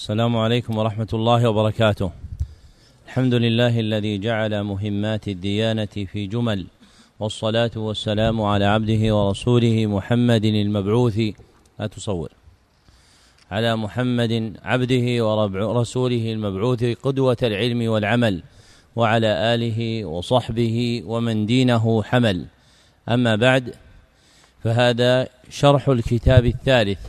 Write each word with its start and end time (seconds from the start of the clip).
السلام 0.00 0.36
عليكم 0.36 0.78
ورحمة 0.78 1.08
الله 1.12 1.48
وبركاته. 1.48 2.10
الحمد 3.06 3.34
لله 3.34 3.80
الذي 3.80 4.18
جعل 4.18 4.62
مهمات 4.62 5.28
الديانة 5.28 5.94
في 6.12 6.26
جمل 6.26 6.66
والصلاة 7.20 7.70
والسلام 7.76 8.42
على 8.42 8.64
عبده 8.64 9.16
ورسوله 9.16 9.86
محمد 9.86 10.44
المبعوث. 10.44 11.18
لا 11.78 11.86
تصور. 11.86 12.30
على 13.50 13.76
محمد 13.76 14.56
عبده 14.62 15.06
ورسوله 15.26 16.32
المبعوث 16.32 16.84
قدوة 16.84 17.40
العلم 17.42 17.90
والعمل 17.90 18.42
وعلى 18.96 19.54
آله 19.54 20.04
وصحبه 20.04 21.02
ومن 21.06 21.46
دينه 21.46 22.02
حمل. 22.02 22.46
أما 23.08 23.36
بعد 23.36 23.74
فهذا 24.64 25.28
شرح 25.50 25.88
الكتاب 25.88 26.46
الثالث 26.46 27.00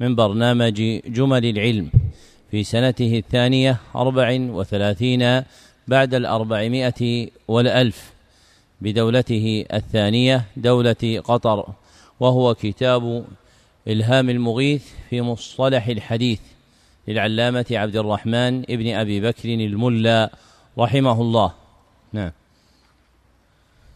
من 0.00 0.14
برنامج 0.14 1.00
جمل 1.06 1.44
العلم. 1.44 1.90
في 2.54 2.64
سنته 2.64 3.18
الثانية 3.18 3.80
أربع 3.96 4.36
وثلاثين 4.40 5.42
بعد 5.88 6.14
الأربعمائة 6.14 7.28
والألف 7.48 8.12
بدولته 8.80 9.66
الثانية 9.74 10.44
دولة 10.56 11.22
قطر 11.24 11.66
وهو 12.20 12.54
كتاب 12.54 13.24
إلهام 13.88 14.30
المغيث 14.30 14.84
في 15.10 15.20
مصطلح 15.20 15.86
الحديث 15.86 16.40
للعلامة 17.08 17.66
عبد 17.70 17.96
الرحمن 17.96 18.62
ابن 18.70 18.94
أبي 18.94 19.20
بكر 19.20 19.48
الملا 19.48 20.30
رحمه 20.78 21.20
الله. 21.20 21.52
نعم. 22.12 22.32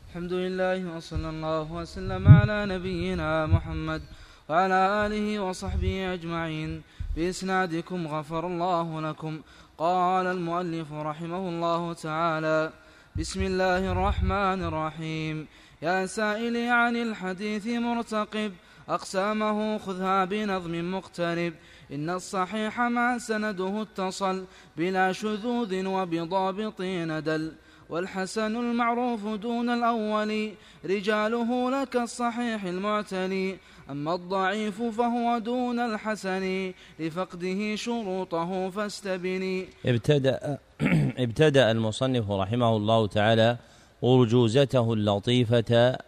الحمد 0.08 0.32
لله 0.32 0.96
وصلى 0.96 1.28
الله 1.30 1.72
وسلم 1.72 2.28
على 2.28 2.66
نبينا 2.66 3.46
محمد 3.46 4.02
وعلى 4.48 5.06
آله 5.06 5.40
وصحبه 5.40 6.14
أجمعين. 6.14 6.82
بإسنادكم 7.18 8.06
غفر 8.06 8.46
الله 8.46 9.00
لكم. 9.00 9.40
قال 9.78 10.26
المؤلف 10.26 10.92
رحمه 10.92 11.48
الله 11.48 11.92
تعالى 11.92 12.72
بسم 13.16 13.42
الله 13.42 13.92
الرحمن 13.92 14.62
الرحيم. 14.70 15.46
يا 15.82 16.06
سائلي 16.06 16.68
عن 16.68 16.96
الحديث 16.96 17.66
مرتقب 17.66 18.52
أقسامه 18.88 19.78
خذها 19.78 20.24
بنظم 20.24 20.90
مقترب. 20.94 21.54
إن 21.92 22.10
الصحيح 22.10 22.80
ما 22.80 23.18
سنده 23.18 23.82
اتصل 23.82 24.44
بلا 24.76 25.12
شذوذ 25.12 25.86
وبضابط 25.86 26.80
ندل 26.80 27.52
والحسن 27.90 28.56
المعروف 28.56 29.26
دون 29.26 29.70
الأول 29.70 30.52
رجاله 30.84 31.70
لك 31.70 31.96
الصحيح 31.96 32.64
المعتلي 32.64 33.56
أما 33.90 34.14
الضعيف 34.14 34.82
فهو 34.82 35.38
دون 35.38 35.78
الحسن 35.80 36.72
لفقده 36.98 37.76
شروطه 37.76 38.70
فاستبني. 38.70 39.66
ابتدأ 39.86 40.58
ابتدأ 41.24 41.70
المصنف 41.70 42.30
رحمه 42.30 42.76
الله 42.76 43.06
تعالى 43.06 43.56
أرجوزته 44.04 44.92
اللطيفة 44.92 45.98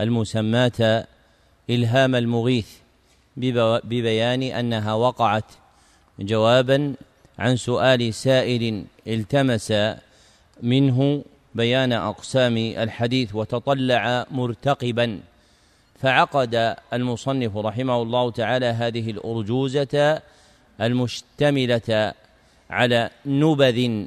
المسماة 0.00 1.06
إلهام 1.70 2.14
المغيث 2.14 2.68
ببيان 3.36 4.42
أنها 4.42 4.94
وقعت 4.94 5.44
جوابا 6.18 6.94
عن 7.38 7.56
سؤال 7.56 8.14
سائل 8.14 8.84
التمس 9.06 9.72
منه 10.64 11.24
بيان 11.54 11.92
أقسام 11.92 12.56
الحديث 12.56 13.34
وتطلع 13.34 14.26
مرتقبا. 14.30 15.20
فعقد 16.00 16.76
المصنف 16.92 17.56
رحمه 17.56 18.02
الله 18.02 18.30
تعالى 18.30 18.66
هذه 18.66 19.10
الأرجوزة 19.10 20.22
المشتملة 20.80 22.14
على 22.70 23.10
نبذ 23.26 24.04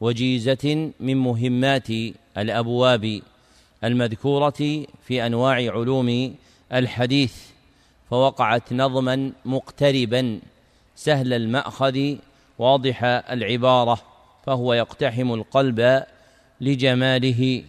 وجيزة 0.00 0.92
من 1.00 1.16
مهمات 1.16 1.88
الأبواب 2.38 3.22
المذكورة 3.84 4.86
في 5.06 5.26
أنواع 5.26 5.54
علوم 5.54 6.34
الحديث 6.72 7.34
فوقعت 8.10 8.72
نظما 8.72 9.32
مقتربا 9.44 10.40
سهل 10.96 11.32
المأخذ 11.32 12.14
واضح 12.58 13.04
العبارة. 13.04 14.15
فهو 14.46 14.74
يقتحم 14.74 15.34
القلب 15.34 16.04
لجماله. 16.60 17.64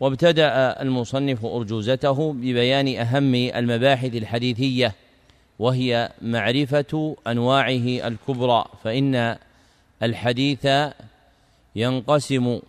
وابتدأ 0.00 0.82
المصنف 0.82 1.44
أرجوزته 1.44 2.32
ببيان 2.32 2.96
أهم 2.96 3.34
المباحث 3.34 4.14
الحديثية 4.14 4.94
وهي 5.58 6.10
معرفة 6.22 7.16
أنواعه 7.26 8.08
الكبرى 8.08 8.64
فإن 8.84 9.36
الحديث 10.02 10.68
ينقسم 11.76 12.60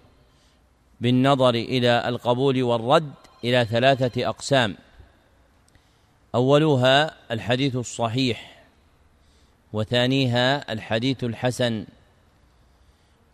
بالنظر 1.02 1.56
إلى 1.56 2.08
القبول 2.08 2.64
والرد 2.64 3.14
إلى 3.44 3.66
ثلاثة 3.66 4.30
أقسام. 4.30 4.76
أولها 6.36 7.16
الحديث 7.32 7.76
الصحيح 7.76 8.64
وثانيها 9.74 10.74
الحديث 10.74 11.24
الحسن. 11.24 11.86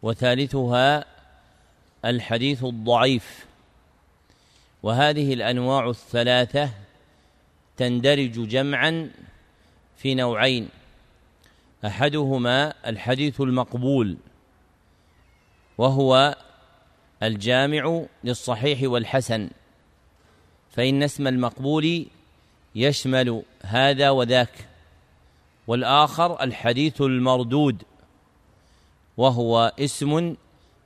وثالثها 0.03 1.05
الحديث 2.05 2.63
الضعيف. 2.63 3.45
وهذه 4.83 5.33
الأنواع 5.33 5.89
الثلاثة 5.89 6.69
تندرج 7.77 8.47
جمعا 8.47 9.11
في 9.97 10.15
نوعين. 10.15 10.69
أحدهما 11.85 12.73
الحديث 12.89 13.41
المقبول 13.41 14.17
وهو 15.77 16.35
الجامع 17.23 18.03
للصحيح 18.23 18.79
والحسن 18.83 19.49
فإن 20.71 21.03
اسم 21.03 21.27
المقبول 21.27 22.05
يشمل 22.75 23.43
هذا 23.61 24.09
وذاك 24.09 24.67
والآخر 25.67 26.43
الحديث 26.43 27.01
المردود. 27.01 27.83
وهو 29.21 29.73
اسم 29.79 30.35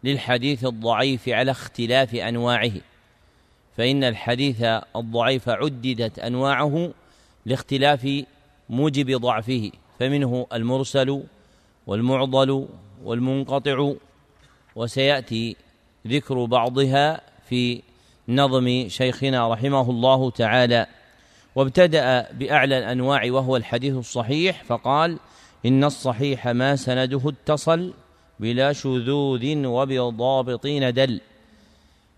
للحديث 0.03 0.65
الضعيف 0.65 1.29
على 1.29 1.51
اختلاف 1.51 2.15
أنواعه 2.15 2.71
فإن 3.77 4.03
الحديث 4.03 4.63
الضعيف 4.95 5.49
عددت 5.49 6.19
أنواعه 6.19 6.91
لاختلاف 7.45 8.23
موجب 8.69 9.21
ضعفه 9.21 9.71
فمنه 9.99 10.47
المرسل 10.53 11.23
والمعضل 11.87 12.67
والمنقطع 13.03 13.93
وسيأتي 14.75 15.55
ذكر 16.07 16.45
بعضها 16.45 17.21
في 17.49 17.81
نظم 18.29 18.85
شيخنا 18.87 19.53
رحمه 19.53 19.89
الله 19.89 20.31
تعالى. 20.31 20.87
وابتدأ 21.55 22.31
بأعلى 22.31 22.77
الأنواع 22.77 23.31
وهو 23.31 23.55
الحديث 23.55 23.95
الصحيح 23.95 24.63
فقال 24.63 25.19
إن 25.65 25.83
الصحيح 25.83 26.47
ما 26.47 26.75
سنده 26.75 27.21
اتصل 27.25 27.93
بلا 28.39 28.73
شذوذ 28.73 29.65
وبضابط 29.65 30.67
دل. 30.67 31.21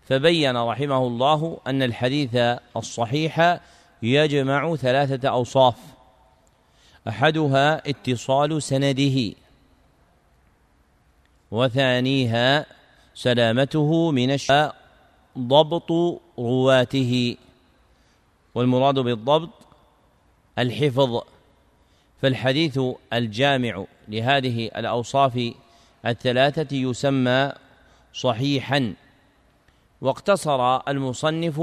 فبين 0.08 0.56
رحمه 0.56 1.06
الله 1.06 1.58
أن 1.66 1.82
الحديث 1.82 2.36
الصحيح 2.76 3.60
يجمع 4.02 4.76
ثلاثة 4.76 5.28
أوصاف. 5.28 5.74
أحدها 7.08 7.90
اتصال 7.90 8.62
سنده. 8.62 9.34
وثانيها 11.50 12.66
سلامته 13.14 14.10
من 14.10 14.30
الشاء 14.30 14.76
ضبط 15.38 15.92
رواته. 16.38 17.36
والمراد 18.54 18.98
بالضبط 18.98 19.50
الحفظ. 20.58 21.20
فالحديث 22.22 22.80
الجامع 23.12 23.84
لهذه 24.08 24.70
الأوصاف 24.76 25.52
الثلاثة 26.06 26.76
يسمى 26.76 27.52
صحيحا 28.12 28.94
واقتصر 30.00 30.88
المصنف 30.88 31.62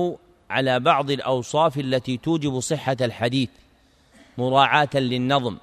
على 0.50 0.80
بعض 0.80 1.12
الأوصاف 1.12 1.78
التي 1.78 2.18
توجب 2.18 2.60
صحة 2.60 2.98
الحديث 3.02 3.50
مراعاة 4.38 4.90
للنظم 4.96 5.58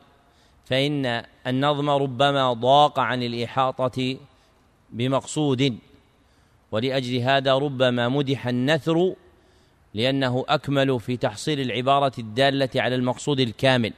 فإن 0.65 1.23
النظم 1.47 1.91
ربما 1.91 2.53
ضاق 2.53 2.99
عن 2.99 3.23
الإحاطة 3.23 4.17
بمقصود 4.91 5.79
ولأجل 6.73 7.17
هذا 7.17 7.55
ربما 7.55 8.09
مدح 8.09 8.47
النثر 8.47 9.15
لأنه 9.95 10.45
أكمل 10.49 11.01
في 11.01 11.17
تحصيل 11.17 11.61
العبارة 11.61 12.13
الدالة 12.19 12.71
على 12.77 12.95
المقصود 12.95 13.41
الكامل 13.41 13.93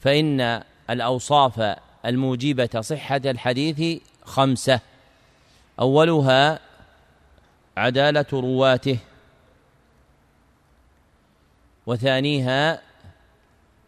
فإن 0.00 0.62
الأوصاف 0.90 1.76
الموجبة 2.06 2.80
صحة 2.80 3.20
الحديث 3.24 4.02
خمسة. 4.24 4.80
أولها 5.80 6.60
عدالة 7.76 8.26
رواته. 8.32 8.98
وثانيها 11.86 12.82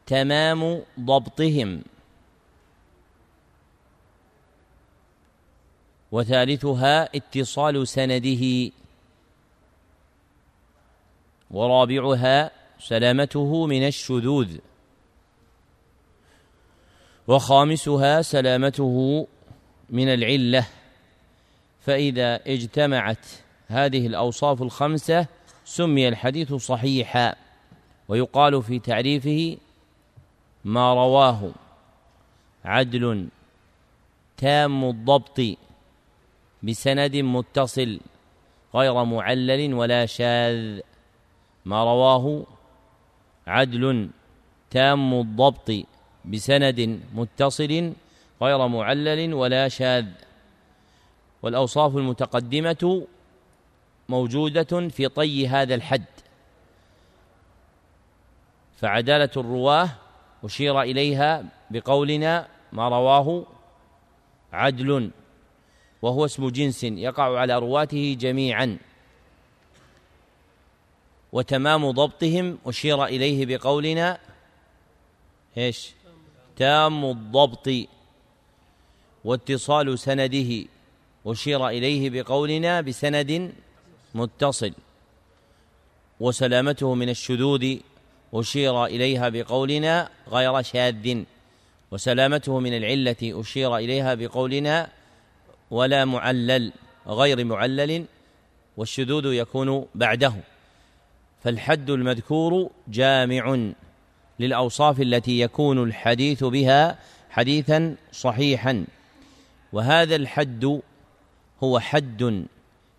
تمام 0.07 0.83
ضبطهم. 1.01 1.83
وثالثها 6.13 7.17
اتصال 7.17 7.89
سنده. 7.89 8.73
ورابعها 11.51 12.51
سلامته 12.81 13.67
من 13.67 13.87
الشذوذ. 13.87 14.57
وخامسها 17.29 18.23
سلامته 18.23 19.27
من 19.91 20.09
العلة. 20.09 20.67
فإذا 21.81 22.41
اجتمعت 22.47 23.27
هذه 23.69 24.07
الأوصاف 24.07 24.63
الخمسة 24.63 25.27
سمي 25.65 26.09
الحديث 26.09 26.55
صحيحا 26.55 27.35
ويقال 28.09 28.63
في 28.63 28.79
تعريفه 28.79 29.57
ما 30.65 30.95
رواه 30.95 31.53
عدل 32.65 33.29
تام 34.37 34.85
الضبط 34.85 35.41
بسند 36.63 37.17
متصل 37.17 38.01
غير 38.75 39.05
معلل 39.05 39.75
ولا 39.75 40.07
شاذ. 40.07 40.81
ما 41.65 41.85
رواه 41.85 42.47
عدل 43.47 44.11
تام 44.71 45.15
الضبط 45.15 45.71
بسند 46.25 47.01
متصل 47.15 47.93
غير 48.43 48.69
معلل 48.69 49.35
ولا 49.35 49.69
شاذ. 49.69 50.07
والأوصاف 51.43 51.97
المتقدمة 51.97 53.07
موجودة 54.09 54.89
في 54.89 55.09
طي 55.09 55.49
هذا 55.49 55.75
الحد. 55.75 56.05
فعدالة 58.77 59.31
الرواه 59.37 59.91
أشير 60.45 60.83
إليها 60.83 61.45
بقولنا 61.71 62.49
ما 62.73 62.89
رواه 62.89 63.47
عدل 64.53 65.11
وهو 66.03 66.25
اسم 66.25 66.49
جنس 66.49 66.85
يقع 66.85 67.39
على 67.39 67.59
رواته 67.59 68.17
جميعا. 68.21 68.79
وتمام 71.33 71.91
ضبطهم 71.91 72.59
أشير 72.67 73.05
إليه 73.05 73.47
بقولنا 73.47 74.19
إيش؟ 75.59 75.95
تام 76.57 77.05
الضبط 77.05 77.71
واتصال 79.25 79.99
سنده 79.99 80.65
أشير 81.27 81.69
إليه 81.69 82.11
بقولنا 82.11 82.81
بسند 82.81 83.53
متصل 84.15 84.73
وسلامته 86.21 86.95
من 86.95 87.09
الشذوذ 87.09 87.77
أشير 88.35 88.85
إليها 88.85 89.29
بقولنا 89.29 90.09
غير 90.29 90.63
شاذ 90.63 91.23
وسلامته 91.91 92.61
من 92.61 92.77
العلة 92.77 93.17
أشير 93.23 93.77
إليها 93.77 94.15
بقولنا 94.15 94.89
ولا 95.71 96.05
معلل 96.05 96.73
غير 97.07 97.45
معلل 97.45 98.05
والشذوذ 98.77 99.27
يكون 99.33 99.87
بعده 99.95 100.35
فالحد 101.43 101.91
المذكور 101.91 102.71
جامع 102.89 103.73
للأوصاف 104.41 105.01
التي 105.01 105.41
يكون 105.41 105.83
الحديث 105.83 106.45
بها 106.45 106.99
حديثا 107.31 107.97
صحيحا. 108.13 108.85
وهذا 109.73 110.17
الحد 110.17 110.81
هو 111.63 111.79
حد 111.79 112.47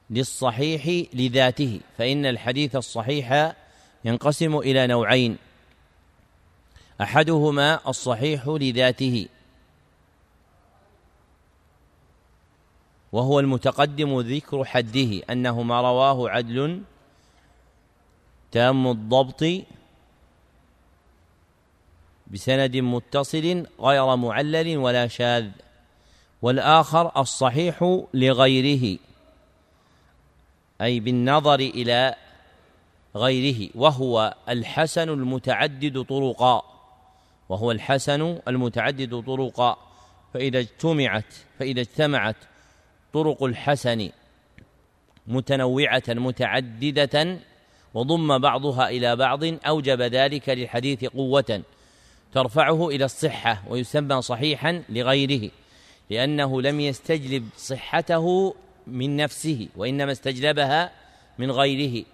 للصحيح 0.10 1.08
لذاته 1.14 1.80
فإن 1.98 2.26
الحديث 2.26 2.76
الصحيح 2.76 3.56
ينقسم 4.06 4.58
إلى 4.58 4.88
نوعين. 4.88 5.38
أحدهما 7.02 7.80
الصحيح 7.88 8.48
لذاته 8.48 9.28
وهو 13.12 13.40
المتقدم 13.40 14.20
ذكر 14.20 14.66
حده 14.66 15.22
أنه 15.30 15.62
ما 15.62 15.82
رواه 15.82 16.30
عدل 16.30 16.82
تام 18.52 18.88
الضبط 18.88 19.44
بسند 22.28 22.78
متصل 22.78 23.68
غير 23.80 24.16
معلل 24.16 24.78
ولا 24.78 25.08
شاذ 25.08 25.48
والآخر 26.42 27.12
الصحيح 27.18 28.04
لغيره 28.14 29.00
أي 30.82 31.00
بالنظر 31.00 31.60
إلى 31.60 32.16
غيره 33.16 33.70
وهو 33.76 34.36
الحسن 34.50 35.10
المتعدد 35.10 36.02
طرقا 36.02 36.64
وهو 37.50 37.72
الحسن 37.72 38.40
المتعدد 38.48 39.24
طرقا 39.28 39.78
فإذا 40.34 40.60
اجتمعت 40.60 41.34
فإذا 41.60 41.82
اجتمعت 41.82 42.36
طرق 43.14 43.44
الحسن 43.44 44.10
متنوعة 45.28 46.04
متعددة 46.10 47.40
وضم 47.94 48.38
بعضها 48.38 48.90
إلى 48.90 49.16
بعض 49.16 49.44
أوجب 49.44 50.02
ذلك 50.02 50.50
للحديث 50.50 51.06
قوة. 51.06 51.62
ترفعه 52.36 52.90
إلى 52.90 53.06
الصحة 53.06 53.64
ويسمى 53.68 54.22
صحيحا 54.22 54.84
لغيره 54.90 55.52
لأنه 56.10 56.62
لم 56.62 56.80
يستجلب 56.80 57.50
صحته 57.58 58.56
من 58.88 59.16
نفسه 59.16 59.68
وإنما 59.76 60.12
استجلبها 60.12 60.92
من 61.40 61.52
غيره 61.52 62.06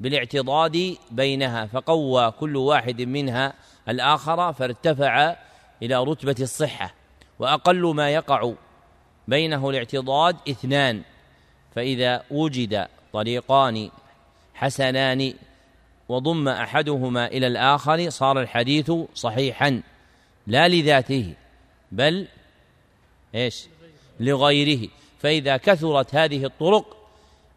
بالاعتضاد 0.00 0.96
بينها 1.10 1.66
فقوى 1.66 2.30
كل 2.30 2.56
واحد 2.56 3.02
منها 3.02 3.52
الآخر 3.88 4.52
فارتفع 4.52 5.36
إلى 5.82 6.04
رتبة 6.04 6.36
الصحة 6.40 6.94
وأقل 7.38 7.94
ما 7.94 8.10
يقع 8.10 8.52
بينه 9.28 9.70
الاعتضاد 9.70 10.36
اثنان 10.48 11.02
فإذا 11.74 12.22
وجد 12.30 12.86
طريقان 13.12 13.90
حسنان 14.54 15.34
وضم 16.10 16.48
أحدهما 16.48 17.26
إلى 17.26 17.46
الآخر 17.46 18.10
صار 18.10 18.40
الحديث 18.40 18.92
صحيحا 19.14 19.82
لا 20.46 20.68
لذاته 20.68 21.34
بل 21.92 22.26
إيش؟ 23.34 23.66
لغيره. 24.20 24.88
فإذا 25.20 25.56
كثرت 25.56 26.14
هذه 26.14 26.44
الطرق 26.44 26.96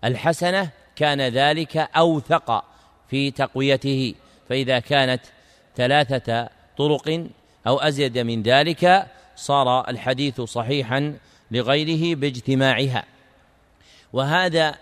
الحسنة 0.04 0.70
كان 0.96 1.22
ذلك 1.22 1.78
أوثق 1.78 2.64
في 3.10 3.32
تقويته. 3.32 4.16
فإذا 4.50 4.80
كانت 4.80 5.22
ثلاثة 5.76 6.50
طرق 6.78 7.28
أو 7.68 7.80
أزيد 7.80 8.18
من 8.18 8.44
ذلك 8.44 9.08
صار 9.36 9.90
الحديث 9.90 10.42
صحيحا 10.42 11.18
لغيره 11.52 12.16
باجتماعها. 12.16 13.04
وهذا 14.14 14.76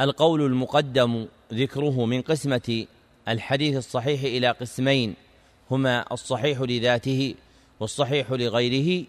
القول 0.00 0.42
المقدم 0.42 1.26
ذكره 1.52 2.04
من 2.04 2.22
قسمة 2.22 2.86
الحديث 3.28 3.76
الصحيح 3.76 4.22
إلى 4.22 4.50
قسمين 4.50 5.14
هما 5.70 6.12
الصحيح 6.12 6.60
لذاته 6.60 7.34
والصحيح 7.80 8.32
لغيره. 8.32 9.06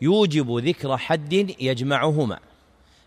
يوجب 0.00 0.58
ذكر 0.58 0.96
حد 0.96 1.32
يجمعهما 1.60 2.38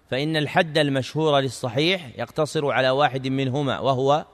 فإن 0.10 0.38
الحد 0.38 0.78
المشهور 0.78 1.40
للصحيح 1.40 2.10
يقتصر 2.18 2.72
على 2.72 2.90
واحد 2.90 3.28
منهما 3.28 3.80
وهو 3.80 4.26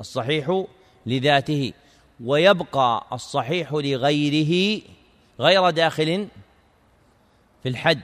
الصحيح 0.00 0.64
لذاته. 1.06 1.72
ويبقى 2.24 3.06
الصحيح 3.12 3.72
لغيره 3.72 4.82
غير 5.40 5.70
داخل 5.70 6.28
في 7.62 7.68
الحد 7.68 8.02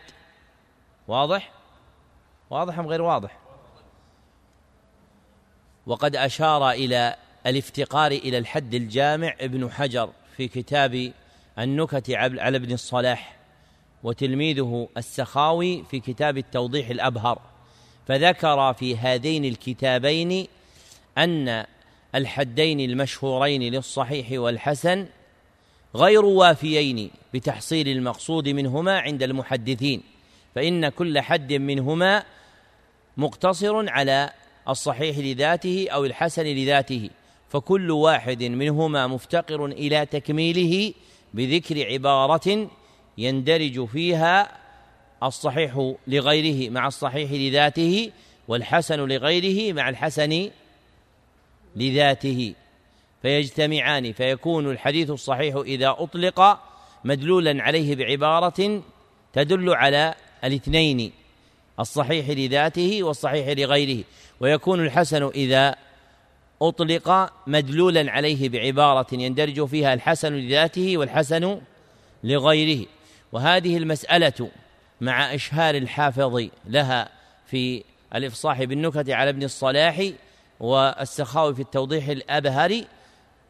واضح؟ 1.08 1.55
واضح 2.50 2.78
أم 2.78 2.86
غير 2.86 3.02
واضح؟ 3.02 3.38
وقد 5.86 6.16
أشار 6.16 6.70
إلى 6.70 7.16
الافتقار 7.46 8.10
إلى 8.10 8.38
الحد 8.38 8.74
الجامع 8.74 9.34
ابن 9.40 9.70
حجر 9.70 10.10
في 10.36 10.48
كتاب 10.48 11.12
النكت 11.58 12.10
على 12.10 12.56
ابن 12.56 12.72
الصلاح 12.72 13.36
وتلميذه 14.02 14.88
السخاوي 14.96 15.84
في 15.90 16.00
كتاب 16.00 16.38
التوضيح 16.38 16.88
الأبهر. 16.88 17.40
فذكر 18.08 18.72
في 18.72 18.96
هذين 18.96 19.44
الكتابين 19.44 20.46
أن 21.18 21.64
الحدين 22.14 22.80
المشهورين 22.80 23.62
للصحيح 23.62 24.40
والحسن 24.40 25.06
غير 25.94 26.24
وافيين 26.24 27.10
بتحصيل 27.34 27.88
المقصود 27.88 28.48
منهما 28.48 28.98
عند 29.00 29.22
المحدثين 29.22 30.02
فإن 30.54 30.88
كل 30.88 31.20
حد 31.20 31.52
منهما 31.52 32.24
مقتصر 33.16 33.90
على 33.90 34.30
الصحيح 34.68 35.18
لذاته 35.18 35.86
أو 35.90 36.04
الحسن 36.04 36.42
لذاته 36.42 37.10
فكل 37.48 37.90
واحد 37.90 38.42
منهما 38.42 39.06
مفتقر 39.06 39.66
إلى 39.66 40.06
تكميله 40.06 40.94
بذكر 41.34 41.86
عبارة 41.92 42.70
يندرج 43.18 43.84
فيها 43.84 44.58
الصحيح 45.22 45.94
لغيره 46.06 46.70
مع 46.70 46.86
الصحيح 46.86 47.32
لذاته 47.32 48.12
والحسن 48.48 49.00
لغيره 49.00 49.72
مع 49.72 49.88
الحسن 49.88 50.50
لذاته. 51.76 52.54
فيجتمعان 53.22 54.12
فيكون 54.12 54.70
الحديث 54.70 55.10
الصحيح 55.10 55.56
إذا 55.56 55.96
أطلق 55.98 56.58
مدلولا 57.04 57.62
عليه 57.62 57.96
بعبارة 57.96 58.82
تدل 59.32 59.74
على 59.74 60.14
الاثنين. 60.44 61.12
الصحيح 61.80 62.30
لذاته 62.30 63.02
والصحيح 63.02 63.48
لغيره. 63.48 64.04
ويكون 64.40 64.84
الحسن 64.84 65.30
إذا 65.34 65.74
أطلق 66.62 67.32
مدلولا 67.46 68.10
عليه 68.12 68.48
بعبارة 68.48 69.06
يندرج 69.12 69.64
فيها 69.64 69.94
الحسن 69.94 70.32
لذاته 70.32 70.98
والحسن 70.98 71.60
لغيره. 72.24 72.86
وهذه 73.32 73.76
المسألة 73.76 74.50
مع 75.00 75.34
إشهار 75.34 75.74
الحافظ 75.74 76.48
لها 76.66 77.08
في 77.46 77.84
الإفصاح 78.14 78.64
بالنكت 78.64 79.10
على 79.10 79.30
ابن 79.30 79.42
الصلاح 79.42 80.10
والسخاوي 80.60 81.54
في 81.54 81.62
التوضيح 81.62 82.08
الأبهري 82.08 82.86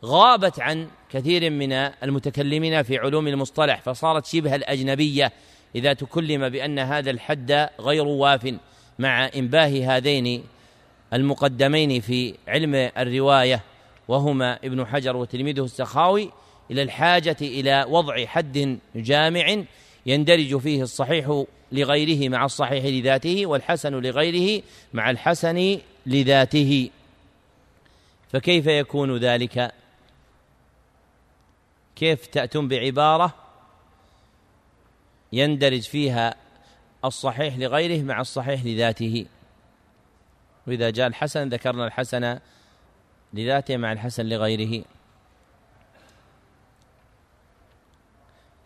غابت 0.04 0.60
عن 0.60 0.88
كثير 1.10 1.50
من 1.50 1.72
المتكلمين 1.72 2.82
في 2.82 2.98
علوم 2.98 3.28
المصطلح 3.28 3.80
فصارت 3.80 4.26
شبه 4.26 4.54
الأجنبية 4.54 5.32
إذا 5.74 5.92
تكلم 5.92 6.48
بأن 6.48 6.78
هذا 6.78 7.10
الحد 7.10 7.68
غير 7.80 8.06
واف 8.06 8.54
مع 8.98 9.30
إنباه 9.36 9.96
هذين 9.96 10.44
المقدمين 11.12 12.00
في 12.00 12.34
علم 12.48 12.74
الرواية 12.74 13.62
وهما 14.08 14.58
ابن 14.64 14.86
حجر 14.86 15.16
وتلميذه 15.16 15.64
السخاوي 15.64 16.30
إلى 16.70 16.82
الحاجة 16.82 17.36
إلى 17.40 17.86
وضع 17.88 18.26
حد 18.26 18.78
جامع 18.96 19.64
يندرج 20.06 20.58
فيه 20.58 20.82
الصحيح 20.82 21.44
لغيره 21.72 22.28
مع 22.28 22.44
الصحيح 22.44 22.84
لذاته 22.84 23.46
والحسن 23.46 23.94
لغيره 23.94 24.62
مع 24.94 25.10
الحسن 25.10 25.78
لذاته. 26.06 26.90
فكيف 28.32 28.66
يكون 28.66 29.16
ذلك؟ 29.16 29.72
كيف 31.96 32.26
تأتون 32.26 32.68
بعبارة 32.68 33.45
يندرج 35.32 35.80
فيها 35.80 36.34
الصحيح 37.04 37.56
لغيره 37.56 38.02
مع 38.02 38.20
الصحيح 38.20 38.64
لذاته. 38.64 39.26
وإذا 40.66 40.90
جاء 40.90 41.06
الحسن 41.06 41.48
ذكرنا 41.48 41.86
الحسن 41.86 42.38
لذاته 43.32 43.76
مع 43.76 43.92
الحسن 43.92 44.26
لغيره. 44.26 44.84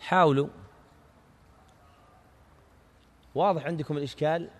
حاولوا. 0.00 0.48
واضح 3.34 3.66
عندكم 3.66 3.96
الإشكال؟ 3.96 4.50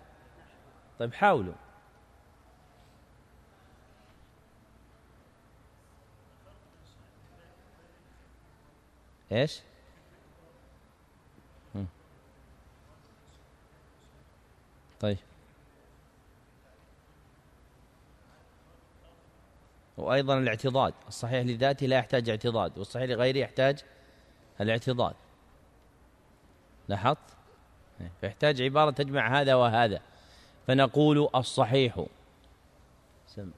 طيب 0.99 1.13
حاولوا. 1.13 1.53
إيش 9.31 9.61
طيب 14.99 15.17
وأيضا 20.01 20.37
الاعتضاد. 20.37 20.93
الصحيح 21.07 21.45
لذاته 21.45 21.87
لا 21.87 21.97
يحتاج 21.97 22.29
اعتضاد 22.29 22.77
والصحيح 22.77 23.09
لغيره 23.09 23.37
يحتاج 23.37 23.83
الاعتضاد. 24.61 25.15
لاحظت؟ 26.87 27.17
فيحتاج 28.21 28.61
عبارة 28.61 28.91
تجمع 28.91 29.41
هذا 29.41 29.55
وهذا. 29.55 30.01
فنقول 30.67 31.29
الصحيح. 31.35 32.05
سم 33.27 33.51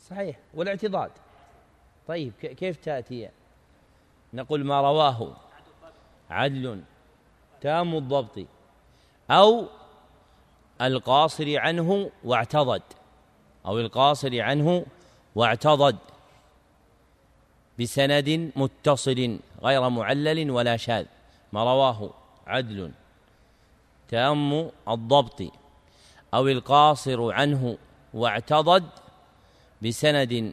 صحيح. 0.00 0.38
والاعتضاد. 0.54 1.10
طيب 2.06 2.32
كيف 2.40 2.76
تأتي؟ 2.76 3.30
نقول 4.34 4.64
ما 4.64 4.80
رواه. 4.80 5.36
عدل. 6.30 6.82
تام 7.60 7.94
الضبط. 7.94 8.46
أو 9.30 9.66
القاصر 10.80 11.58
عنه 11.58 12.10
واعتضد 12.24 12.82
أو 13.66 13.80
القاصر 13.80 14.40
عنه 14.40 14.86
واعتضد 15.34 15.96
بسند 17.80 18.52
متصل 18.56 19.38
غير 19.62 19.88
معلل 19.88 20.50
ولا 20.50 20.76
شاذ 20.76 21.06
ما 21.52 21.64
رواه 21.64 22.10
عدل. 22.46 22.90
تأم 24.08 24.70
الضبط 24.88 25.42
أو 26.34 26.48
القاصر 26.48 27.32
عنه 27.32 27.78
واعتضد 28.14 28.84
بسند 29.82 30.52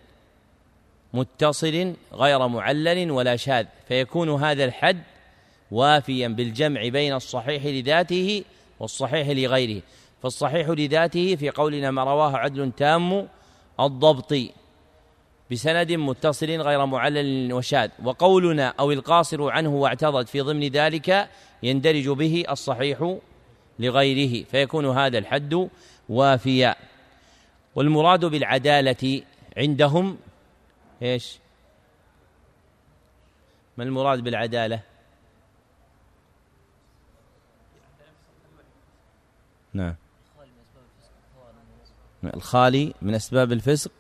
متصل 1.14 1.94
غير 2.14 2.48
معلل 2.48 3.12
ولا 3.12 3.36
شاذ 3.36 3.66
فيكون 3.88 4.44
هذا 4.44 4.64
الحد 4.64 5.04
وافيا 5.72 6.28
بالجمع 6.28 6.88
بين 6.88 7.14
الصحيح 7.14 7.66
لذاته 7.66 8.44
والصحيح 8.82 9.28
لغيره. 9.30 9.82
فالصحيح 10.24 10.70
لذاته 10.70 11.36
في 11.36 11.50
قولنا 11.50 11.92
ما 11.92 12.04
رواه 12.04 12.38
عدل 12.38 12.72
تام 12.72 13.28
الضبط 13.80 14.34
بسند 15.52 15.92
متصل 15.92 16.62
غير 16.62 16.86
معلل 16.86 17.54
وشاذ. 17.54 17.90
وقولنا 18.04 18.74
أو 18.80 18.92
القاصر 18.92 19.50
عنه 19.50 19.70
واعتضد 19.76 20.28
في 20.28 20.42
ضمن 20.42 20.68
ذلك 20.68 21.30
يندرج 21.64 22.10
به 22.10 22.44
الصحيح 22.50 23.18
لغيره 23.80 24.44
فيكون 24.44 24.86
هذا 24.86 25.18
الحد 25.18 25.70
وافيا. 26.10 26.76
والمراد 27.76 28.26
بالعدالة 28.26 29.22
عندهم 29.58 30.18
إيش؟ 31.02 31.40
ما 33.78 33.84
المراد 33.84 34.20
بالعدالة؟ 34.20 34.91
نعم. 39.74 39.96
الخالي 42.24 42.94
من 43.02 43.16
أسباب 43.16 43.52
الفسق 43.52 43.92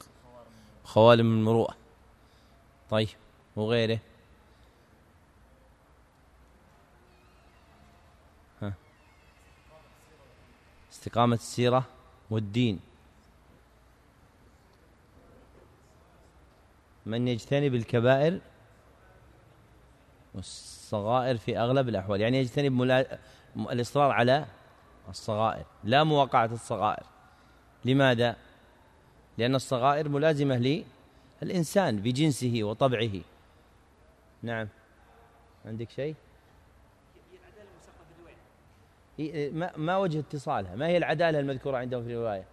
خوالم 0.83 1.33
المروءة 1.33 1.75
طيب 2.89 3.09
وغيره 3.55 3.99
ها. 8.61 8.73
استقامة 10.91 11.35
السيرة 11.35 11.85
والدين. 12.29 12.79
من 17.05 17.27
يجتنب 17.27 17.75
الكبائر 17.75 18.39
والصغائر 20.33 21.37
في 21.37 21.59
أغلب 21.59 21.89
الأحوال. 21.89 22.21
يعني 22.21 22.37
يجتنب 22.39 22.71
ملا... 22.71 23.19
الإصرار 23.57 24.11
على 24.11 24.45
الصغائر 25.11 25.65
لا 25.83 26.03
مواقعة 26.03 26.49
الصغائر 26.53 27.03
لماذا؟ 27.85 28.35
لأن 29.37 29.55
الصغائر 29.55 30.09
ملازمة 30.09 30.83
للإنسان 31.41 31.97
بجنسه 31.97 32.59
وطبعه 32.63 33.11
نعم 34.43 34.67
عندك 35.65 35.89
شيء؟ 35.89 36.15
ما 39.53 39.71
ما 39.77 39.97
وجه 39.97 40.19
اتصالها؟ 40.19 40.75
ما 40.75 40.87
هي 40.87 40.97
العدالة 40.97 41.39
المذكورة 41.39 41.77
عندهم 41.77 42.03
في 42.03 42.13
الرواية؟ 42.13 42.43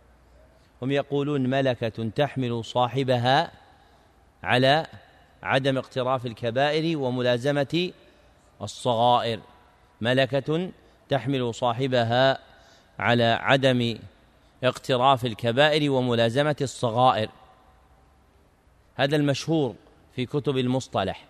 هم 0.82 0.90
يقولون 0.90 1.50
ملكة 1.50 2.08
تحمل 2.08 2.64
صاحبها 2.64 3.52
على 4.42 4.86
عدم 5.42 5.78
اقتراف 5.78 6.26
الكبائر 6.26 6.98
وملازمة 6.98 7.92
الصغائر 8.62 9.40
ملكة 10.00 10.70
تحمل 11.08 11.54
صاحبها 11.54 12.47
على 12.98 13.24
عدم 13.24 13.98
اقتراف 14.64 15.24
الكبائر 15.24 15.90
وملازمة 15.90 16.56
الصغائر. 16.60 17.30
هذا 18.94 19.16
المشهور 19.16 19.74
في 20.16 20.26
كتب 20.26 20.56
المصطلح. 20.56 21.24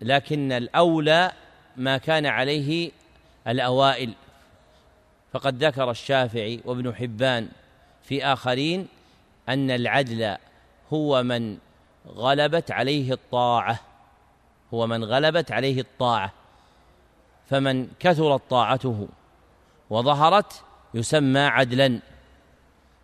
لكن 0.00 0.52
الأولى 0.52 1.32
ما 1.76 1.98
كان 1.98 2.26
عليه 2.26 2.90
الأوائل. 3.48 4.12
فقد 5.32 5.64
ذكر 5.64 5.90
الشافعي 5.90 6.60
وابن 6.64 6.94
حبان 6.94 7.48
في 8.02 8.24
آخرين 8.24 8.88
أن 9.48 9.70
العدل 9.70 10.36
هو 10.92 11.22
من 11.22 11.58
غلبت 12.08 12.70
عليه 12.70 13.12
الطاعة. 13.12 13.80
هو 14.74 14.86
من 14.86 15.04
غلبت 15.04 15.52
عليه 15.52 15.80
الطاعة. 15.80 16.32
فمن 17.50 17.88
كثرت 18.00 18.42
طاعته 18.50 19.08
وظهرت 19.90 20.62
يسمى 20.94 21.40
عدلا. 21.40 22.00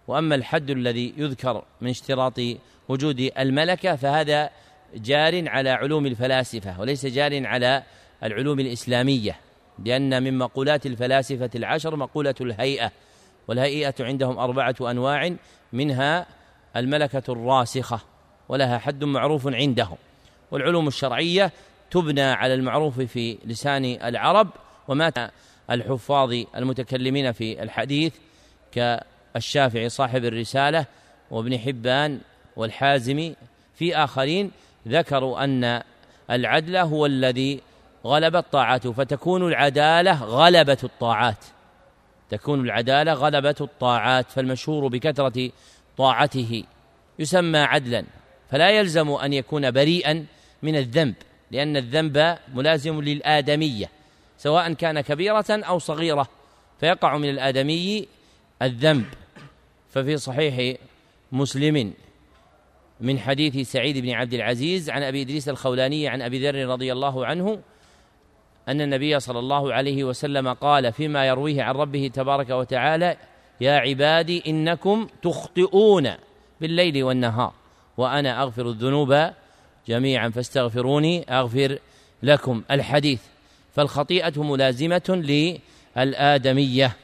وأما 0.09 0.35
الحد 0.35 0.71
الذي 0.71 1.15
يذكر 1.17 1.65
من 1.81 1.91
اشتراط 1.91 2.41
وجود 2.89 3.31
الملكة 3.39 3.97
فهذا 3.97 4.51
جار 4.95 5.49
على 5.49 5.71
علوم 5.71 6.07
الفلاسفة 6.07 6.81
وليس 6.81 7.07
جار 7.07 7.47
على 7.47 7.83
العلوم 8.23 8.61
الإسلامية 8.61 9.37
لأن 9.85 10.23
من 10.23 10.39
مقولات 10.39 10.87
الفلاسفة 10.87 11.51
العشر 11.55 11.97
مقولة 11.97 12.35
الهيئة 12.41 12.93
والهيئة 13.49 13.95
عندهم 14.01 14.39
أربعة 14.39 14.75
أنواع 14.81 15.37
منها 15.73 16.27
الملكة 16.77 17.23
الراسخة 17.29 18.01
ولها 18.49 18.79
حد 18.79 19.05
معروف 19.05 19.47
عندهم 19.47 19.97
والعلوم 20.51 20.89
الشرعية 20.89 21.53
تبنى 21.91 22.23
على 22.23 22.55
المعروف 22.55 23.01
في 23.01 23.39
لسان 23.45 23.85
العرب 23.85 24.49
وما 24.89 25.31
الحفاظ 25.71 26.33
المتكلمين 26.57 27.33
في 27.33 27.63
الحديث 27.63 28.15
كالشافعي 28.73 29.89
صاحب 29.89 30.25
الرسالة 30.25 30.87
وابن 31.31 31.59
حبان 31.59 32.21
والحازمي 32.57 33.37
في 33.75 33.97
آخرين 33.97 34.51
ذكروا 34.89 35.45
أن 35.45 35.83
العدل 36.31 36.77
هو 36.77 37.07
الذي 37.07 37.61
غلب 38.07 38.37
الطاعات 38.37 38.89
فتكون 38.89 39.49
العدالة 39.49 40.25
غلبة 40.25 40.79
الطاعات. 40.85 41.45
تكون 42.31 42.61
العدالة 42.61 43.13
غلبة 43.13 43.55
الطاعات 43.61 44.31
فالمشهور 44.31 44.89
بكثرة 44.89 45.51
طاعته. 45.97 46.65
يسمى 47.19 47.59
عدلا 47.59 48.05
فلا 48.51 48.71
يلزم 48.71 49.11
أن 49.11 49.33
يكون 49.33 49.71
بريئا 49.71 50.27
من 50.63 50.77
الذنب 50.77 51.15
لأن 51.51 51.77
الذنب 51.77 52.39
ملازم 52.55 53.01
للآدمية. 53.01 53.91
سواء 54.41 54.73
كان 54.73 55.01
كبيرة 55.01 55.45
أو 55.51 55.79
صغيرة 55.79 56.29
فيقع 56.81 57.17
من 57.17 57.29
الآدمي 57.29 58.09
الذنب. 58.63 59.05
ففي 59.91 60.17
صحيح 60.17 60.77
مسلم 61.33 61.93
من 63.01 63.19
حديث 63.19 63.71
سعيد 63.73 63.99
بن 63.99 64.11
عبد 64.11 64.35
العزيز 64.35 64.91
عن 64.91 65.03
أبي 65.03 65.23
إدريس 65.23 65.49
الخولاني 65.49 66.09
عن 66.09 66.23
أبي 66.23 66.49
ذر 66.49 66.69
رضي 66.69 66.93
الله 66.93 67.27
عنه 67.27 67.61
أن 68.69 68.81
النبي 68.81 69.21
صلى 69.21 69.39
الله 69.39 69.75
عليه 69.75 70.05
وسلم 70.05 70.53
قال 70.53 70.93
فيما 70.93 71.27
يرويه 71.27 71.63
عن 71.63 71.75
ربه 71.75 72.11
تبارك 72.15 72.51
وتعالى 72.51 73.17
يا 73.61 73.73
عبادي 73.73 74.43
إنكم 74.47 75.09
تخطئون 75.23 76.11
بالليل 76.61 77.05
والنهار 77.05 77.53
وأنا 77.97 78.43
أغفر 78.43 78.69
الذنوب 78.69 79.31
جميعا 79.89 80.29
فاستغفروني 80.29 81.25
أغفر 81.31 81.79
لكم. 82.23 82.63
الحديث 82.71 83.21
فالخطيئة 83.81 84.43
ملازمة 84.43 85.03
للآدمية. 85.97 86.97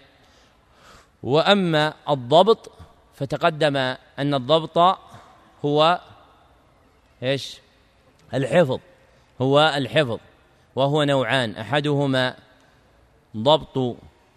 وأما 1.23 1.95
الضبط 2.09 2.73
فتقدم 3.15 3.77
أن 4.19 4.35
الضبط 4.35 4.99
هو 5.65 6.01
إيش؟ 7.23 7.61
الحفظ 8.35 8.81
هو 9.43 9.75
الحفظ 9.77 10.19
وهو 10.77 11.03
نوعان. 11.05 11.57
أحدهما 11.57 12.37
ضبط 13.37 13.97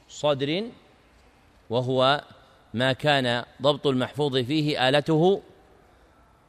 صدر 0.09 0.63
وهو 1.69 2.23
ما 2.73 2.93
كان 2.93 3.45
ضبط 3.61 3.87
المحفوظ 3.87 4.37
فيه 4.37 4.89
آلته 4.89 5.41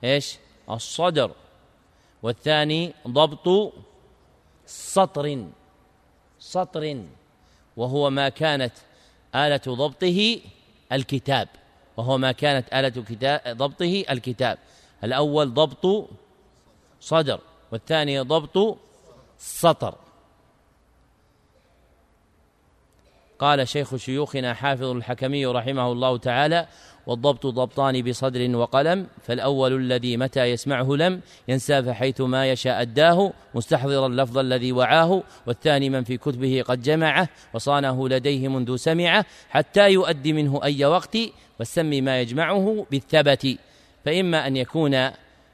إيش؟ 0.05 0.39
الصدر. 0.71 1.31
والثاني 2.23 2.95
ضبط 3.09 3.73
سطر. 4.67 5.47
سطر 6.41 7.03
وهو 7.77 8.11
ما 8.11 8.29
كانت 8.29 8.73
آلة 9.35 9.61
ضبطه 9.69 10.41
الكتاب. 10.93 11.49
وهو 11.97 12.19
ما 12.19 12.33
كانت 12.33 12.75
آلة 12.75 13.03
كتاب 13.03 13.57
ضبطه 13.57 14.05
الكتاب. 14.11 14.59
الأول 15.05 15.55
ضبط 15.55 16.09
صدر 17.01 17.41
والثاني 17.73 18.21
ضبط 18.21 18.79
سطر. 19.39 19.95
قال 23.41 23.69
شيخ 23.69 23.97
شيوخنا 23.97 24.55
حافظ 24.55 24.85
الحكمي 24.85 25.47
رحمه 25.47 25.93
الله 25.93 26.17
تعالى 26.17 26.67
والضبط 27.07 27.47
ضبطان 27.47 28.03
بصدر 28.03 28.57
وقلم 28.57 29.07
فالأول 29.23 29.77
الذي 29.77 30.17
متى 30.17 30.45
يسمعه 30.45 30.93
لم 30.93 31.21
ينسى 31.49 31.83
فحيث 31.83 32.21
ما 32.21 32.51
يشاء 32.51 32.83
أداه 32.83 33.33
مستحضرا 33.55 34.07
اللفظ 34.07 34.39
الذي 34.39 34.73
وعاه 34.73 35.23
والثاني 35.47 35.91
من 35.91 36.05
في 36.05 36.17
كتبه 36.17 36.65
قد 36.67 36.83
جمعه 36.83 37.29
وصانه 37.55 38.09
لديه 38.09 38.49
منذ 38.49 38.77
سمعه 38.77 39.25
حتى 39.51 39.91
يؤدي 39.91 40.33
منه 40.33 40.61
أي 40.65 40.85
وقت 40.85 41.17
والسم 41.59 42.05
ما 42.05 42.21
يجمعه 42.21 42.87
بالثبت. 42.91 43.59
فإما 44.05 44.47
أن 44.47 44.57
يكون 44.57 45.11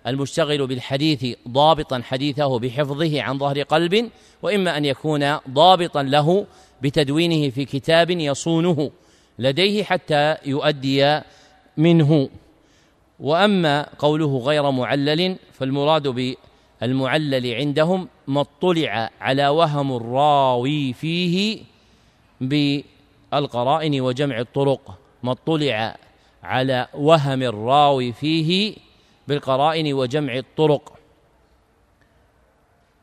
المشتغل 0.06 0.66
بالحديث 0.66 1.36
ضابطا 1.48 2.02
حديثه 2.04 2.58
بحفظه 2.58 3.22
عن 3.22 3.38
ظهر 3.38 3.62
قلب 3.62 4.10
وإما 4.42 4.76
أن 4.76 4.84
يكون 4.84 5.36
ضابطا 5.50 6.02
له 6.02 6.46
بتدوينه 6.82 7.50
في 7.50 7.64
كتاب 7.64 8.10
يصونه 8.10 8.90
لديه 9.38 9.84
حتى 9.84 10.36
يؤدي 10.46 11.20
منه. 11.76 12.28
وأما 13.20 13.88
قوله 13.98 14.38
غير 14.38 14.70
معلل 14.70 15.36
فالمراد 15.52 16.08
بالمعلل 16.82 17.54
عندهم 17.54 18.08
ما 18.26 18.40
اطلع 18.40 19.10
على 19.20 19.48
وهم 19.48 19.96
الراوي 19.96 20.92
فيه 20.92 21.62
بالقرائن 22.40 24.00
وجمع 24.00 24.40
الطرق 24.40 24.98
ما 25.22 25.32
اطلع 25.32 25.96
على 26.42 26.88
وهم 26.94 27.42
الراوي 27.42 28.12
فيه 28.12 28.76
بالقرائن 29.28 29.92
وجمع 29.92 30.36
الطرق. 30.36 30.92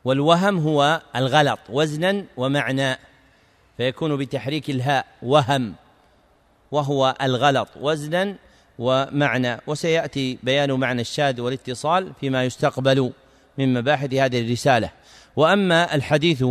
والوهم 0.04 0.58
هو 0.58 1.02
الغلط 1.16 1.58
وزنا 1.68 2.24
ومعنى. 2.36 2.98
فيكون 3.76 4.16
بتحريك 4.16 4.70
الهاء 4.70 5.06
وهم 5.22 5.74
وهو 6.70 7.14
الغلط 7.22 7.68
وزنا 7.80 8.36
ومعنى 8.78 9.60
وسيأتي 9.66 10.38
بيان 10.42 10.72
معنى 10.72 11.00
الشاذ 11.00 11.40
والاتصال 11.40 12.12
فيما 12.20 12.44
يستقبل 12.44 13.12
من 13.58 13.74
مباحث 13.74 14.14
هذه 14.14 14.40
الرسالة. 14.40 14.90
وأما 15.36 15.94
الحديث 15.94 16.44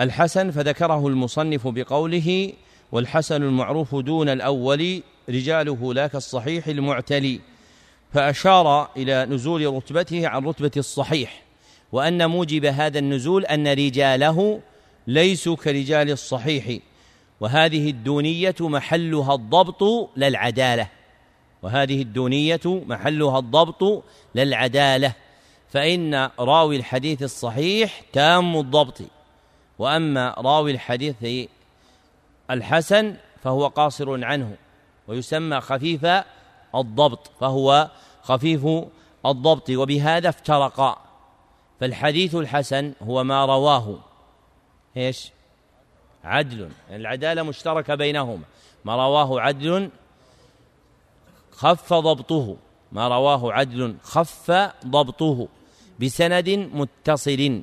الحسن 0.00 0.50
فذكره 0.50 1.06
المصنف 1.08 1.68
بقوله 1.68 2.52
والحسن 2.92 3.42
المعروف 3.42 3.94
دون 3.94 4.28
الأول 4.28 5.02
رجاله 5.28 5.94
لا 5.94 6.06
كالصحيح 6.06 6.66
المعتلي. 6.66 7.40
فأشار 8.12 8.88
إلى 8.96 9.24
نزول 9.24 9.74
رتبته 9.74 10.28
عن 10.28 10.44
رتبة 10.44 10.70
الصحيح 10.76 11.42
وأن 11.92 12.30
موجب 12.30 12.64
هذا 12.64 12.98
النزول 12.98 13.44
أن 13.44 13.68
رجاله 13.68 14.60
ليسوا 15.06 15.56
كرجال 15.56 16.10
الصحيح 16.10 16.78
وهذه 17.40 17.90
الدونية 17.90 18.54
محلها 18.60 19.34
الضبط 19.34 20.10
للعدالة. 20.16 20.88
وهذه 21.62 22.02
الدونية 22.02 22.60
محلها 22.66 23.38
الضبط 23.38 24.04
للعدالة. 24.34 25.14
فإن 25.68 26.30
راوي 26.38 26.76
الحديث 26.76 27.22
الصحيح 27.22 28.00
تام 28.12 28.56
الضبط 28.56 29.00
وأما 29.78 30.34
راوي 30.38 30.70
الحديث 30.70 31.48
الحسن 32.50 33.16
فهو 33.42 33.66
قاصر 33.66 34.24
عنه 34.24 34.56
ويسمى 35.08 35.60
خفيف 35.60 36.06
الضبط 36.74 37.30
فهو 37.40 37.90
خفيف 38.22 38.66
الضبط 39.26 39.70
وبهذا 39.70 40.28
افترقا. 40.28 40.98
فالحديث 41.80 42.34
الحسن 42.34 42.92
هو 43.02 43.24
ما 43.24 43.44
رواه. 43.44 43.98
إيش؟ 44.96 45.30
عدل. 46.24 46.68
العدالة 46.90 47.42
مشتركة 47.42 47.94
بينهما. 47.94 48.42
ما 48.84 48.96
رواه 48.96 49.40
عدل 49.40 49.90
خف 51.52 51.92
ضبطه. 51.92 52.56
ما 52.92 53.08
رواه 53.08 53.52
عدل 53.52 53.96
خف 54.02 54.70
ضبطه. 54.86 55.48
بسند 56.00 56.48
متصل 56.50 57.62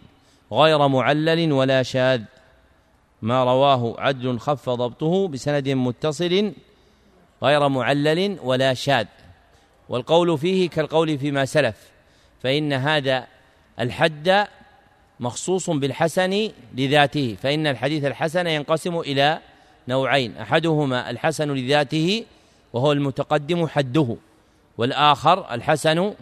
غير 0.52 0.88
معلل 0.88 1.52
ولا 1.52 1.84
شاذ. 1.84 2.22
ما 3.22 3.44
رواه 3.44 3.96
عدل 4.00 4.40
خف 4.40 4.70
ضبطه. 4.70 5.28
بسند 5.28 5.70
متصل 5.70 6.54
غير 7.44 7.68
معلل 7.70 8.40
ولا 8.44 8.74
شاذ. 8.74 9.06
والقول 9.90 10.38
فيه 10.38 10.70
كالقول 10.70 11.18
فيما 11.18 11.46
سلف. 11.46 11.92
فإن 12.44 12.74
هذا 12.74 13.28
الحد 13.80 14.48
مخصوص 15.20 15.70
بالحسن 15.70 16.52
لذاته 16.76 17.38
فإن 17.42 17.68
الحديث 17.68 18.06
الحسن 18.06 18.48
ينقسم 18.48 19.00
إلى 19.00 19.40
نوعين 19.88 20.38
أحدهما 20.38 21.10
الحسن 21.10 21.52
لذاته 21.52 22.26
وهو 22.74 22.92
المتقدم 22.92 23.68
حده 23.68 24.16
والآخر 24.78 25.54
الحسن 25.54 26.14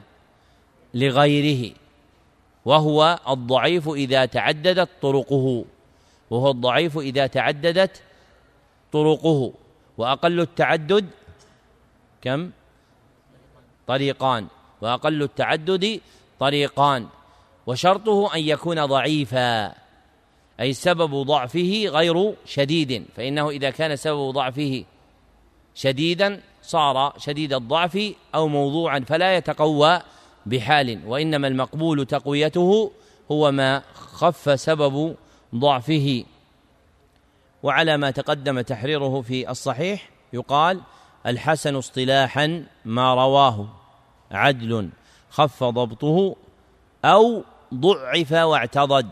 لغيره 0.93 1.73
وهو 2.65 3.19
الضعيف 3.29 3.89
إذا 3.89 4.25
تعددت 4.25 4.89
طرقه 5.01 5.65
وهو 6.29 6.51
الضعيف 6.51 6.97
إذا 6.97 7.27
تعددت 7.27 8.01
طرقه 8.91 9.53
وأقل 9.97 10.39
التعدد 10.39 11.05
كم؟ 12.21 12.51
طريقان 13.87 14.47
وأقل 14.81 15.23
التعدد 15.23 16.01
طريقان. 16.39 17.07
وشرطه 17.67 18.35
أن 18.35 18.39
يكون 18.39 18.85
ضعيفا 18.85 19.73
أي 20.59 20.73
سبب 20.73 21.15
ضعفه 21.15 21.83
غير 21.87 22.33
شديد 22.45 23.05
فإنه 23.15 23.49
إذا 23.49 23.69
كان 23.69 23.95
سبب 23.95 24.31
ضعفه 24.31 24.83
شديدا 25.75 26.41
صار 26.61 27.13
شديد 27.17 27.53
الضعف 27.53 28.13
أو 28.35 28.47
موضوعا 28.47 28.99
فلا 28.99 29.37
يتقوى 29.37 30.01
بحال 30.45 30.99
وإنما 31.05 31.47
المقبول 31.47 32.05
تقويته 32.05 32.91
هو 33.31 33.51
ما 33.51 33.81
خف 33.93 34.59
سبب 34.59 35.15
ضعفه. 35.55 36.23
وعلى 37.63 37.97
ما 37.97 38.11
تقدم 38.11 38.61
تحريره 38.61 39.21
في 39.21 39.49
الصحيح 39.49 40.09
يقال 40.33 40.81
الحسن 41.25 41.75
اصطلاحا 41.75 42.65
ما 42.85 43.13
رواه 43.13 43.67
عدل 44.31 44.89
خف 45.29 45.63
ضبطه 45.63 46.35
أو 47.05 47.43
ضعف 47.73 48.31
واعتضد. 48.31 49.11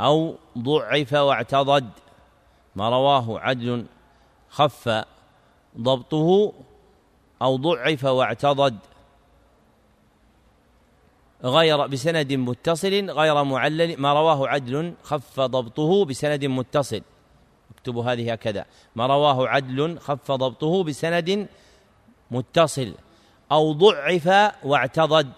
أو 0.00 0.34
ضعف 0.58 1.12
واعتضد. 1.12 1.90
ما 2.76 2.88
رواه 2.88 3.40
عدل 3.40 3.86
خف 4.50 5.04
ضبطه 5.78 6.52
أو 7.42 7.56
ضعف 7.56 8.04
واعتضد. 8.04 8.78
غير 11.44 11.86
بسند 11.86 12.32
متصل 12.32 13.10
غير 13.10 13.44
معلل. 13.44 14.00
ما 14.00 14.12
رواه 14.12 14.48
عدل 14.48 14.94
خف 15.02 15.40
ضبطه 15.40 16.04
بسند 16.04 16.44
متصل. 16.44 17.02
اكتبوا 17.74 18.04
هذه 18.04 18.32
هكذا. 18.32 18.64
ما 18.96 19.06
رواه 19.06 19.48
عدل 19.48 19.98
خف 19.98 20.32
ضبطه 20.32 20.84
بسند 20.84 21.48
متصل. 22.30 22.94
أو 23.52 23.72
ضعف 23.72 24.54
واعتضد. 24.64 25.32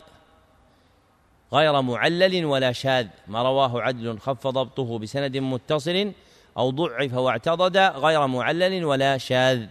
غير 1.52 1.82
معلل 1.82 2.44
ولا 2.44 2.72
شاذ 2.72 3.06
ما 3.26 3.42
رواه 3.42 3.82
عدل 3.82 4.18
خف 4.18 4.46
ضبطه 4.46 4.98
بسند 4.98 5.36
متصل 5.36 6.12
أو 6.58 6.70
ضعف 6.70 7.14
واعتضد 7.14 7.76
غير 7.76 8.26
معلل 8.26 8.84
ولا 8.84 9.18
شاذ. 9.18 9.66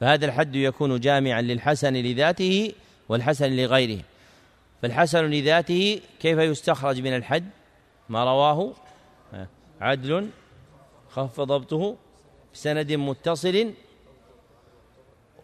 فهذا 0.00 0.26
الحد 0.26 0.56
يكون 0.56 1.00
جامعا 1.00 1.42
للحسن 1.42 1.92
لذاته 1.92 2.72
والحسن 3.08 3.56
لغيره. 3.56 4.02
فالحسن 4.82 5.24
لذاته 5.24 6.00
كيف 6.20 6.38
يستخرج 6.38 7.00
من 7.00 7.16
الحد؟ 7.16 7.44
ما 8.08 8.24
رواه 8.24 8.72
عدل 9.80 10.30
خف 11.10 11.40
ضبطه 11.40 11.96
بسند 12.54 12.92
متصل 12.92 13.72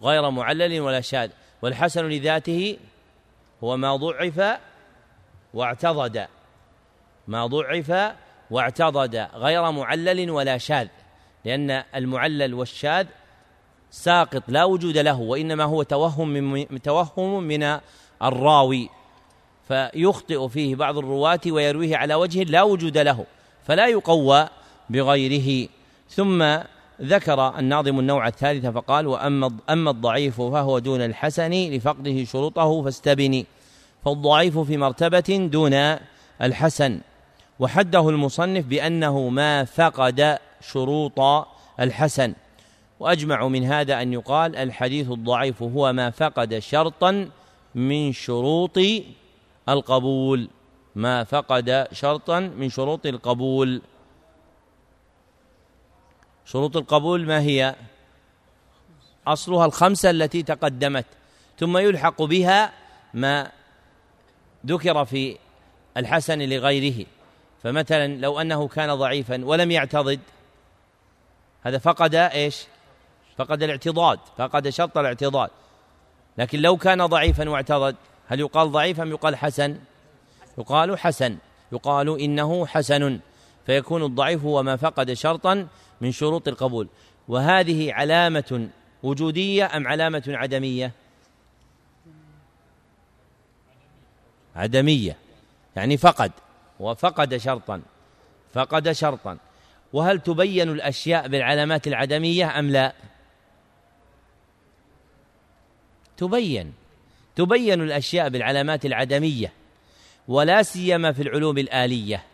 غير 0.02 0.30
معلل 0.30 0.80
ولا 0.80 1.00
شاذ. 1.00 1.30
والحسن 1.62 2.08
لذاته 2.08 2.78
هو 3.64 3.76
ما 3.76 3.96
ضعف 3.96 4.60
واعتضد. 5.54 6.26
ما 7.28 7.46
ضعف 7.46 8.14
واعتضد 8.50 9.28
غير 9.34 9.70
معلل 9.70 10.30
ولا 10.30 10.58
شاذ 10.58 10.88
لأن 11.44 11.82
المعلل 11.94 12.54
والشاذ 12.54 13.06
ساقط 13.90 14.42
لا 14.48 14.64
وجود 14.64 14.98
له 14.98 15.20
وإنما 15.20 15.64
هو 15.64 15.82
توهم 15.82 16.28
من 16.28 16.82
توهم 16.82 17.42
من 17.42 17.78
الراوي. 18.22 18.88
فيخطئ 19.68 20.48
فيه 20.48 20.74
بعض 20.74 20.98
الرواة 20.98 21.40
ويرويه 21.46 21.96
على 21.96 22.14
وجه 22.14 22.42
لا 22.42 22.62
وجود 22.62 22.98
له 22.98 23.26
فلا 23.66 23.86
يقوى 23.86 24.48
بغيره. 24.90 25.68
ثم 26.08 26.58
ذكر 27.02 27.58
الناظم 27.58 27.98
النوع 27.98 28.28
الثالث 28.28 28.66
فقال 28.66 29.06
وأما 29.06 29.56
أما 29.70 29.90
الضعيف 29.90 30.40
فهو 30.40 30.78
دون 30.78 31.00
الحسن 31.00 31.50
لفقده 31.50 32.24
شروطه 32.24 32.82
فاستبني. 32.82 33.46
فالضعيف 34.04 34.58
في 34.58 34.76
مرتبة 34.76 35.48
دون 35.52 35.96
الحسن. 36.42 37.00
وحده 37.58 38.08
المصنف 38.08 38.66
بأنه 38.66 39.28
ما 39.28 39.64
فقد 39.64 40.38
شروط 40.60 41.20
الحسن. 41.80 42.34
وأجمع 43.00 43.48
من 43.48 43.64
هذا 43.64 44.02
أن 44.02 44.12
يقال 44.12 44.56
الحديث 44.56 45.10
الضعيف 45.10 45.62
هو 45.62 45.92
ما 45.92 46.10
فقد 46.10 46.58
شرطا 46.58 47.28
من 47.74 48.12
شروط 48.12 48.78
القبول. 49.68 50.48
ما 50.94 51.24
فقد 51.24 51.88
شرطا 51.92 52.40
من 52.40 52.68
شروط 52.68 53.06
القبول. 53.06 53.82
شروط 56.44 56.76
القبول 56.76 57.26
ما 57.26 57.40
هي؟ 57.40 57.74
أصلها 59.26 59.66
الخمسة 59.66 60.10
التي 60.10 60.42
تقدمت 60.42 61.04
ثم 61.58 61.78
يلحق 61.78 62.22
بها 62.22 62.72
ما 63.14 63.50
ذكر 64.66 65.04
في 65.04 65.36
الحسن 65.96 66.38
لغيره 66.38 67.06
فمثلا 67.62 68.16
لو 68.16 68.40
أنه 68.40 68.68
كان 68.68 68.94
ضعيفا 68.94 69.44
ولم 69.44 69.70
يعتضد 69.70 70.20
هذا 71.62 71.78
فقد 71.78 72.14
إيش؟ 72.14 72.66
فقد 73.36 73.62
الاعتضاد 73.62 74.18
فقد 74.38 74.68
شرط 74.68 74.98
الاعتضاد. 74.98 75.50
لكن 76.38 76.60
لو 76.60 76.76
كان 76.76 77.06
ضعيفا 77.06 77.48
واعتضد 77.48 77.96
هل 78.26 78.40
يقال 78.40 78.72
ضعيف 78.72 79.00
أم 79.00 79.10
يقال 79.10 79.36
حسن؟ 79.36 79.78
يقال 80.58 80.98
حسن 80.98 81.36
يقال 81.72 82.20
إنه 82.20 82.66
حسن 82.66 83.20
فيكون 83.66 84.02
الضعيف 84.02 84.44
هو 84.44 84.62
ما 84.62 84.76
فقد 84.76 85.12
شرطا 85.12 85.66
من 86.00 86.12
شروط 86.12 86.48
القبول. 86.48 86.88
وهذه 87.28 87.92
علامة 87.92 88.68
وجودية 89.02 89.76
أم 89.76 89.88
علامة 89.88 90.22
عدمية؟ 90.28 90.92
عدمية 94.60 95.16
يعني 95.76 95.96
فقد 95.96 96.32
وفقد 96.80 97.36
شرطا 97.36 97.82
فقد 98.54 98.92
شرطا. 98.92 99.38
وهل 99.92 100.20
تبين 100.20 100.68
الأشياء 100.68 101.28
بالعلامات 101.28 101.86
العدمية 101.86 102.58
أم 102.58 102.70
لا؟ 102.70 102.92
تبين 106.16 106.72
تبين 107.36 107.80
الأشياء 107.82 108.28
بالعلامات 108.28 108.86
العدمية 108.86 109.52
ولا 110.28 110.62
سيما 110.62 111.12
في 111.12 111.22
العلوم 111.22 111.58
الآلية 111.58 112.24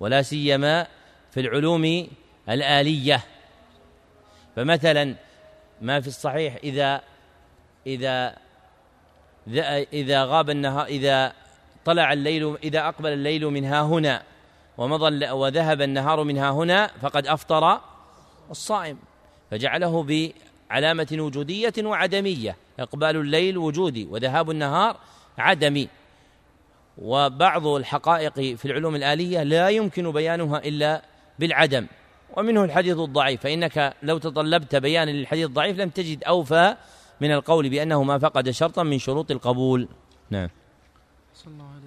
ولا 0.00 0.22
سيما 0.22 0.86
في 1.30 1.40
العلوم 1.40 2.08
الآلية. 2.48 3.24
فمثلا 4.56 5.14
ما 5.82 6.00
في 6.00 6.08
الصحيح 6.08 6.56
إذا 6.64 7.00
إذا 7.86 8.36
إذا 9.92 10.24
غاب 10.24 10.50
النهار 10.50 10.86
إذا 10.86 11.32
طلع 11.88 12.12
الليل 12.12 12.56
إذا 12.56 12.88
أقبل 12.88 13.12
الليل 13.12 13.46
من 13.46 13.64
ها 13.64 13.82
هنا 13.82 14.22
ومضى 14.78 15.30
وذهب 15.30 15.82
النهار 15.82 16.24
من 16.24 16.38
ها 16.38 16.50
هنا 16.50 16.86
فقد 16.86 17.26
أفطر 17.26 17.80
الصائم. 18.50 18.98
فجعله 19.50 20.02
بعلامة 20.02 21.06
وجودية 21.12 21.72
وعدمية 21.78 22.56
إقبال 22.80 23.16
الليل 23.16 23.58
وجودي 23.58 24.04
وذهاب 24.10 24.50
النهار 24.50 24.96
عدمي 25.38 25.88
وبعض 26.98 27.66
الحقائق 27.66 28.34
في 28.34 28.64
العلوم 28.64 28.96
الآلية 28.96 29.42
لا 29.42 29.68
يمكن 29.68 30.12
بيانها 30.12 30.58
إلا 30.58 31.02
بالعدم. 31.38 31.86
ومنه 32.36 32.64
الحديث 32.64 32.98
الضعيف 32.98 33.40
فإنك 33.40 33.94
لو 34.02 34.18
تطلبت 34.18 34.76
بيانا 34.76 35.10
للحديث 35.10 35.46
الضعيف 35.46 35.78
لم 35.78 35.88
تجد 35.88 36.24
أوفى 36.24 36.76
من 37.20 37.32
القول 37.32 37.68
بأنه 37.68 38.02
ما 38.02 38.18
فقد 38.18 38.50
شرطا 38.50 38.82
من 38.82 38.98
شروط 38.98 39.30
القبول. 39.30 39.88
نعم. 40.30 40.48
صلى 41.34 41.52
الله 41.52 41.64
عليكم 41.64 41.77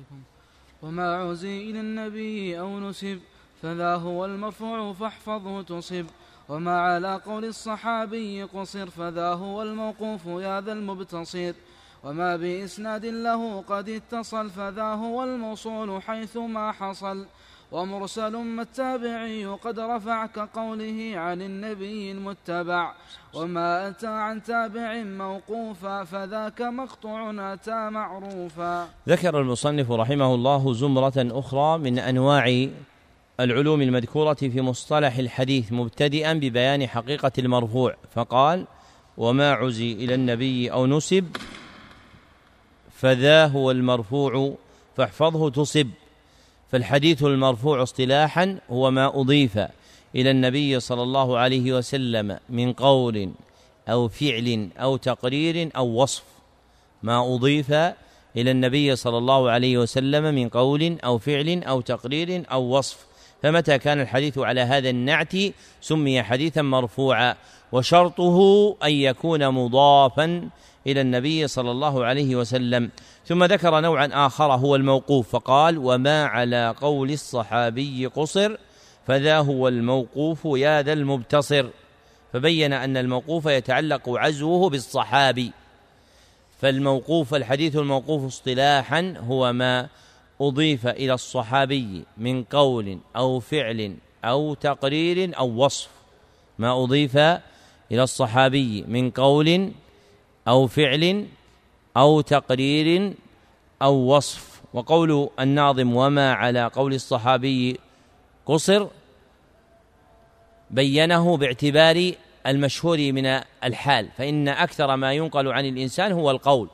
وما 0.82 1.16
عزي 1.16 1.70
إلى 1.70 1.80
النبي 1.80 2.60
أو 2.60 2.80
نسب 2.80 3.20
فذا 3.62 3.96
هو 3.96 4.26
المرفوع 4.26 4.94
فاحفظه 4.94 5.62
تصب. 5.62 6.06
وما 6.50 6.82
على 6.82 7.22
قول 7.26 7.46
الصحابي 7.46 8.44
قصر 8.44 8.90
فذا 8.90 9.34
هو 9.34 9.62
الموقوف 9.62 10.26
يا 10.26 10.62
ذا 10.62 10.74
المبتصر. 10.74 11.54
وما 12.04 12.36
بإسناد 12.36 13.06
له 13.06 13.62
قد 13.62 13.90
اتصل 13.90 14.50
فذا 14.50 14.84
هو 14.84 15.24
الموصول 15.24 16.02
حيث 16.02 16.38
ما 16.38 16.72
حصل. 16.72 17.26
ومرسل 17.72 18.38
ما 18.38 18.62
التابعي 18.62 19.46
قد 19.46 19.80
رفع 19.80 20.26
كقوله 20.26 21.12
عن 21.16 21.42
النبي 21.42 22.12
المتبع. 22.12 22.94
وما 23.34 23.88
أتى 23.88 24.08
عن 24.08 24.44
تابع 24.44 25.04
موقوفا 25.04 26.04
فذاك 26.04 26.62
مقطوع 26.62 27.54
أتى 27.54 27.90
معروفا. 27.90 28.90
ذكر 29.10 29.42
المصنف 29.42 29.92
رحمه 29.92 30.36
الله 30.36 30.74
زمرة 30.74 31.14
أخرى 31.18 31.78
من 31.78 32.00
أنواع 32.00 32.68
العلوم 33.40 33.82
المذكورة 33.82 34.34
في 34.34 34.62
مصطلح 34.62 35.18
الحديث 35.18 35.72
مبتدئا 35.72 36.34
ببيان 36.34 36.88
حقيقة 36.88 37.32
المرفوع. 37.38 37.96
فقال 38.16 38.68
وما 39.18 39.52
عزي 39.52 39.94
إلى 39.94 40.16
النبي 40.16 40.72
أو 40.72 40.88
نسب 40.88 41.26
فذا 42.92 43.48
هو 43.48 43.72
المرفوع 43.72 44.54
فاحفظه 44.98 45.50
تصب. 45.50 45.88
فالحديث 46.72 47.24
المرفوع 47.24 47.84
اصطلاحا 47.84 48.58
هو 48.70 48.92
ما 48.92 49.22
أضيف 49.22 49.58
إلى 50.16 50.32
النبي 50.32 50.80
صلى 50.80 51.04
الله 51.04 51.38
عليه 51.38 51.74
وسلم 51.74 52.40
من 52.50 52.74
قول 52.74 53.32
أو 53.90 54.08
فعل 54.08 54.70
أو 54.78 54.98
تقرير 54.98 55.70
أو 55.76 55.88
وصف. 56.02 56.24
ما 57.04 57.36
أضيف 57.36 57.72
إلى 58.38 58.52
النبي 58.52 58.96
صلى 58.96 59.18
الله 59.18 59.50
عليه 59.50 59.78
وسلم 59.78 60.36
من 60.36 60.50
قول 60.50 60.98
أو 61.04 61.18
فعل 61.18 61.64
أو 61.64 61.82
تقرير 61.82 62.44
أو 62.52 62.78
وصف. 62.78 63.06
فمتى 63.44 63.78
كان 63.78 64.00
الحديث 64.02 64.38
على 64.38 64.62
هذا 64.62 64.90
النعت 64.90 65.34
سمي 65.82 66.24
حديثا 66.24 66.62
مرفوعا 66.62 67.36
وشرطه 67.72 68.38
أن 68.84 68.92
يكون 68.92 69.50
مضافا 69.50 70.50
إلى 70.88 71.02
النبي 71.02 71.48
صلى 71.48 71.72
الله 71.72 72.06
عليه 72.06 72.36
وسلم. 72.36 72.90
ثم 73.26 73.44
ذكر 73.44 73.80
نوعا 73.80 74.10
آخر 74.14 74.52
هو 74.52 74.76
الموقوف 74.76 75.30
فقال 75.30 75.78
وما 75.78 76.26
على 76.26 76.76
قول 76.82 77.12
الصحابي 77.12 78.06
قصر 78.06 78.56
فذا 79.08 79.40
هو 79.40 79.68
الموقوف 79.68 80.40
يا 80.46 80.82
ذا 80.82 80.94
المبتصر. 80.94 81.66
فبين 82.34 82.74
أن 82.74 82.98
الموقوف 82.98 83.46
يتعلق 83.46 84.10
عزوه 84.10 84.70
بالصحابي. 84.70 85.52
فالموقوف 86.62 87.34
الحديث 87.34 87.76
الموقوف 87.76 88.26
اصطلاحا 88.26 89.14
هو 89.28 89.54
ما 89.54 89.88
أضيف 90.42 90.88
إلى 90.88 91.14
الصحابي 91.14 92.06
من 92.18 92.44
قول 92.44 93.00
أو 93.16 93.40
فعل 93.40 93.96
أو 94.26 94.54
تقرير 94.54 95.38
أو 95.38 95.66
وصف 95.66 95.90
ما 96.60 96.84
أضيف 96.84 97.18
إلى 97.92 98.04
الصحابي 98.04 98.84
من 98.88 99.12
قول 99.12 99.72
أو 100.48 100.68
فعل 100.68 101.28
أو 101.98 102.22
تقرير 102.22 103.14
أو 103.82 103.94
وصف. 103.94 104.62
وقول 104.74 105.30
الناظم 105.40 105.96
وما 105.96 106.34
على 106.34 106.66
قول 106.66 106.94
الصحابي 106.94 107.80
قصر 108.46 108.88
بينه 110.70 111.38
باعتبار 111.38 112.12
المشهور 112.48 112.98
من 112.98 113.42
الحال 113.64 114.10
فإن 114.18 114.48
أكثر 114.48 114.96
ما 114.96 115.14
ينقل 115.14 115.48
عن 115.48 115.66
الإنسان 115.66 116.12
هو 116.12 116.32
القول 116.32 116.70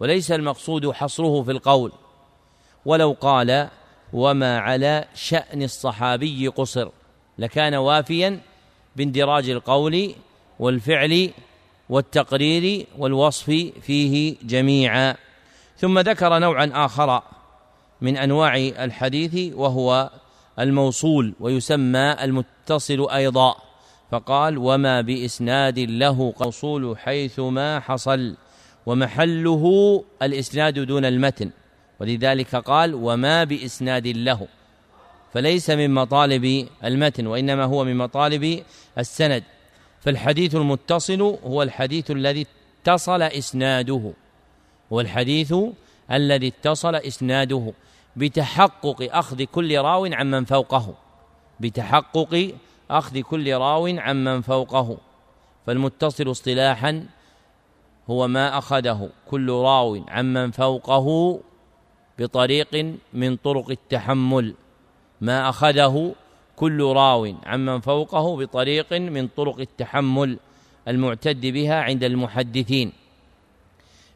وليس 0.00 0.32
المقصود 0.32 0.90
حصره 0.90 1.42
في 1.42 1.50
القول. 1.50 1.92
ولو 2.84 3.16
قال 3.20 3.68
وما 4.12 4.58
على 4.58 5.04
شأن 5.14 5.62
الصحابي 5.62 6.48
قصر 6.48 6.88
لكان 7.38 7.74
وافيا 7.74 8.40
باندراج 8.96 9.50
القول 9.50 10.14
والفعل 10.58 11.30
والتقرير 11.88 12.86
والوصف 12.98 13.44
فيه 13.82 14.36
جميعا. 14.42 15.16
ثم 15.76 15.98
ذكر 15.98 16.38
نوعا 16.38 16.70
آخر 16.74 17.22
من 18.00 18.16
أنواع 18.16 18.56
الحديث 18.56 19.54
وهو 19.54 20.10
الموصول 20.58 21.34
ويسمى 21.40 22.16
المتصل 22.22 23.10
أيضا. 23.10 23.54
فقال 24.10 24.58
وما 24.58 25.00
بإسناد 25.00 25.78
له 25.78 26.34
موصول 26.40 26.98
حيث 26.98 27.40
ما 27.40 27.80
حصل 27.80 28.36
ومحله 28.86 30.04
الإسناد 30.22 30.78
دون 30.78 31.04
المتن 31.04 31.50
ولذلك 32.00 32.56
قال 32.56 32.94
وما 32.94 33.44
بإسناد 33.44 34.06
له 34.06 34.48
فليس 35.34 35.70
من 35.70 35.94
مطالب 35.94 36.68
المتن 36.84 37.26
وإنما 37.26 37.64
هو 37.64 37.84
من 37.84 37.96
مطالب 37.96 38.62
السند. 38.98 39.42
فالحديث 40.00 40.54
المتصل 40.54 41.20
هو 41.44 41.62
الحديث 41.62 42.10
الذي 42.10 42.46
اتصل 42.82 43.22
إسناده 43.22 44.12
هو 44.92 45.00
الحديث 45.00 45.54
الذي 46.12 46.48
اتصل 46.48 46.94
إسناده 46.94 47.72
بتحقق 48.16 49.16
أخذ 49.16 49.42
كل 49.42 49.78
راو 49.78 50.06
عمن 50.06 50.44
فوقه 50.44 50.94
بتحقق 51.60 52.54
أخذ 52.90 53.20
كل 53.20 53.54
راو 53.54 53.86
عمن 53.86 54.40
فوقه 54.40 54.98
فالمتصل 55.66 56.30
اصطلاحا 56.30 57.06
هو 58.10 58.28
ما 58.28 58.58
أخذه 58.58 59.10
كل 59.30 59.50
راو 59.50 60.04
عمن 60.08 60.50
فوقه 60.50 61.40
بطريق 62.18 62.96
من 63.12 63.36
طرق 63.36 63.70
التحمل 63.70 64.54
ما 65.20 65.48
أخذه 65.48 66.14
كل 66.56 66.82
راو 66.82 67.34
عمن 67.46 67.80
فوقه 67.80 68.36
بطريق 68.36 68.92
من 68.92 69.28
طرق 69.28 69.60
التحمل 69.60 70.38
المعتد 70.88 71.46
بها 71.46 71.74
عند 71.82 72.04
المحدثين. 72.04 72.92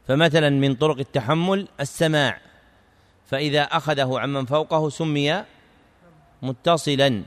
فمثلا 0.09 0.51
من 0.51 0.75
طرق 0.75 0.99
التحمل 0.99 1.69
السماع 1.81 2.41
فإذا 3.27 3.63
أخذه 3.63 4.19
عمن 4.19 4.45
فوقه 4.45 4.89
سمي 4.89 5.45
متصلا. 6.43 7.23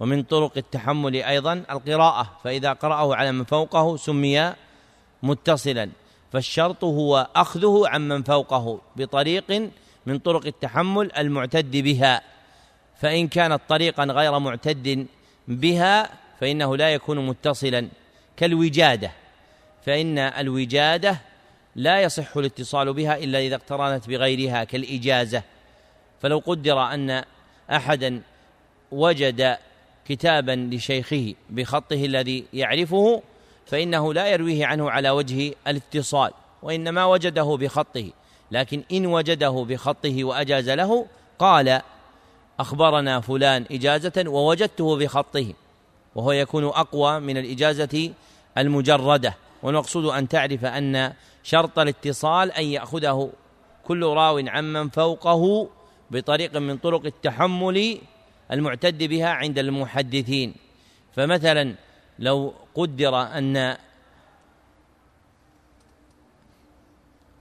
ومن 0.00 0.22
طرق 0.22 0.52
التحمل 0.56 1.16
أيضا 1.16 1.64
القراءة 1.70 2.38
فإذا 2.44 2.72
قرأه 2.72 3.14
على 3.14 3.32
من 3.32 3.44
فوقه 3.44 3.96
سمي 3.96 4.54
متصلا. 5.22 5.90
فالشرط 6.32 6.84
هو 6.84 7.28
أخذه 7.36 7.82
عمن 7.86 8.22
فوقه 8.22 8.80
بطريق 8.96 9.70
من 10.06 10.18
طرق 10.18 10.46
التحمل 10.46 11.12
المعتد 11.12 11.76
بها. 11.76 12.37
فإن 12.98 13.28
كانت 13.28 13.60
طريقا 13.68 14.04
غير 14.04 14.38
معتد 14.38 15.06
بها 15.48 16.10
فإنه 16.40 16.76
لا 16.76 16.94
يكون 16.94 17.26
متصلا 17.26 17.88
كالوجادة 18.36 19.10
فإن 19.86 20.18
الوجادة 20.18 21.20
لا 21.76 22.00
يصح 22.00 22.36
الاتصال 22.36 22.92
بها 22.92 23.16
إلا 23.18 23.38
إذا 23.38 23.54
اقترنت 23.54 24.08
بغيرها 24.08 24.64
كالإجازة. 24.64 25.42
فلو 26.22 26.42
قدر 26.46 26.82
أن 26.82 27.24
أحدا 27.70 28.22
وجد 28.92 29.56
كتابا 30.08 30.68
لشيخه 30.72 31.34
بخطه 31.50 32.04
الذي 32.04 32.44
يعرفه 32.52 33.22
فإنه 33.66 34.14
لا 34.14 34.28
يرويه 34.28 34.66
عنه 34.66 34.90
على 34.90 35.10
وجه 35.10 35.54
الاتصال 35.66 36.30
وإنما 36.62 37.04
وجده 37.04 37.56
بخطه. 37.56 38.10
لكن 38.50 38.82
إن 38.92 39.06
وجده 39.06 39.66
بخطه 39.68 40.24
وأجاز 40.24 40.70
له 40.70 41.06
قال 41.38 41.80
أخبرنا 42.60 43.20
فلان 43.20 43.64
إجازة 43.70 44.24
ووجدته 44.26 44.96
بخطه 44.96 45.54
وهو 46.14 46.32
يكون 46.32 46.64
أقوى 46.64 47.20
من 47.20 47.36
الإجازة 47.36 48.12
المجردة. 48.58 49.34
والمقصود 49.62 50.04
أن 50.04 50.28
تعرف 50.28 50.64
أن 50.64 51.12
شرط 51.42 51.78
الاتصال 51.78 52.52
أن 52.52 52.64
يأخذه 52.64 53.30
كل 53.84 54.04
راو 54.04 54.38
عمن 54.48 54.88
فوقه 54.88 55.68
بطريق 56.10 56.56
من 56.56 56.76
طرق 56.76 57.04
التحمل 57.04 57.98
المعتد 58.52 59.02
بها 59.02 59.28
عند 59.28 59.58
المحدثين. 59.58 60.54
فمثلا 61.16 61.74
لو 62.18 62.54
قدر 62.74 63.22
أن 63.22 63.76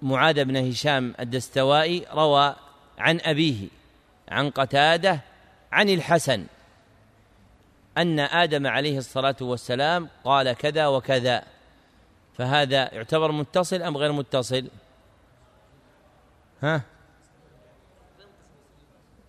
معاذ 0.01 0.45
بن 0.45 0.57
هشام 0.69 1.15
الدستوائي 1.19 2.05
روى 2.13 2.55
عن 2.97 3.19
أبيه 3.21 3.67
عن 4.29 4.49
قتادة 4.49 5.19
عن 5.71 5.89
الحسن 5.89 6.45
أن 7.97 8.19
آدم 8.19 8.67
عليه 8.67 8.97
الصلاة 8.97 9.35
والسلام 9.41 10.09
قال 10.23 10.53
كذا 10.53 10.87
وكذا 10.87 11.43
فهذا 12.37 12.93
يعتبر 12.93 13.31
متصل 13.31 13.81
أم 13.81 13.97
غير 13.97 14.11
متصل؟ 14.11 14.67
ها؟ 16.63 16.81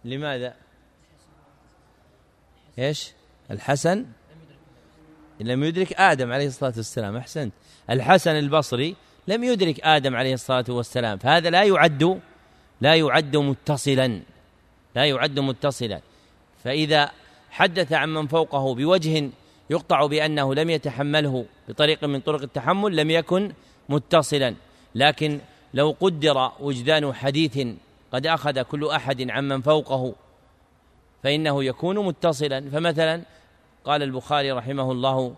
لماذا؟ 0.04 0.54
إيش؟ 2.78 3.12
الحسن؟ 3.50 4.06
لم 5.40 5.64
يدرك 5.64 5.92
آدم 5.92 6.32
عليه 6.32 6.46
الصلاة 6.46 6.72
والسلام 6.76 7.16
أحسنت. 7.16 7.52
الحسن 7.90 8.30
البصري 8.30 8.96
لم 9.28 9.44
يدرك 9.44 9.80
آدم 9.80 10.16
عليه 10.16 10.34
الصلاة 10.34 10.64
والسلام 10.68 11.18
فهذا 11.18 11.50
لا 11.50 11.62
يعد 11.62 12.20
لا 12.80 12.94
يعد 12.94 13.36
متصلا. 13.36 14.22
لا 14.98 15.04
يعد 15.04 15.38
متصلا. 15.38 16.00
فإذا 16.64 17.10
حدث 17.50 17.92
عن 17.92 18.08
من 18.14 18.26
فوقه 18.26 18.74
بوجه 18.74 19.30
يقطع 19.70 20.06
بأنه 20.06 20.54
لم 20.54 20.70
يتحمله 20.70 21.44
بطريق 21.68 22.04
من 22.04 22.20
طرق 22.20 22.42
التحمل 22.42 22.96
لم 22.96 23.10
يكن 23.10 23.52
متصلا. 23.88 24.54
لكن 24.94 25.40
لو 25.74 25.96
قدر 26.00 26.50
وجدان 26.60 27.14
حديث 27.14 27.66
قد 28.12 28.26
أخذ 28.26 28.62
كل 28.62 28.88
أحد 28.88 29.30
عن 29.30 29.48
من 29.48 29.60
فوقه 29.62 30.14
فإنه 31.22 31.64
يكون 31.64 32.06
متصلا. 32.06 32.70
فمثلا 32.70 33.22
قال 33.84 34.02
البخاري 34.02 34.52
رحمه 34.52 34.92
الله 34.92 35.34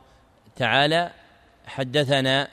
تعالى 0.57 1.11
حدثنا 1.66 2.49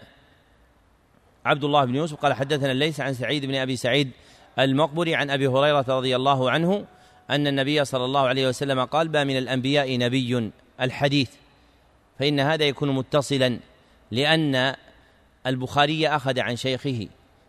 عبد 1.46 1.63
الله 1.63 1.86
بن 1.86 1.96
يوسف 1.96 2.15
قال 2.15 2.34
حدثنا 2.34 2.74
ليس 2.74 3.00
عن 3.00 3.13
سعيد 3.13 3.46
بن 3.46 3.56
أبي 3.56 3.76
سعيد 3.76 4.12
المقبري 4.60 5.15
عن 5.15 5.30
أبي 5.30 5.48
هريرة 5.48 5.86
رضي 5.88 6.15
الله 6.15 6.52
عنه 6.52 6.86
أن 7.30 7.48
النبي 7.48 7.86
صلى 7.86 8.06
الله 8.06 8.28
عليه 8.28 8.48
وسلم 8.48 8.86
قال 8.86 9.12
ما 9.12 9.24
من 9.24 9.38
الأنبياء 9.38 9.98
نبي 9.98 10.52
الحديث. 10.82 11.30
فإن 12.20 12.40
هذا 12.40 12.66
يكون 12.66 12.96
متصلا 12.96 13.60
لأن 14.12 14.76
البخاري 15.48 16.08
أخذ 16.08 16.40
عن 16.40 16.56
شيخه 16.56 17.08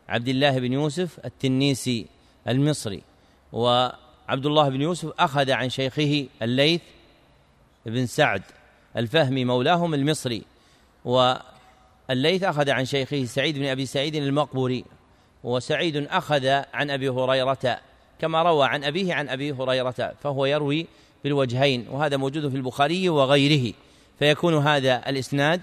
عبد 0.08 0.28
الله 0.28 0.58
بن 0.58 0.72
يوسف 0.72 1.18
التنيسي 1.24 2.06
المصري 2.48 3.02
وعبد 3.52 4.46
الله 4.46 4.68
بن 4.68 4.82
يوسف 4.82 5.12
أخذ 5.18 5.50
عن 5.50 5.68
شيخه 5.68 6.26
الليث 6.42 6.80
بن 7.86 8.06
سعد 8.06 8.42
الفهمي 8.96 9.44
مولاهم 9.44 9.94
المصري 9.94 10.42
والليث 11.04 12.42
أخذ 12.42 12.70
عن 12.70 12.84
شيخه 12.84 13.24
سعيد 13.24 13.58
بن 13.58 13.66
أبي 13.66 13.86
سعيد 13.86 14.14
المقبوري 14.14 14.84
وسعيد 15.44 15.96
أخذ 15.96 16.46
عن 16.74 16.90
أبي 16.90 17.08
هريرة 17.08 17.80
كما 18.18 18.42
روى 18.42 18.66
عن 18.66 18.84
أبيه 18.84 19.14
عن 19.14 19.28
أبي 19.28 19.52
هريرة 19.52 20.14
فهو 20.20 20.46
يروي 20.46 20.86
بالوجهين 21.24 21.88
وهذا 21.90 22.16
موجود 22.16 22.48
في 22.48 22.56
البخاري 22.56 23.08
وغيره. 23.08 23.74
فيكون 24.18 24.54
هذا 24.54 25.08
الإسناد 25.08 25.62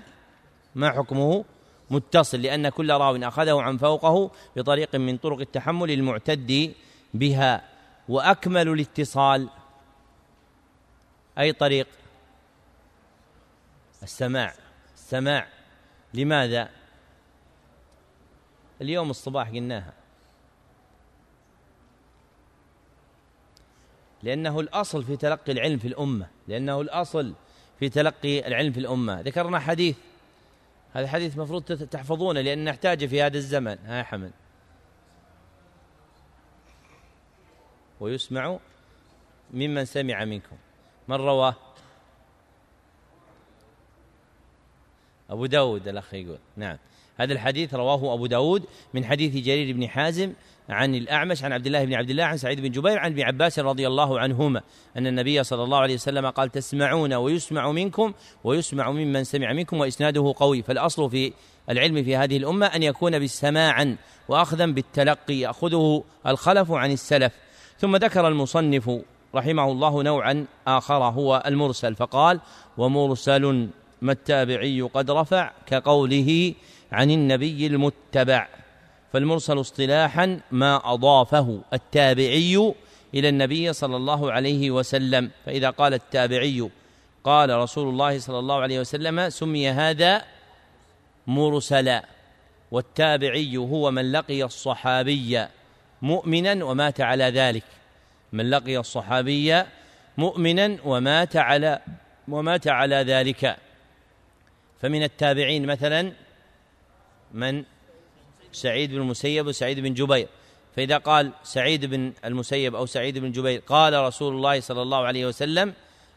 ما 0.75 0.91
حكمه؟ 0.91 1.45
متصل 1.89 2.41
لأن 2.41 2.69
كل 2.69 2.91
راو 2.91 3.15
أخذه 3.15 3.61
عن 3.61 3.77
فوقه 3.77 4.31
بطريق 4.55 4.95
من 4.95 5.17
طرق 5.17 5.39
التحمل 5.39 5.91
المعتد 5.91 6.73
بها. 7.13 7.61
وأكمل 8.09 8.69
الاتصال 8.69 9.49
أي 11.39 11.53
طريق؟ 11.53 11.87
السماع. 14.03 14.53
السماع. 14.95 15.47
لماذا؟ 16.13 16.69
اليوم 18.81 19.09
الصباح 19.09 19.49
قلناها. 19.49 20.04
لأنه 24.25 24.59
الأصل 24.59 25.03
في 25.03 25.17
تلقي 25.17 25.51
العلم 25.51 25.77
في 25.77 25.87
الأمة 25.87 26.27
لأنه 26.47 26.81
الأصل 26.81 27.33
في 27.79 27.89
تلقي 27.89 28.47
العلم 28.47 28.71
في 28.71 28.79
الأمة. 28.79 29.21
ذكرنا 29.21 29.59
حديث 29.59 29.97
هذا 30.93 31.03
الحديث 31.03 31.37
مفروض 31.37 31.63
تحفظونه 31.63 32.41
لأن 32.41 32.63
نحتاجه 32.63 33.05
في 33.05 33.21
هذا 33.21 33.37
الزمن. 33.37 33.77
ها 33.85 34.03
حمد. 34.03 34.31
ويسمع 37.99 38.59
ممن 39.53 39.85
سمع 39.85 40.25
منكم. 40.25 40.55
من 41.07 41.15
رواه؟ 41.15 41.55
أبو 45.29 45.45
داود 45.45 45.87
الأخ 45.87 46.13
يقول. 46.13 46.39
نعم. 46.57 46.77
هذا 47.17 47.33
الحديث 47.33 47.73
رواه 47.73 48.13
أبو 48.13 48.25
داود 48.25 48.63
من 48.93 49.05
حديث 49.05 49.45
جرير 49.45 49.75
بن 49.75 49.87
حازم 49.87 50.33
عن 50.69 50.95
الأعمش 50.95 51.43
عن 51.43 51.53
عبد 51.53 51.65
الله 51.65 51.85
بن 51.85 51.93
عبد 51.93 52.09
الله 52.09 52.23
عن 52.23 52.37
سعيد 52.37 52.61
بن 52.61 52.71
جبير 52.71 52.99
عن 52.99 53.11
ابن 53.11 53.21
عباس 53.21 53.59
رضي 53.59 53.87
الله 53.87 54.19
عنهما 54.19 54.61
أن 54.97 55.07
النبي 55.07 55.43
صلى 55.43 55.63
الله 55.63 55.77
عليه 55.77 55.93
وسلم 55.93 56.29
قال 56.29 56.51
تسمعون 56.51 57.13
ويسمع 57.13 57.71
منكم 57.71 58.13
ويسمع 58.43 58.91
ممن 58.91 59.23
سمع 59.23 59.53
منكم 59.53 59.79
وإسناده 59.79 60.33
قوي 60.37 60.61
فالأصل 60.61 61.09
في 61.09 61.33
العلم 61.69 62.03
في 62.03 62.15
هذه 62.15 62.37
الأمة 62.37 62.65
أن 62.65 62.83
يكون 62.83 63.19
بالسماعا 63.19 63.97
وأخذا 64.27 64.65
بالتلقي 64.65 65.39
يأخذه 65.39 66.03
الخلف 66.27 66.71
عن 66.71 66.91
السلف 66.91 67.33
ثم 67.77 67.95
ذكر 67.95 68.27
المصنف 68.27 68.91
رحمه 69.35 69.71
الله 69.71 70.03
نوعا 70.03 70.45
آخر 70.67 71.03
هو 71.03 71.43
المرسل 71.45 71.95
فقال 71.95 72.39
ومرسل 72.77 73.69
ما 74.01 74.11
التابعي 74.11 74.81
قد 74.81 75.11
رفع 75.11 75.51
كقوله 75.65 76.53
عن 76.91 77.11
النبي 77.11 77.67
المتبع 77.67 78.47
فالمرسل 79.13 79.59
اصطلاحا 79.59 80.39
ما 80.51 80.93
أضافه 80.93 81.61
التابعي 81.73 82.73
إلى 83.13 83.29
النبي 83.29 83.73
صلى 83.73 83.95
الله 83.95 84.31
عليه 84.31 84.71
وسلم. 84.71 85.31
فإذا 85.45 85.69
قال 85.69 85.93
التابعي 85.93 86.69
قال 87.23 87.49
رسول 87.49 87.89
الله 87.89 88.19
صلى 88.19 88.39
الله 88.39 88.61
عليه 88.61 88.79
وسلم 88.79 89.29
سمي 89.29 89.69
هذا 89.69 90.21
مرسلا 91.27 92.05
والتابعي 92.71 93.57
هو 93.57 93.91
من 93.91 94.11
لقي 94.11 94.43
الصحابي 94.43 95.45
مؤمنا 96.01 96.65
ومات 96.65 97.01
على 97.01 97.23
ذلك. 97.23 97.63
من 98.33 98.49
لقي 98.49 98.77
الصحابي 98.77 99.63
مؤمنا 100.17 100.77
ومات 100.85 101.35
على 101.35 101.79
ومات 102.27 102.67
على 102.67 102.95
ذلك. 102.95 103.57
فمن 104.81 105.03
التابعين 105.03 105.65
مثلا 105.65 106.11
من 107.35 107.63
سعيد 108.51 108.91
بن 108.91 108.97
المسيب 108.97 109.47
وسعيد 109.47 109.79
بن 109.79 109.93
جبير 109.93 110.27
فإذا 110.75 110.97
قال 110.97 111.31
سعيد 111.43 111.85
بن 111.85 112.13
المسيب 112.25 112.75
أو 112.75 112.85
سعيد 112.85 113.17
بن 113.17 113.31
جبير 113.31 113.59
قال 113.59 113.93
رسول 113.93 114.35
الله 114.35 114.59
صلى 114.59 114.81
الله 114.81 115.05
عليه 115.05 115.25
وسلم 115.25 115.73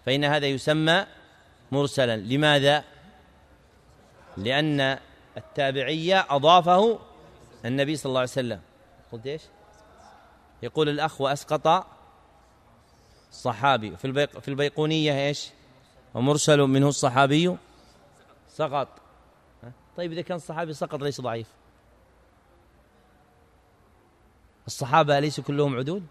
فإن 0.07 0.25
هذا 0.25 0.47
يسمى 0.47 1.07
مرسلا 1.73 2.17
لماذا؟ 2.17 2.85
لأن 4.37 4.99
التابعية 5.37 6.27
أضافه 6.31 6.99
النبي 7.65 7.97
صلى 7.97 8.11
الله 8.11 8.21
عليه 8.21 8.31
وسلم 8.31 8.61
قلت 9.13 9.27
إيش؟ 9.27 9.43
يقول 10.63 10.89
الأخ 10.89 11.21
وأسقط 11.21 11.87
صحابي 13.33 13.97
في 13.97 14.05
البيق 14.05 14.39
في 14.39 14.49
البيقونية 14.49 15.29
إيش؟ 15.29 15.51
ومرسل 16.15 16.61
منه 16.61 16.89
الصحابي 16.89 17.57
سقط 18.49 18.89
طيب 19.99 20.13
إذا 20.13 20.23
كان 20.23 20.37
الصحابي 20.37 20.73
سقط 20.73 21.03
ليس 21.03 21.21
ضعيف. 21.21 21.47
الصحابة 24.67 25.19
أليسوا 25.19 25.45
كلهم 25.45 25.77
عدول؟ 25.77 26.03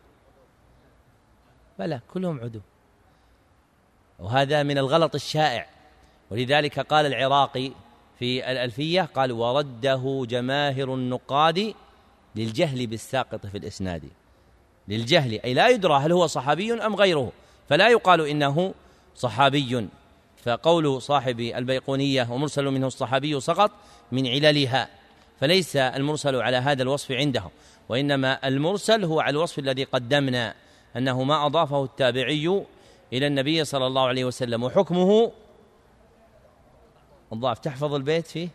بلى 1.80 2.02
كلهم 2.14 2.40
عدول. 2.40 2.62
وهذا 4.20 4.64
من 4.64 4.78
الغلط 4.78 5.16
الشائع. 5.16 5.70
ولذلك 6.32 6.80
قال 6.80 7.06
العراقي 7.06 7.72
في 8.20 8.52
الألفية 8.52 9.02
قال 9.02 9.32
ورده 9.32 10.26
جماهر 10.30 10.94
النقاد 10.94 11.74
للجهل 12.36 12.88
بالساقط 12.88 13.46
في 13.46 13.58
الإسناد. 13.58 14.10
للجهل 14.88 15.42
أي 15.42 15.54
لا 15.54 15.68
يدرى 15.70 15.94
هل 15.94 16.12
هو 16.12 16.28
صحابي 16.28 16.74
أم 16.74 16.96
غيره. 16.96 17.32
فلا 17.70 17.90
يقال 17.90 18.22
إنه 18.22 18.74
صحابي. 19.16 19.88
فقول 20.48 21.02
صاحب 21.02 21.40
البيقونية 21.40 22.28
ومرسل 22.32 22.66
منه 22.66 22.88
الصحابي 22.88 23.40
سقط 23.40 23.72
من 24.12 24.28
عللها 24.28 24.90
فليس 25.40 25.76
المرسل 25.76 26.36
على 26.36 26.58
هذا 26.58 26.84
الوصف 26.84 27.12
عنده 27.12 27.44
وإنما 27.90 28.48
المرسل 28.48 29.06
هو 29.06 29.20
على 29.20 29.30
الوصف 29.30 29.60
الذي 29.60 29.84
قدمنا 29.84 30.56
أنه 30.98 31.24
ما 31.24 31.46
أضافه 31.46 31.84
التابعي 31.84 32.64
إلى 33.14 33.28
النبي 33.28 33.66
صلى 33.66 33.88
الله 33.88 34.08
عليه 34.08 34.26
وسلم 34.26 34.64
وحكمه 34.64 35.32
الضعف. 37.34 37.60
تحفظ 37.60 37.94
البيت 37.94 38.28
فيه؟ 38.28 38.50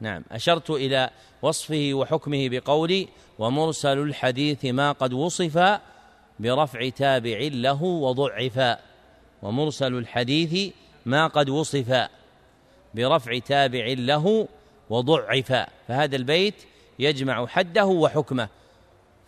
نعم 0.00 0.24
أشرت 0.30 0.70
إلى 0.70 1.10
وصفه 1.42 1.90
وحكمه 1.92 2.48
بقولي 2.48 3.08
ومرسل 3.38 3.98
الحديث 3.98 4.64
ما 4.64 4.92
قد 4.92 5.12
وصف 5.12 5.80
برفع 6.40 6.88
تابع 6.88 7.38
له 7.52 7.82
وضعف 7.82 8.78
ومرسل 9.42 9.94
الحديث 9.94 10.72
ما 11.06 11.26
قد 11.26 11.48
وصف 11.48 12.08
برفع 12.94 13.38
تابع 13.38 13.86
له 13.98 14.48
وضعف. 14.90 15.52
فهذا 15.88 16.16
البيت 16.16 16.54
يجمع 16.98 17.46
حده 17.46 17.86
وحكمه. 17.86 18.48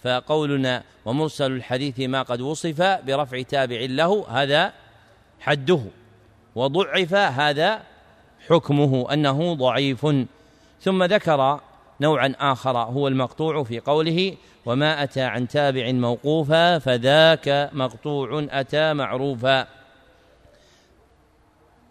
فقولنا 0.02 0.82
ومرسل 1.04 1.52
الحديث 1.52 2.00
ما 2.00 2.22
قد 2.22 2.40
وصف 2.40 2.82
برفع 2.82 3.42
تابع 3.42 3.80
له 3.80 4.26
هذا 4.28 4.72
حده. 5.40 5.80
وضعف 6.54 7.14
هذا 7.14 7.82
حكمه 8.48 9.12
أنه 9.12 9.54
ضعيف. 9.54 10.06
ثم 10.80 11.02
ذكر 11.02 11.60
نوعا 12.02 12.34
آخر 12.40 12.78
هو 12.78 13.08
المقطوع 13.08 13.62
في 13.62 13.80
قوله 13.80 14.36
وما 14.66 15.02
أتى 15.02 15.20
عن 15.20 15.48
تابع 15.48 15.92
موقوفا 15.92 16.78
فذاك 16.78 17.70
مقطوع 17.72 18.46
أتى 18.50 18.94
معروفا. 18.94 19.66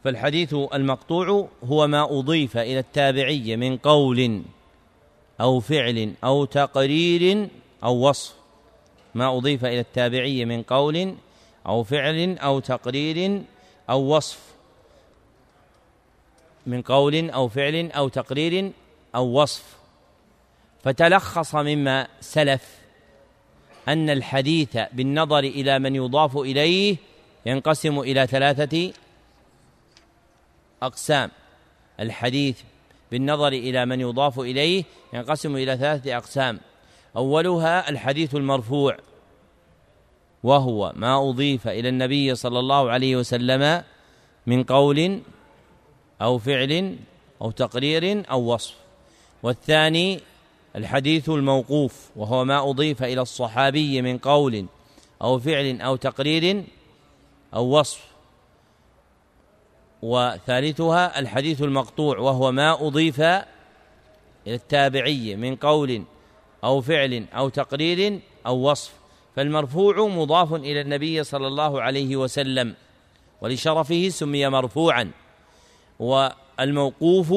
فالحديث 0.04 0.54
المقطوع 0.54 1.48
هو 1.64 1.88
ما 1.88 2.20
أضيف 2.20 2.58
إلى 2.58 2.80
التابعي 2.80 3.56
من 3.56 3.78
قول 3.78 4.42
أو 5.42 5.60
فعل 5.60 6.14
أو 6.24 6.46
تقرير 6.46 7.48
أو 7.84 8.10
وصف. 8.10 8.36
ما 9.16 9.38
أضيف 9.38 9.66
إلى 9.66 9.80
التابعي 9.80 10.46
من 10.46 10.64
قول 10.64 11.16
أو 11.68 11.84
فعل 11.84 12.38
أو 12.38 12.60
تقرير 12.60 13.42
أو 13.90 14.16
وصف. 14.16 14.40
من 16.68 16.82
قول 16.82 17.30
أو 17.30 17.48
فعل 17.48 17.92
أو 17.92 18.08
تقرير 18.08 18.72
أو 19.16 19.42
وصف. 19.42 19.81
فتلخص 20.84 21.56
مما 21.56 22.08
سلف 22.22 22.82
أن 23.88 24.10
الحديث 24.10 24.78
بالنظر 24.94 25.40
إلى 25.40 25.80
من 25.80 25.96
يضاف 25.96 26.38
إليه 26.38 26.98
ينقسم 27.46 28.00
إلى 28.00 28.28
ثلاثة 28.28 28.94
أقسام. 30.84 31.32
الحديث 32.00 32.62
بالنظر 33.12 33.48
إلى 33.48 33.86
من 33.86 34.00
يضاف 34.00 34.40
إليه 34.40 34.84
ينقسم 35.14 35.56
إلى 35.56 35.78
ثلاثة 35.78 36.18
أقسام. 36.18 36.60
أولها 37.18 37.90
الحديث 37.90 38.36
المرفوع 38.36 38.98
وهو 40.44 40.94
ما 40.96 41.30
أضيف 41.30 41.68
إلى 41.68 41.90
النبي 41.90 42.36
صلى 42.36 42.60
الله 42.60 42.90
عليه 42.90 43.16
وسلم 43.16 43.84
من 44.48 44.64
قول 44.64 45.20
أو 46.22 46.38
فعل 46.38 46.98
أو 47.42 47.52
تقرير 47.52 48.32
أو 48.32 48.54
وصف. 48.54 48.76
والثاني 49.44 50.20
الحديث 50.76 51.30
الموقوف 51.30 52.10
وهو 52.16 52.46
ما 52.46 52.70
أضيف 52.70 53.04
إلى 53.04 53.22
الصحابي 53.22 54.02
من 54.02 54.18
قول 54.18 54.66
أو 55.22 55.40
فعل 55.40 55.82
أو 55.82 55.96
تقرير 55.96 56.64
أو 57.54 57.80
وصف. 57.80 58.06
وثالثها 60.02 61.20
الحديث 61.20 61.62
المقطوع 61.62 62.18
وهو 62.18 62.52
ما 62.52 62.88
أضيف 62.88 63.22
إلى 63.22 63.46
التابعي 64.48 65.36
من 65.36 65.56
قول 65.56 66.04
أو 66.64 66.82
فعل 66.82 67.26
أو 67.34 67.50
تقرير 67.50 68.20
أو 68.46 68.70
وصف. 68.70 68.94
فالمرفوع 69.36 70.08
مضاف 70.08 70.54
إلى 70.54 70.82
النبي 70.82 71.24
صلى 71.24 71.48
الله 71.48 71.82
عليه 71.82 72.16
وسلم 72.16 72.76
ولشرفه 73.42 74.10
سمي 74.10 74.50
مرفوعا. 74.50 75.12
والموقوف 76.00 77.34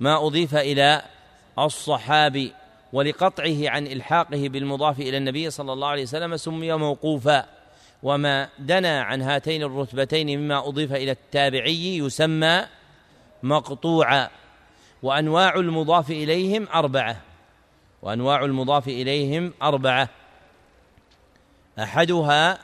ما 0.00 0.26
أضيف 0.26 0.54
إلى 0.54 1.02
الصحابي 1.58 2.52
ولقطعه 2.92 3.70
عن 3.70 3.86
إلحاقه 3.86 4.48
بالمضاف 4.48 5.00
إلى 5.00 5.16
النبي 5.16 5.50
صلى 5.50 5.72
الله 5.72 5.88
عليه 5.88 6.02
وسلم 6.02 6.36
سمي 6.36 6.72
موقوفا 6.72 7.46
وما 8.02 8.48
دنا 8.58 9.02
عن 9.02 9.22
هاتين 9.22 9.62
الرتبتين 9.62 10.38
مما 10.38 10.68
أضيف 10.68 10.92
إلى 10.92 11.10
التابعي 11.10 11.98
يسمى 11.98 12.66
مقطوعا 13.42 14.28
وأنواع 15.02 15.54
المضاف 15.54 16.10
إليهم 16.10 16.68
أربعة 16.74 17.20
وأنواع 18.02 18.44
المضاف 18.44 18.88
إليهم 18.88 19.52
أربعة 19.62 20.08
أحدها 21.78 22.58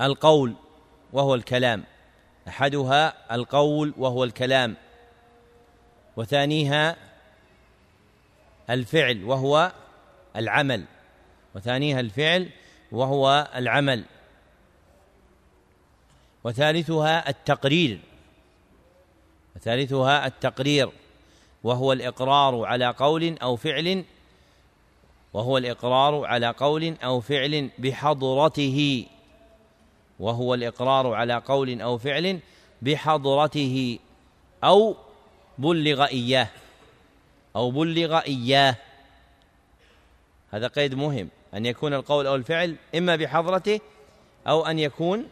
القول 0.00 0.54
وهو 1.12 1.34
الكلام 1.34 1.84
أحدها 2.48 3.34
القول 3.34 3.94
وهو 3.98 4.24
الكلام 4.24 4.76
وثانيها 6.16 6.96
الفعل 8.70 9.24
وهو 9.24 9.72
العمل 10.36 10.84
وثانيها 11.54 12.00
الفعل 12.00 12.50
وهو 12.92 13.48
العمل 13.56 14.04
وثالثها 16.44 17.28
التقرير 17.28 18.00
وثالثها 19.56 20.26
التقرير 20.26 20.90
وهو 21.64 21.92
الإقرار 21.92 22.64
على 22.64 22.86
قول 22.86 23.38
أو 23.42 23.56
فعل 23.56 24.04
وهو 25.32 25.58
الإقرار 25.58 26.24
على 26.24 26.50
قول 26.50 26.94
أو 27.04 27.20
فعل 27.20 27.70
بحضرته 27.78 29.06
وهو 30.20 30.54
الإقرار 30.54 31.14
على 31.14 31.34
قول 31.34 31.80
أو 31.80 31.98
فعل 31.98 32.40
بحضرته 32.82 33.98
أو 34.64 34.96
بلغ 35.58 36.06
إياه. 36.06 36.48
أو 37.56 37.70
بلغ 37.70 38.18
إياه. 38.18 38.76
هذا 40.50 40.66
قيد 40.66 40.94
مهم. 40.94 41.28
أن 41.54 41.66
يكون 41.66 41.94
القول 41.94 42.26
أو 42.26 42.34
الفعل 42.34 42.76
إما 42.94 43.16
بحضرته 43.16 43.80
أو 44.48 44.66
أن 44.66 44.78
يكون 44.78 45.28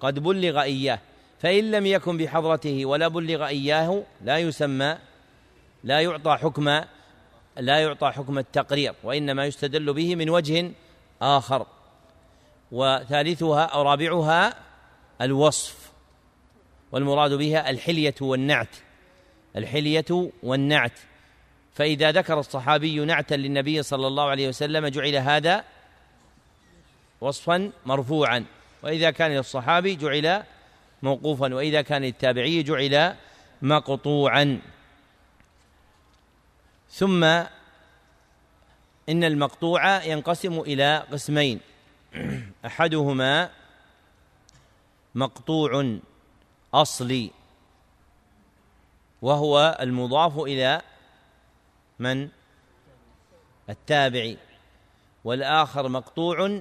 قد 0.00 0.18
بلغ 0.18 0.62
إياه. 0.62 0.98
فإن 1.38 1.70
لم 1.70 1.86
يكن 1.86 2.16
بحضرته 2.16 2.86
ولا 2.86 3.08
بلغ 3.08 3.46
إياه 3.46 4.04
لا 4.22 4.38
يسمى 4.38 4.98
لا 5.84 6.00
يعطى 6.00 6.36
حكم 6.36 6.68
لا 7.56 7.78
يعطى 7.78 8.10
حكم 8.10 8.38
التقرير 8.38 8.94
وإنما 9.04 9.46
يستدل 9.46 9.92
به 9.92 10.16
من 10.16 10.30
وجه 10.30 10.70
آخر. 11.22 11.66
وثالثها 12.72 13.64
أو 13.64 13.82
رابعها 13.82 14.54
الوصف. 15.20 15.92
والمراد 16.92 17.32
بها 17.32 17.70
الحلية 17.70 18.14
والنعت. 18.20 18.76
الحلية 19.56 20.30
والنعت. 20.42 20.98
فإذا 21.74 22.12
ذكر 22.12 22.40
الصحابي 22.40 23.04
نعتا 23.04 23.34
للنبي 23.34 23.82
صلى 23.82 24.06
الله 24.06 24.24
عليه 24.24 24.48
وسلم 24.48 24.86
جعل 24.86 25.16
هذا 25.16 25.64
وصفا 27.20 27.72
مرفوعا. 27.86 28.44
وإذا 28.82 29.10
كان 29.10 29.30
للصحابي 29.30 29.96
جعل 29.96 30.42
موقوفا. 31.02 31.54
وإذا 31.54 31.82
كان 31.82 32.02
للتابعي 32.02 32.62
جعل 32.62 33.16
مقطوعا. 33.62 34.60
ثم 36.90 37.24
إن 39.08 39.24
المقطوع 39.24 40.04
ينقسم 40.04 40.60
إلى 40.60 41.06
قسمين. 41.12 41.60
أحدهما 42.66 43.50
مقطوع 45.14 45.98
أصلي 46.74 47.30
وهو 49.22 49.78
المضاف 49.80 50.38
إلى 50.38 50.82
من؟ 51.98 52.28
التابع 53.70 54.34
والآخر 55.24 55.88
مقطوع 55.88 56.60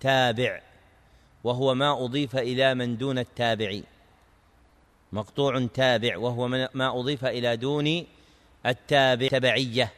تابع 0.00 0.60
وهو 1.44 1.74
ما 1.74 2.04
أضيف 2.04 2.36
إلى 2.36 2.74
من 2.74 2.96
دون 2.96 3.18
التابع 3.18 3.80
مقطوع 5.12 5.66
تابع 5.74 6.18
وهو 6.18 6.48
ما 6.74 7.00
أضيف 7.00 7.24
إلى 7.24 7.56
دون 7.56 8.06
التابع 8.66 9.28
تبعية 9.28 9.92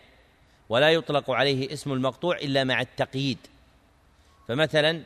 ولا 0.69 0.91
يطلق 0.91 1.31
عليه 1.31 1.73
اسم 1.73 1.93
المقطوع 1.93 2.37
إلا 2.37 2.65
مع 2.65 2.81
التقييد. 2.81 3.39
فمثلا 4.49 5.03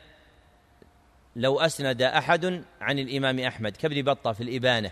لو 1.35 1.59
أسند 1.59 2.01
أحد 2.01 2.63
عن 2.81 2.99
الإمام 2.99 3.39
أحمد 3.39 3.77
كابن 3.77 4.01
بطة 4.01 4.31
في 4.31 4.43
الإبانة 4.43 4.91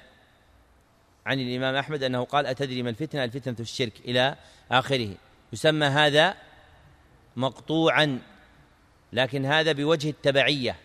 عن 1.26 1.40
الإمام 1.40 1.76
أحمد 1.76 2.04
أنه 2.04 2.24
قال 2.24 2.46
أتدري 2.46 2.84
ما 2.84 2.90
الفتنة؟ 2.90 3.24
الفتنة 3.24 3.56
الشرك 3.60 3.94
إلى 4.06 4.36
آخره. 4.72 5.10
يسمى 5.54 5.86
هذا 5.86 6.36
مقطوعا 7.36 8.20
لكن 9.14 9.46
هذا 9.46 9.72
بوجه 9.72 10.10
التبعية 10.10 10.76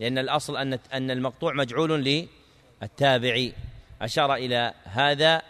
لأن 0.00 0.18
الأصل 0.18 0.56
أن 0.56 0.78
أن 0.92 1.10
المقطوع 1.10 1.52
مجعول 1.52 2.26
للتابعي. 2.82 3.52
أشار 4.02 4.34
إلى 4.34 4.74
هذا 4.84 5.42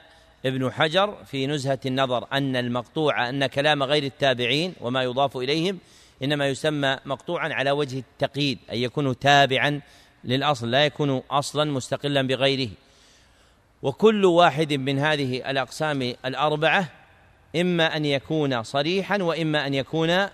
ابن 0.47 0.73
حجر 0.73 1.25
في 1.25 1.47
نزهة 1.47 1.81
النظر 1.87 2.27
أن 2.33 2.57
المقطوع 2.57 3.29
أن 3.29 3.47
كلام 3.47 3.83
غير 3.83 4.03
التابعين 4.03 4.75
وما 4.81 5.03
يضاف 5.03 5.37
إليهم 5.37 5.79
إنما 6.23 6.49
يسمى 6.49 6.99
مقطوعا 7.05 7.49
على 7.53 7.71
وجه 7.71 7.99
التقييد 7.99 8.59
أن 8.73 8.79
يكون 8.79 9.19
تابعا 9.19 9.81
للأصل 10.25 10.71
لا 10.71 10.87
يكون 10.87 11.23
أصلا 11.31 11.65
مستقلا 11.65 12.23
بغيره. 12.23 12.71
وكل 13.83 14.25
واحد 14.25 14.73
من 14.73 14.99
هذه 14.99 15.51
الأقسام 15.51 16.03
الأربعة 16.25 16.89
إما 17.57 17.97
أن 17.97 18.05
يكون 18.05 18.63
صريحا 18.63 19.23
وإما 19.23 19.67
أن 19.67 19.75
يكون 19.75 20.27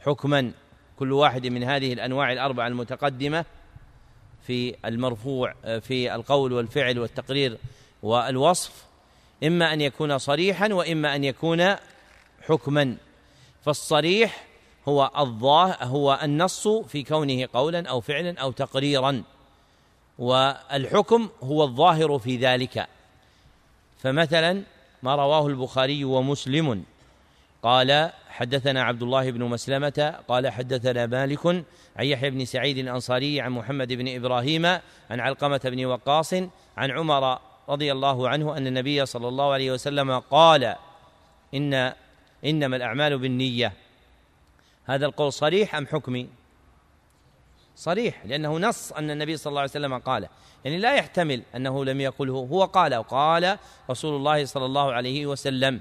حكما. 0.00 0.52
كل 0.98 1.12
واحد 1.12 1.46
من 1.46 1.64
هذه 1.64 1.92
الأنواع 1.92 2.32
الأربعة 2.32 2.66
المتقدمة 2.66 3.44
في 4.46 4.74
المرفوع 4.84 5.54
في 5.80 6.14
القول 6.14 6.52
والفعل 6.52 6.98
والتقرير 6.98 7.58
والوصف 8.02 8.84
إما 9.44 9.72
أن 9.72 9.80
يكون 9.80 10.18
صريحا 10.18 10.72
وإما 10.72 11.16
أن 11.16 11.24
يكون 11.24 11.74
حكما. 12.48 12.96
فالصريح 13.62 14.46
هو 14.88 15.10
الظاهر 15.18 15.76
هو 15.84 16.18
النص 16.22 16.68
في 16.68 17.02
كونه 17.02 17.48
قولا 17.52 17.88
أو 17.88 18.00
فعلا 18.00 18.40
أو 18.40 18.50
تقريرا. 18.50 19.22
والحكم 20.18 21.28
هو 21.42 21.64
الظاهر 21.64 22.18
في 22.18 22.36
ذلك. 22.36 22.86
فمثلا 23.98 24.62
ما 25.02 25.14
رواه 25.14 25.46
البخاري 25.46 26.04
ومسلم 26.04 26.84
قال 27.62 28.10
حدثنا 28.28 28.82
عبد 28.82 29.02
الله 29.02 29.30
بن 29.30 29.44
مسلمة 29.44 30.14
قال 30.28 30.48
حدثنا 30.48 31.06
مالك 31.06 31.46
عن 31.96 32.04
يحيى 32.06 32.30
بن 32.30 32.44
سعيد 32.44 32.78
الأنصاري 32.78 33.40
عن 33.40 33.50
محمد 33.50 33.92
بن 33.92 34.14
إبراهيم 34.14 34.66
عن 35.10 35.20
علقمة 35.20 35.60
بن 35.64 35.84
وقاص 35.84 36.34
عن 36.76 36.90
عمر 36.90 37.38
رضي 37.68 37.92
الله 37.92 38.28
عنه 38.28 38.56
أن 38.56 38.66
النبي 38.66 39.06
صلى 39.06 39.28
الله 39.28 39.52
عليه 39.52 39.72
وسلم 39.72 40.18
قال 40.18 40.76
إن 41.54 41.92
إنما 42.44 42.76
الأعمال 42.76 43.18
بالنية. 43.18 43.72
هذا 44.84 45.06
القول 45.06 45.32
صريح 45.32 45.74
أم 45.74 45.86
حكمي؟ 45.86 46.28
صريح 47.76 48.26
لأنه 48.26 48.58
نص 48.58 48.92
أن 48.92 49.10
النبي 49.10 49.36
صلى 49.36 49.50
الله 49.50 49.60
عليه 49.60 49.70
وسلم 49.70 49.98
قال. 49.98 50.28
يعني 50.64 50.78
لا 50.78 50.94
يحتمل 50.94 51.42
أنه 51.56 51.84
لم 51.84 52.00
يقله 52.00 52.32
هو 52.32 52.64
قال 52.64 52.94
قال 52.94 53.58
رسول 53.90 54.16
الله 54.16 54.44
صلى 54.44 54.64
الله 54.64 54.92
عليه 54.92 55.26
وسلم. 55.26 55.80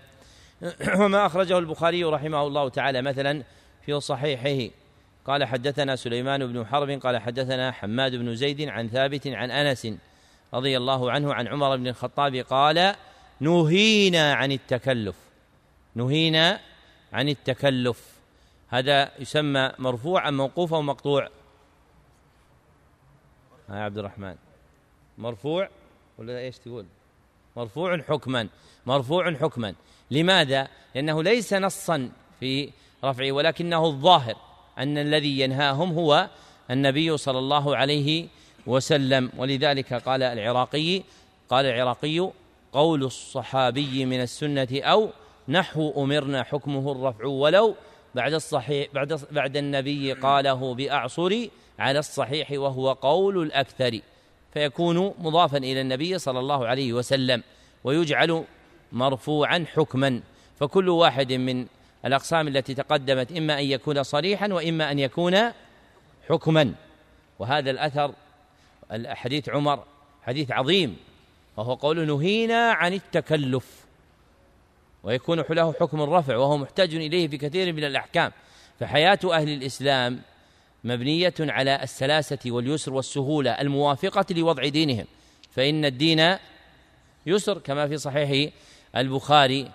وما 1.01 1.25
أخرجه 1.25 1.57
البخاري 1.57 2.03
رحمه 2.03 2.47
الله 2.47 2.69
تعالى 2.69 3.01
مثلا 3.01 3.43
في 3.85 3.99
صحيحه. 3.99 4.73
قال 5.25 5.45
حدثنا 5.45 5.95
سليمان 5.95 6.47
بن 6.47 6.65
حرب 6.65 6.89
قال 6.89 7.17
حدثنا 7.17 7.71
حماد 7.71 8.15
بن 8.15 8.35
زيد 8.35 8.61
عن 8.61 8.89
ثابت 8.89 9.27
عن 9.27 9.51
أنس 9.51 9.87
رضي 10.53 10.77
الله 10.77 11.11
عنه 11.11 11.33
عن 11.33 11.47
عمر 11.47 11.77
بن 11.77 11.87
الخطاب 11.87 12.35
قال 12.35 12.95
نهينا 13.39 14.33
عن 14.33 14.51
التكلف. 14.51 15.15
نهينا 15.95 16.59
عن 17.13 17.29
التكلف. 17.29 18.15
هذا 18.69 19.11
يسمى 19.19 19.71
مرفوع 19.79 20.27
أم 20.27 20.37
موقوف 20.37 20.73
مقطوع 23.65 23.79
يا 23.79 23.83
عبد 23.83 23.97
الرحمن. 23.97 24.35
مرفوع 25.17 25.69
ولا 26.17 26.39
إيش 26.39 26.57
تقول؟ 26.57 26.85
مرفوع 27.57 28.01
حكما 28.01 28.47
مرفوع 28.85 29.33
حكما. 29.33 29.75
لماذا؟ 30.11 30.67
لأنه 30.95 31.23
ليس 31.23 31.53
نصا 31.53 32.09
في 32.39 32.69
رفعه 33.03 33.31
ولكنه 33.31 33.85
الظاهر 33.85 34.35
أن 34.77 34.97
الذي 34.97 35.39
ينهاهم 35.39 35.93
هو 35.93 36.29
النبي 36.71 37.17
صلى 37.17 37.39
الله 37.39 37.77
عليه 37.77 38.27
وسلم. 38.67 39.31
ولذلك 39.37 39.93
قال 39.93 40.23
العراقي 40.23 41.03
قال 41.49 41.65
العراقي 41.65 42.31
قول 42.73 43.03
الصحابي 43.03 44.05
من 44.05 44.21
السنة 44.21 44.81
أو 44.81 45.09
نحو 45.47 46.03
أمرنا 46.03 46.43
حكمه 46.43 46.91
الرفع 46.91 47.25
ولو 47.25 47.75
بعد 48.15 48.33
الصحيح 48.33 48.87
بعد 48.93 49.21
بعد 49.31 49.57
النبي 49.57 50.13
قاله 50.13 50.75
باعصر 50.75 51.47
على 51.79 51.99
الصحيح 51.99 52.51
وهو 52.51 52.91
قول 52.93 53.41
الأكثر 53.41 53.99
فيكون 54.53 55.13
مضافا 55.19 55.57
إلى 55.57 55.81
النبي 55.81 56.19
صلى 56.19 56.39
الله 56.39 56.67
عليه 56.67 56.93
وسلم 56.93 57.43
ويجعل 57.83 58.43
مرفوعا 58.91 59.65
حكما 59.75 60.21
فكل 60.59 60.89
واحد 60.89 61.33
من 61.33 61.67
الأقسام 62.05 62.47
التي 62.47 62.73
تقدمت 62.73 63.31
إما 63.31 63.59
أن 63.59 63.65
يكون 63.65 64.03
صريحا 64.03 64.53
وإما 64.53 64.91
أن 64.91 64.99
يكون 64.99 65.37
حكما. 66.29 66.73
وهذا 67.39 67.71
الأثر 67.71 68.13
حديث 69.05 69.49
عمر 69.49 69.83
حديث 70.23 70.51
عظيم 70.51 70.97
وهو 71.57 71.73
قول 71.73 72.07
نهينا 72.07 72.71
عن 72.71 72.93
التكلف 72.93 73.85
ويكون 75.03 75.43
له 75.49 75.73
حكم 75.73 76.01
الرفع 76.01 76.37
وهو 76.37 76.57
محتاج 76.57 76.95
إليه 76.95 77.27
في 77.27 77.37
كثير 77.37 77.73
من 77.73 77.83
الأحكام. 77.83 78.31
فحياة 78.79 79.19
أهل 79.25 79.49
الإسلام 79.49 80.21
مبنية 80.85 81.33
على 81.39 81.83
السلاسة 81.83 82.39
واليسر 82.45 82.93
والسهولة 82.93 83.51
الموافقة 83.51 84.25
لوضع 84.31 84.67
دينهم. 84.67 85.05
فإن 85.51 85.85
الدين 85.85 86.37
يسر 87.25 87.57
كما 87.57 87.87
في 87.87 87.97
صحيح 87.97 88.53
البخاري 88.95 89.71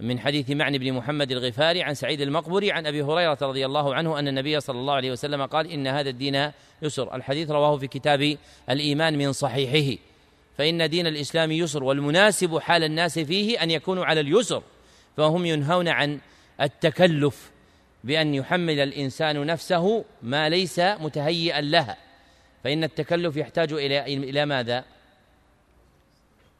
من 0.00 0.20
حديث 0.20 0.50
معن 0.50 0.78
بن 0.78 0.92
محمد 0.92 1.32
الغفاري 1.32 1.82
عن 1.82 1.94
سعيد 1.94 2.20
المقبري 2.20 2.72
عن 2.72 2.86
أبي 2.86 3.02
هريرة 3.02 3.38
رضي 3.42 3.66
الله 3.66 3.94
عنه 3.94 4.18
أن 4.18 4.28
النبي 4.28 4.60
صلى 4.60 4.80
الله 4.80 4.94
عليه 4.94 5.12
وسلم 5.12 5.46
قال 5.46 5.70
إن 5.70 5.86
هذا 5.86 6.10
الدين 6.10 6.50
يسر. 6.82 7.14
الحديث 7.14 7.50
رواه 7.50 7.76
في 7.76 7.86
كتاب 7.86 8.36
الإيمان 8.70 9.18
من 9.18 9.32
صحيحه. 9.32 10.00
فإن 10.58 10.90
دين 10.90 11.06
الإسلام 11.06 11.52
يسر 11.52 11.84
والمناسب 11.84 12.58
حال 12.58 12.84
الناس 12.84 13.18
فيه 13.18 13.62
أن 13.62 13.70
يكونوا 13.70 14.04
على 14.04 14.20
اليسر 14.20 14.62
فهم 15.16 15.46
ينهون 15.46 15.88
عن 15.88 16.20
التكلف. 16.60 17.50
بأن 18.04 18.34
يحمل 18.34 18.80
الإنسان 18.80 19.46
نفسه 19.46 20.04
ما 20.22 20.48
ليس 20.48 20.78
متهيئا 20.78 21.60
لها. 21.60 21.96
فإن 22.64 22.84
التكلف 22.84 23.36
يحتاج 23.36 23.72
إلى 23.72 24.14
إلى 24.14 24.46
ماذا؟ 24.46 24.84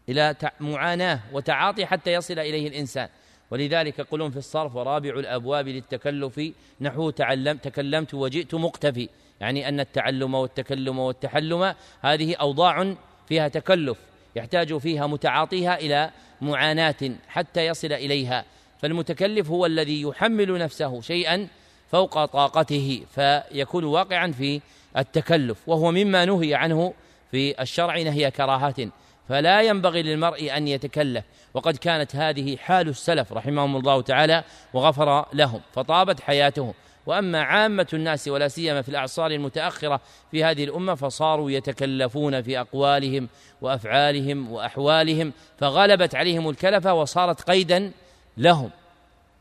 إلى 0.09 0.35
معاناة 0.61 1.21
وتعاطي 1.33 1.87
حتى 1.87 2.13
يصل 2.13 2.39
إليه 2.39 2.69
الإنسان. 2.69 3.09
ولذلك 3.51 3.99
يقولون 3.99 4.31
في 4.31 4.37
الصرف 4.37 4.77
ورابع 4.77 5.11
الأبواب 5.11 5.69
للتكلف. 5.69 6.41
نحو 6.81 7.11
تعلم 7.11 7.57
تكلمت 7.57 8.15
وجئت 8.15 8.55
مقتفي. 8.55 9.09
يعني 9.41 9.69
أن 9.69 9.81
التعلم 9.81 10.35
والتكلم 10.35 10.99
والتحلم 10.99 11.75
هذه 12.01 12.35
أوضاع 12.35 12.95
فيها 13.29 13.49
تكلف. 13.49 13.99
يحتاج 14.37 14.77
فيها 14.77 15.07
متعاطيها 15.07 15.79
إلى 15.79 16.11
معاناة 16.41 17.11
حتى 17.29 17.67
يصل 17.67 17.93
إليها. 17.93 18.45
فالمتكلف 18.83 19.51
هو 19.51 19.67
الذي 19.67 20.03
يحمل 20.03 20.59
نفسه 20.59 21.01
شيئا 21.01 21.49
فوق 21.93 22.25
طاقته 22.25 23.03
فيكون 23.15 23.85
واقعا 23.85 24.33
في 24.33 24.61
التكلف 24.97 25.59
وهو 25.67 25.91
مما 25.91 26.25
نهي 26.25 26.55
عنه 26.55 26.95
في 27.31 27.63
الشرع 27.63 28.03
نهي 28.03 28.31
كراهه 28.31 28.89
فلا 29.29 29.63
ينبغي 29.63 30.03
للمرء 30.03 30.57
أن 30.57 30.69
يتكلف. 30.69 31.25
وقد 31.55 31.77
كانت 31.77 32.17
هذه 32.17 32.57
حال 32.57 32.89
السلف 32.89 33.33
رحمهم 33.33 33.77
الله 33.77 34.03
تعالى 34.03 34.45
وغفر 34.75 35.27
لهم 35.33 35.61
فطابت 35.73 36.21
حياتهم. 36.21 36.75
وأما 37.07 37.43
عامة 37.43 37.87
الناس 37.93 38.29
ولا 38.29 38.49
سيما 38.49 38.83
في 38.83 38.89
الأعصار 38.89 39.31
المتأخرة 39.31 40.01
في 40.31 40.45
هذه 40.45 40.65
الأمة 40.65 40.95
فصاروا 40.95 41.51
يتكلفون 41.51 42.43
في 42.43 42.61
أقوالهم 42.61 43.29
وأفعالهم 43.61 44.53
وأحوالهم 44.53 45.33
فغلبت 45.59 46.15
عليهم 46.15 46.49
الكلفة 46.49 46.95
وصارت 46.95 47.43
قيدا 47.43 47.93
لهم. 48.39 48.71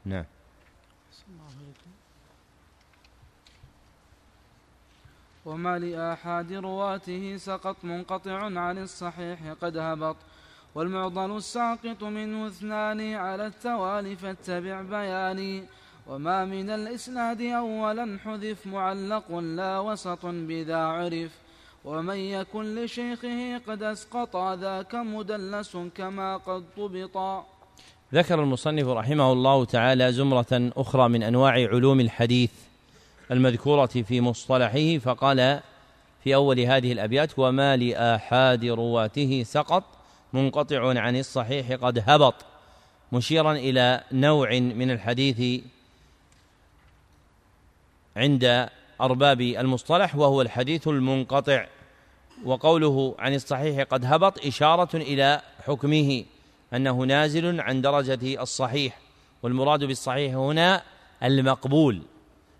نعم. 0.05 0.25
وما 5.45 5.79
لآحاد 5.79 6.53
رواته 6.53 7.37
سقط 7.37 7.75
منقطع 7.83 8.59
عن 8.59 8.77
الصحيح 8.77 9.39
قد 9.61 9.77
هبط. 9.77 10.15
والمعضل 10.75 11.37
الساقط 11.37 12.03
منه 12.03 12.47
اثنان 12.47 13.13
على 13.13 13.47
التوالي 13.47 14.15
فاتبع 14.15 14.81
بياني. 14.81 15.63
وما 16.07 16.45
من 16.45 16.69
الإسناد 16.69 17.41
أولا 17.41 18.19
حذف 18.23 18.67
معلق 18.67 19.31
لا 19.31 19.79
وسط 19.79 20.25
بذا 20.25 20.77
عرف. 20.77 21.31
ومن 21.85 22.15
يكن 22.17 22.75
لشيخه 22.75 23.57
قد 23.57 23.83
أسقط 23.83 24.37
ذاك 24.37 24.95
مدلس 24.95 25.77
كما 25.95 26.37
قد 26.37 26.65
طبطا 26.77 27.56
ذكر 28.13 28.43
المصنف 28.43 28.87
رحمه 28.87 29.31
الله 29.33 29.65
تعالى 29.65 30.11
زمرة 30.13 30.71
أخرى 30.77 31.09
من 31.09 31.23
أنواع 31.23 31.51
علوم 31.51 31.99
الحديث 31.99 32.51
المذكورة 33.31 33.85
في 33.85 34.21
مصطلحه 34.21 34.97
فقال 34.97 35.59
في 36.23 36.35
أول 36.35 36.59
هذه 36.59 36.91
الأبيات 36.91 37.39
وما 37.39 37.77
لآحاد 37.77 38.65
رواته 38.65 39.43
سقط 39.43 39.83
منقطع 40.33 40.99
عن 40.99 41.15
الصحيح 41.15 41.71
قد 41.71 42.03
هبط 42.07 42.35
مشيرا 43.11 43.51
إلى 43.51 44.03
نوع 44.11 44.59
من 44.59 44.91
الحديث 44.91 45.61
عند 48.17 48.69
أرباب 49.01 49.41
المصطلح 49.41 50.15
وهو 50.15 50.41
الحديث 50.41 50.87
المنقطع 50.87 51.67
وقوله 52.45 53.15
عن 53.19 53.33
الصحيح 53.33 53.81
قد 53.81 54.05
هبط 54.05 54.45
إشارة 54.45 54.97
إلى 54.97 55.41
حكمه. 55.65 56.25
أنه 56.73 57.03
نازل 57.03 57.61
عن 57.61 57.81
درجة 57.81 58.41
الصحيح 58.41 58.99
والمراد 59.43 59.83
بالصحيح 59.83 60.35
هنا 60.35 60.83
المقبول 61.23 62.01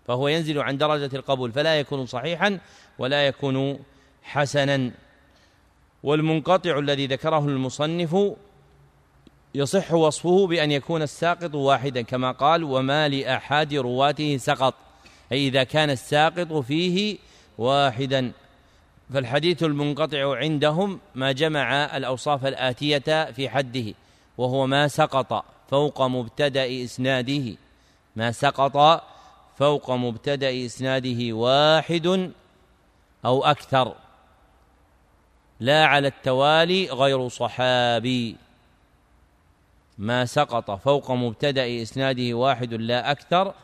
فهو 0.06 0.28
ينزل 0.28 0.58
عن 0.58 0.78
درجة 0.78 1.16
القبول 1.16 1.52
فلا 1.52 1.80
يكون 1.80 2.06
صحيحا 2.06 2.58
ولا 2.98 3.26
يكون 3.26 3.78
حسنا. 4.22 4.90
والمنقطع 6.02 6.78
الذي 6.78 7.06
ذكره 7.06 7.38
المصنف 7.38 8.16
يصح 9.54 9.92
وصفه 9.92 10.46
بأن 10.46 10.72
يكون 10.72 11.02
الساقط 11.02 11.54
واحدا 11.54 12.02
كما 12.02 12.30
قال 12.32 12.64
وما 12.64 13.08
لأحد 13.08 13.74
رواته 13.74 14.36
سقط 14.36 14.74
أي 15.32 15.48
إذا 15.48 15.64
كان 15.64 15.90
الساقط 15.90 16.52
فيه 16.52 17.18
واحدا. 17.58 18.32
فالحديث 19.12 19.62
المنقطع 19.62 20.36
عندهم 20.36 21.00
ما 21.14 21.32
جمع 21.32 21.96
الأوصاف 21.96 22.46
الآتية 22.46 23.32
في 23.32 23.48
حده 23.48 23.94
وهو 24.38 24.66
ما 24.66 24.88
سقط 24.88 25.44
فوق 25.70 26.02
مبتدأ 26.02 26.84
إسناده. 26.84 27.56
ما 28.16 28.32
سقط 28.32 29.02
فوق 29.56 29.90
مبتدأ 29.90 30.66
إسناده 30.66 31.32
واحد 31.32 32.32
أو 33.24 33.44
أكثر. 33.44 33.94
لا 35.60 35.86
على 35.86 36.08
التوالي 36.08 36.86
غير 36.86 37.28
صحابي. 37.28 38.36
ما 39.98 40.24
سقط 40.24 40.70
فوق 40.70 41.10
مبتدأ 41.10 41.82
إسناده 41.82 42.34
واحد 42.34 42.74
لا 42.74 43.10
أكثر 43.10 43.54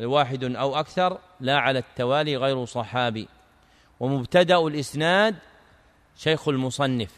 واحد 0.00 0.44
أو 0.44 0.80
أكثر 0.80 1.18
لا 1.40 1.58
على 1.58 1.78
التوالي 1.78 2.36
غير 2.36 2.64
صحابي. 2.64 3.28
ومبتدأ 4.00 4.58
الإسناد 4.58 5.36
شيخ 6.16 6.48
المصنف. 6.48 7.14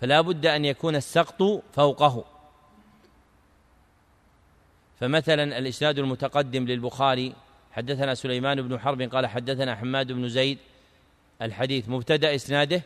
فلا 0.00 0.20
بد 0.20 0.46
أن 0.46 0.64
يكون 0.64 0.96
السقط 0.96 1.42
فوقه. 1.72 2.24
فمثلا 5.00 5.58
الإسناد 5.58 5.98
المتقدم 5.98 6.64
للبخاري 6.64 7.34
حدثنا 7.72 8.14
سليمان 8.14 8.68
بن 8.68 8.78
حرب 8.80 9.02
قال 9.02 9.26
حدثنا 9.26 9.76
حماد 9.76 10.12
بن 10.12 10.28
زيد 10.28 10.58
الحديث 11.42 11.88
مبتدأ 11.88 12.34
إسناده 12.34 12.82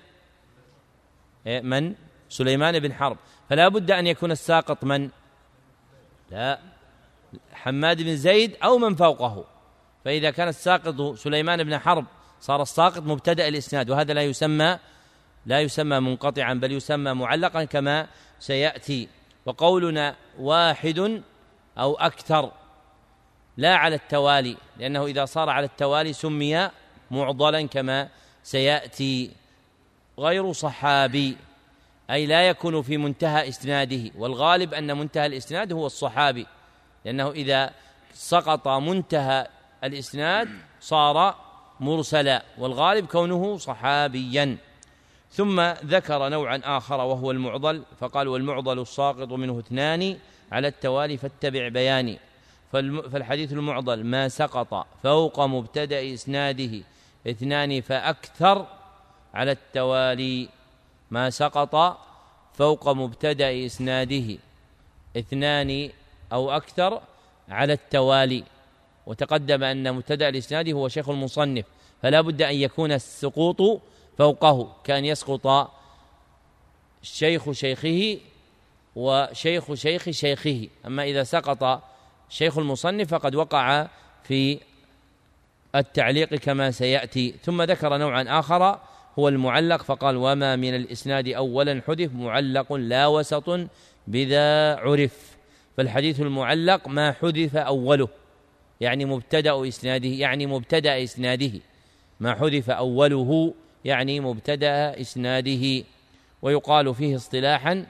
إيه، 1.46 1.60
من؟ 1.60 1.94
سليمان 2.28 2.78
بن 2.78 2.92
حرب. 2.94 3.16
فلا 3.48 3.68
بد 3.68 3.90
أن 3.90 4.06
يكون 4.06 4.30
الساقط 4.30 4.84
من؟ 4.84 5.10
لا. 6.30 6.58
حماد 7.52 8.02
بن 8.02 8.16
زيد 8.16 8.56
أو 8.64 8.78
من 8.78 8.94
فوقه. 8.94 9.44
فإذا 10.04 10.30
كان 10.30 10.48
الساقط 10.48 11.14
سليمان 11.14 11.64
بن 11.64 11.78
حرب 11.78 12.06
صار 12.40 12.62
الساقط 12.62 13.02
مبتدأ 13.02 13.48
الإسناد 13.48 13.90
وهذا 13.90 14.12
لا 14.12 14.22
يسمى 14.22 14.78
لا 15.46 15.60
يسمى 15.60 16.00
منقطعا 16.00 16.54
بل 16.54 16.72
يسمى 16.72 17.12
معلقا 17.12 17.64
كما 17.64 18.06
سيأتي. 18.38 19.08
وقولنا 19.46 20.16
واحد 20.38 21.22
أو 21.78 21.94
أكثر 21.94 22.52
لا 23.56 23.76
على 23.76 23.94
التوالي 23.94 24.56
لأنه 24.78 25.06
إذا 25.06 25.24
صار 25.24 25.48
على 25.48 25.66
التوالي 25.66 26.12
سمي 26.12 26.70
معضلا 27.10 27.66
كما 27.66 28.08
سيأتي. 28.42 29.30
غير 30.18 30.52
صحابي 30.52 31.36
أي 32.10 32.26
لا 32.26 32.48
يكون 32.48 32.82
في 32.82 32.96
منتهى 32.96 33.48
إسناده 33.48 34.10
والغالب 34.18 34.74
أن 34.74 34.98
منتهى 34.98 35.26
الإسناد 35.26 35.72
هو 35.72 35.86
الصحابي 35.86 36.46
لأنه 37.04 37.30
إذا 37.30 37.70
سقط 38.14 38.68
منتهى 38.68 39.46
الإسناد 39.84 40.48
صار 40.80 41.34
مرسلا 41.80 42.44
والغالب 42.58 43.06
كونه 43.06 43.58
صحابيا. 43.58 44.56
ثم 45.30 45.60
ذكر 45.84 46.28
نوعا 46.28 46.60
آخر 46.64 47.00
وهو 47.00 47.30
المعضل 47.30 47.82
فقال 48.00 48.28
والمعضل 48.28 48.80
الساقط 48.80 49.32
منه 49.32 49.58
اثنان 49.58 50.18
على 50.52 50.68
التوالي 50.68 51.16
فاتبع 51.16 51.68
بياني. 51.68 52.18
فالحديث 53.12 53.52
المعضل 53.52 54.04
ما 54.04 54.28
سقط 54.28 54.86
فوق 55.02 55.40
مبتدأ 55.40 56.14
إسناده 56.14 56.84
اثنان 57.26 57.80
فأكثر 57.80 58.66
على 59.34 59.52
التوالي. 59.52 60.48
ما 61.10 61.30
سقط 61.30 61.98
فوق 62.54 62.88
مبتدأ 62.88 63.66
إسناده 63.66 64.38
اثنان 65.16 65.90
أو 66.32 66.50
أكثر 66.50 67.00
على 67.48 67.72
التوالي. 67.72 68.44
وتقدم 69.06 69.64
أن 69.64 69.94
مبتدأ 69.94 70.28
الإسناد 70.28 70.68
هو 70.68 70.88
شيخ 70.88 71.08
المصنف 71.08 71.64
فلا 72.02 72.20
بد 72.20 72.42
أن 72.42 72.54
يكون 72.54 72.92
السقوط 72.92 73.82
فوقه 74.18 74.76
كأن 74.84 75.04
يسقط 75.04 75.70
شيخ 77.02 77.50
شيخه 77.50 78.18
وشيخ 78.96 79.74
شيخ 79.74 80.10
شيخه. 80.10 80.68
أما 80.86 81.04
إذا 81.04 81.22
سقط 81.22 81.82
شيخ 82.28 82.58
المصنف 82.58 83.08
فقد 83.08 83.34
وقع 83.34 83.88
في 84.24 84.58
التعليق 85.74 86.34
كما 86.34 86.70
سيأتي. 86.70 87.34
ثم 87.42 87.62
ذكر 87.62 87.96
نوعا 87.96 88.24
آخر 88.28 88.78
هو 89.18 89.28
المعلق 89.28 89.82
فقال 89.82 90.16
وما 90.16 90.56
من 90.56 90.74
الإسناد 90.74 91.28
اولا 91.28 91.82
حذف 91.86 92.14
معلق 92.14 92.72
لا 92.72 93.06
وسط 93.06 93.68
بذا 94.06 94.76
عرف. 94.76 95.36
فالحديث 95.76 96.20
المعلق 96.20 96.88
ما 96.88 97.12
حذف 97.12 97.56
أوله. 97.56 98.08
يعني 98.82 99.04
مبتدأ 99.04 99.68
إسناده 99.68 100.08
يعني 100.08 100.46
مبتدأ 100.46 101.02
إسناده. 101.02 101.52
ما 102.20 102.34
حذف 102.34 102.70
أوله 102.70 103.54
يعني 103.84 104.20
مبتدأ 104.20 105.00
إسناده. 105.00 105.84
ويقال 106.42 106.94
فيه 106.94 107.16
اصطلاحا 107.16 107.86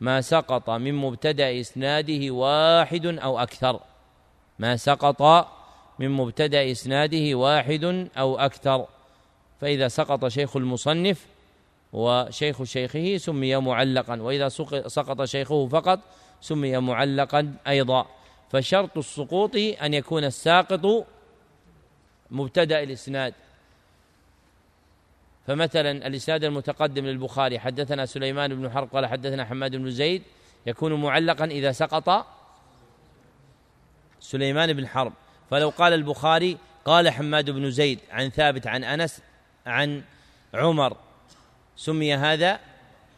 ما 0.00 0.20
سقط 0.20 0.70
من 0.70 0.94
مبتدأ 0.94 1.60
إسناده 1.60 2.30
واحد 2.30 3.06
أو 3.06 3.38
أكثر. 3.38 3.80
ما 4.58 4.76
سقط 4.76 5.48
من 5.98 6.10
مبتدأ 6.10 6.70
إسناده 6.70 7.34
واحد 7.34 8.08
أو 8.18 8.38
أكثر. 8.38 8.86
فإذا 9.60 9.88
سقط 9.88 10.28
شيخ 10.28 10.56
المصنف 10.56 11.26
وشيخ 11.92 12.62
شيخه 12.62 13.16
سمي 13.16 13.56
معلقا 13.56 14.22
وإذا 14.22 14.48
سقط 14.88 15.24
شيخه 15.24 15.68
فقط 15.68 16.00
سمي 16.40 16.78
معلقا 16.78 17.54
أيضا. 17.68 18.06
فشرط 18.52 18.98
السقوط 18.98 19.56
أن 19.56 19.94
يكون 19.94 20.24
الساقط 20.24 21.06
مبتدأ 22.30 22.82
الإسناد. 22.82 23.34
فمثلا 25.46 25.90
الإسناد 25.90 26.44
المتقدم 26.44 27.06
للبخاري 27.06 27.58
حدثنا 27.58 28.06
سليمان 28.06 28.54
بن 28.54 28.70
حرب 28.70 28.88
قال 28.88 29.06
حدثنا 29.06 29.44
حماد 29.44 29.76
بن 29.76 29.90
زيد 29.90 30.22
يكون 30.66 31.02
معلقا 31.02 31.44
إذا 31.44 31.72
سقط 31.72 32.26
سليمان 34.20 34.72
بن 34.72 34.88
حرب. 34.88 35.12
فلو 35.50 35.68
قال 35.68 35.92
البخاري 35.92 36.58
قال 36.84 37.10
حماد 37.10 37.50
بن 37.50 37.70
زيد 37.70 37.98
عن 38.10 38.28
ثابت 38.28 38.66
عن 38.66 38.84
أنس 38.84 39.22
عن 39.66 40.02
عمر 40.54 40.96
سمي 41.76 42.14
هذا 42.14 42.60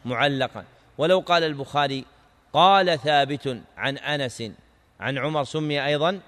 معلقا. 0.05 0.65
ولو 0.97 1.19
قال 1.19 1.43
البخاري 1.43 2.05
قال 2.53 2.99
ثابت 2.99 3.61
عن 3.77 3.97
أنس 3.97 4.43
عن 4.99 5.17
عمر 5.17 5.43
سمي 5.43 5.85
أيضا 5.85 6.19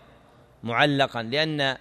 معلقا 0.64 1.24
لأن 1.24 1.78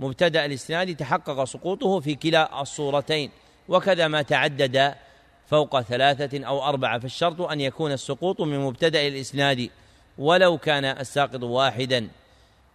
مبتدأ 0.00 0.44
الاسناد 0.44 0.96
تحقق 0.96 1.44
سقوطه 1.44 2.00
في 2.00 2.14
كلا 2.14 2.62
الصورتين 2.62 3.30
وكذا 3.68 4.08
ما 4.08 4.22
تعدد 4.22 4.94
فوق 5.46 5.80
ثلاثة 5.80 6.44
أو 6.44 6.64
أربعة. 6.64 6.98
فالشرط 6.98 7.40
أن 7.40 7.60
يكون 7.60 7.92
السقوط 7.92 8.40
من 8.40 8.58
مبتدأ 8.58 9.06
الإسناد 9.06 9.70
ولو 10.18 10.58
كان 10.58 10.84
الساقط 10.84 11.42
واحدا 11.42 12.08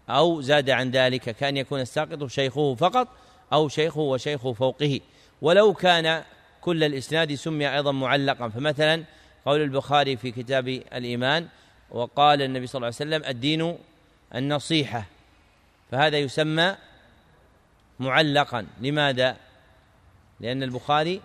أو 0.09 0.41
زاد 0.41 0.69
عن 0.69 0.91
ذلك 0.91 1.29
كان 1.35 1.57
يكون 1.57 1.79
الساقط 1.79 2.25
شيخه 2.25 2.75
فقط 2.75 3.07
أو 3.53 3.67
شيخه 3.67 3.99
وشيخ 3.99 4.51
فوقه. 4.51 4.99
ولو 5.41 5.73
كان 5.73 6.23
كل 6.61 6.83
الإسناد 6.83 7.33
سمي 7.35 7.75
أيضا 7.75 7.91
معلقا. 7.91 8.49
فمثلا 8.49 9.03
قول 9.45 9.61
البخاري 9.61 10.17
في 10.17 10.31
كتاب 10.31 10.67
الإيمان 10.67 11.47
وقال 11.91 12.41
النبي 12.41 12.67
صلى 12.67 12.79
الله 12.79 12.85
عليه 12.85 12.95
وسلم 12.95 13.23
الدين 13.29 13.77
النصيحة 14.35 15.05
فهذا 15.91 16.17
يسمى 16.17 16.75
معلقا 17.99 18.67
لماذا؟ 18.81 19.37
لأن 20.39 20.63
البخاري 20.63 21.21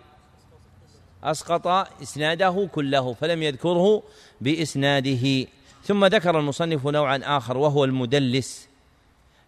أسقط 1.24 1.66
إسناده 2.02 2.68
كله 2.72 3.14
فلم 3.14 3.42
يذكره 3.42 4.02
بإسناده 4.40 5.46
ثم 5.84 6.04
ذكر 6.04 6.38
المصنف 6.38 6.86
نوعا 6.86 7.20
آخر 7.24 7.56
وهو 7.56 7.84
المدلس 7.84 8.68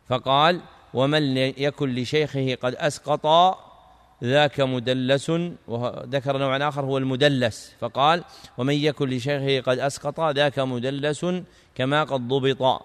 فقال 0.08 0.60
ومن 0.94 1.36
يكن 1.36 1.94
لشيخه 1.94 2.54
قد 2.54 2.74
أسقط 2.74 3.26
ذاك 4.24 4.60
مدلس 4.60 5.32
وذكر 5.68 6.38
نوعا 6.38 6.68
آخر 6.68 6.84
هو 6.84 6.98
المدلس 6.98 7.74
فقال 7.80 8.24
ومن 8.58 8.74
يكن 8.74 9.08
لشيخه 9.08 9.60
قد 9.60 9.78
أسقط 9.78 10.20
ذاك 10.20 10.58
مدلس 10.58 11.26
كما 11.74 12.04
قد 12.04 12.28
ضبط. 12.28 12.82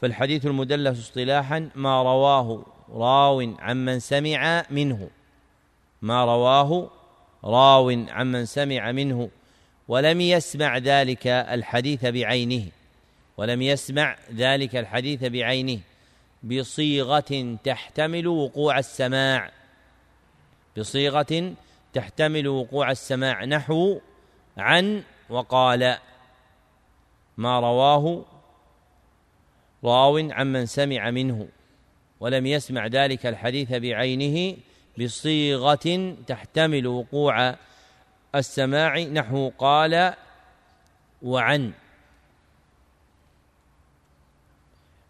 فالحديث 0.00 0.46
المدلس 0.46 0.98
اصطلاحا 0.98 1.70
ما 1.74 2.02
رواه 2.02 2.66
راو 2.90 3.54
عمن 3.58 4.00
سمع 4.00 4.64
منه. 4.70 5.10
ما 6.02 6.24
رواه 6.24 6.90
راو 7.44 7.90
عمن 8.08 8.46
سمع 8.46 8.92
منه. 8.92 9.30
ولم 9.88 10.20
يسمع 10.20 10.78
ذلك 10.78 11.26
الحديث 11.26 12.06
بعينه. 12.06 12.64
ولم 13.36 13.62
يسمع 13.62 14.16
ذلك 14.34 14.76
الحديث 14.76 15.24
بعينه. 15.24 15.80
بصيغة 16.42 17.56
تحتمل 17.64 18.26
وقوع 18.26 18.78
السماع. 18.78 19.57
بصيغة 20.78 21.54
تحتمل 21.92 22.48
وقوع 22.48 22.90
السماع 22.90 23.44
نحو 23.44 24.00
عن 24.56 25.02
وقال. 25.30 25.98
ما 27.36 27.60
رواه 27.60 28.24
راو 29.84 30.18
عمن 30.18 30.66
سمع 30.66 31.10
منه 31.10 31.48
ولم 32.20 32.46
يسمع 32.46 32.86
ذلك 32.86 33.26
الحديث 33.26 33.72
بعينه 33.72 34.56
بصيغة 34.98 36.14
تحتمل 36.26 36.86
وقوع 36.86 37.54
السماع 38.34 38.98
نحو 38.98 39.48
قال 39.58 40.14
وعن. 41.22 41.72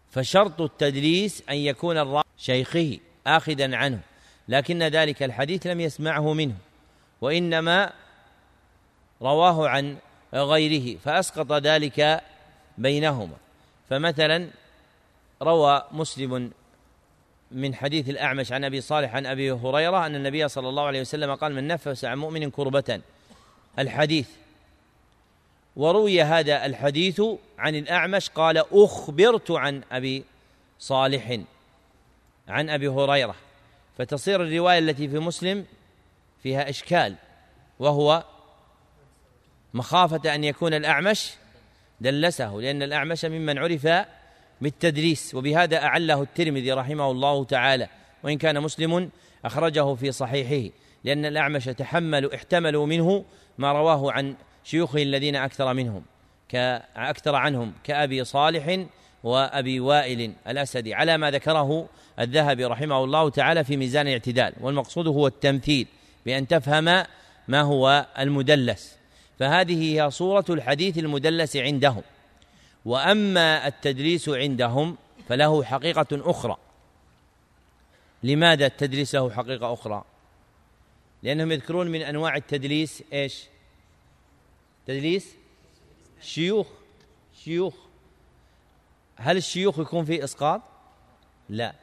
فشرط 0.09 0.61
التدليس 0.61 1.43
أن 1.49 1.55
يكون 1.55 1.97
الراوي 1.97 2.23
شيخه 2.37 2.97
آخذا 3.27 3.75
عنه. 3.75 4.08
لكن 4.49 4.83
ذلك 4.83 5.23
الحديث 5.23 5.67
لم 5.67 5.79
يسمعه 5.79 6.33
منه 6.33 6.55
وإنما 7.21 7.93
رواه 9.21 9.67
عن 9.67 9.97
غيره 10.33 10.97
فأسقط 10.97 11.51
ذلك 11.51 12.21
بينهما. 12.77 13.35
فمثلا 13.89 14.49
روى 15.41 15.83
مسلم 15.91 16.51
من 17.51 17.75
حديث 17.75 18.09
الأعمش 18.09 18.51
عن 18.51 18.63
أبي 18.63 18.81
صالح 18.81 19.15
عن 19.15 19.25
أبي 19.25 19.51
هريرة 19.51 20.05
أن 20.05 20.15
النبي 20.15 20.47
صلى 20.47 20.69
الله 20.69 20.83
عليه 20.83 21.01
وسلم 21.01 21.35
قال 21.35 21.55
من 21.55 21.67
نفس 21.67 22.05
عن 22.05 22.17
مؤمن 22.17 22.49
كربة. 22.49 23.01
الحديث. 23.79 24.29
وروي 25.75 26.21
هذا 26.21 26.65
الحديث 26.65 27.21
عن 27.57 27.75
الأعمش 27.75 28.29
قال 28.29 28.63
أخبرت 28.71 29.51
عن 29.51 29.81
أبي 29.91 30.23
صالح 30.79 31.39
عن 32.47 32.69
أبي 32.69 32.87
هريرة. 32.87 33.35
فتصير 33.99 34.43
الرواية 34.43 34.79
التي 34.79 35.07
في 35.07 35.19
مسلم 35.19 35.65
فيها 36.43 36.69
إشكال 36.69 37.15
وهو 37.79 38.23
مخافة 39.73 40.35
أن 40.35 40.43
يكون 40.43 40.73
الأعمش 40.73 41.31
دلسه 42.01 42.55
لأن 42.55 42.83
الأعمش 42.83 43.25
ممن 43.25 43.57
عرف 43.57 43.87
بالتدريس 44.61 45.35
وبهذا 45.35 45.77
أعله 45.83 46.21
الترمذي 46.21 46.71
رحمه 46.71 47.11
الله 47.11 47.45
تعالى 47.45 47.87
وإن 48.23 48.37
كان 48.37 48.61
مسلم 48.61 49.09
أخرجه 49.45 49.95
في 49.95 50.11
صحيحه 50.11 50.75
لأن 51.03 51.25
الأعمش 51.25 51.65
تحملوا 51.65 52.35
احتملوا 52.35 52.85
منه 52.85 53.25
ما 53.57 53.71
رواه 53.71 54.11
عن 54.11 54.35
شيوخه 54.63 55.03
الذين 55.03 55.35
أكثر 55.35 55.73
منهم 55.73 56.03
كأكثر 56.49 57.35
عنهم 57.35 57.73
كأبي 57.83 58.23
صالح 58.23 58.85
وأبي 59.23 59.79
وائل 59.79 60.33
الأسدي 60.47 60.93
على 60.93 61.17
ما 61.17 61.31
ذكره 61.31 61.89
الذهبي 62.19 62.65
رحمه 62.65 63.03
الله 63.03 63.29
تعالى 63.29 63.63
في 63.63 63.77
ميزان 63.77 64.07
الاعتدال 64.07 64.53
والمقصود 64.61 65.07
هو 65.07 65.27
التمثيل 65.27 65.87
بأن 66.25 66.47
تفهم 66.47 67.03
ما 67.47 67.61
هو 67.61 68.05
المدلس. 68.19 68.95
فهذه 69.39 69.83
هي 69.83 70.11
صورة 70.11 70.45
الحديث 70.49 70.97
المدلس 70.97 71.57
عندهم. 71.57 72.01
وأما 72.85 73.67
التدريس 73.67 74.29
عندهم 74.29 74.97
فله 75.29 75.63
حقيقة 75.63 76.07
أخرى. 76.11 76.57
لماذا 78.23 78.65
التدريس 78.65 79.15
له 79.15 79.31
حقيقة 79.31 79.73
أخرى؟ 79.73 80.03
لأنهم 81.23 81.51
يذكرون 81.51 81.87
من 81.87 82.01
أنواع 82.01 82.35
التدليس 82.35 83.03
إيش؟ 83.13 83.43
تدليس؟ 84.87 85.35
شيوخ. 86.21 86.67
شيوخ. 87.43 87.88
هل 89.19 89.37
الشيوخ 89.37 89.79
يكون 89.79 90.05
فيه 90.05 90.23
إسقاط؟ 90.23 90.61
لا. 91.49 91.73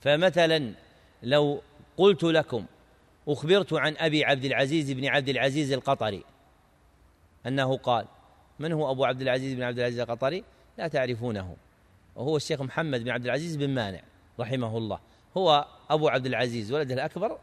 فمثلا 0.00 0.72
لو 1.22 1.62
قلت 1.96 2.24
لكم 2.24 2.66
أخبرت 3.28 3.72
عن 3.72 3.96
أبي 3.98 4.24
عبد 4.24 4.44
العزيز 4.44 4.92
بن 4.92 5.06
عبد 5.06 5.28
العزيز 5.28 5.72
القطري 5.72 6.24
أنه 7.46 7.76
قال 7.76 8.06
من 8.58 8.72
هو 8.72 8.90
أبو 8.90 9.04
عبد 9.04 9.22
العزيز 9.22 9.54
بن 9.54 9.62
عبد 9.62 9.78
العزيز 9.78 10.00
القطري؟ 10.00 10.44
لا 10.78 10.88
تعرفونه. 10.88 11.56
وهو 12.16 12.36
الشيخ 12.36 12.62
محمد 12.62 13.04
بن 13.04 13.10
عبد 13.10 13.24
العزيز 13.24 13.56
بن 13.56 13.70
مانع 13.70 14.00
رحمه 14.40 14.78
الله. 14.78 14.98
هو 15.36 15.66
أبو 15.90 16.08
عبد 16.08 16.26
العزيز 16.26 16.72
ولده 16.72 16.94
الأكبر 16.94 17.38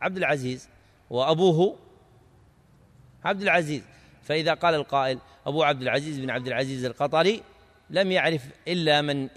عبد 0.00 0.16
العزيز 0.16 0.68
وأبوه 1.10 1.76
عبد 3.24 3.42
العزيز. 3.42 3.82
فإذا 4.22 4.54
قال 4.54 4.74
القائل 4.74 5.18
أبو 5.46 5.62
عبد 5.62 5.82
العزيز 5.82 6.20
بن 6.20 6.30
عبد 6.30 6.46
العزيز 6.46 6.84
القطري 6.84 7.42
لم 7.90 8.12
يعرف 8.12 8.42
إلا 8.68 9.02
من 9.02 9.28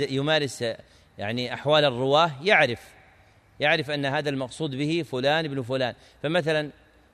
يمارس 0.00 0.64
يعني 1.18 1.54
أحوال 1.54 1.84
الرواة 1.84 2.30
يعرف 2.42 2.80
يعرف 3.60 3.90
أن 3.90 4.06
هذا 4.06 4.30
المقصود 4.30 4.70
به 4.70 5.04
فلان 5.10 5.44
ابن 5.44 5.62
فلان. 5.62 5.94
فمثلا 6.22 6.70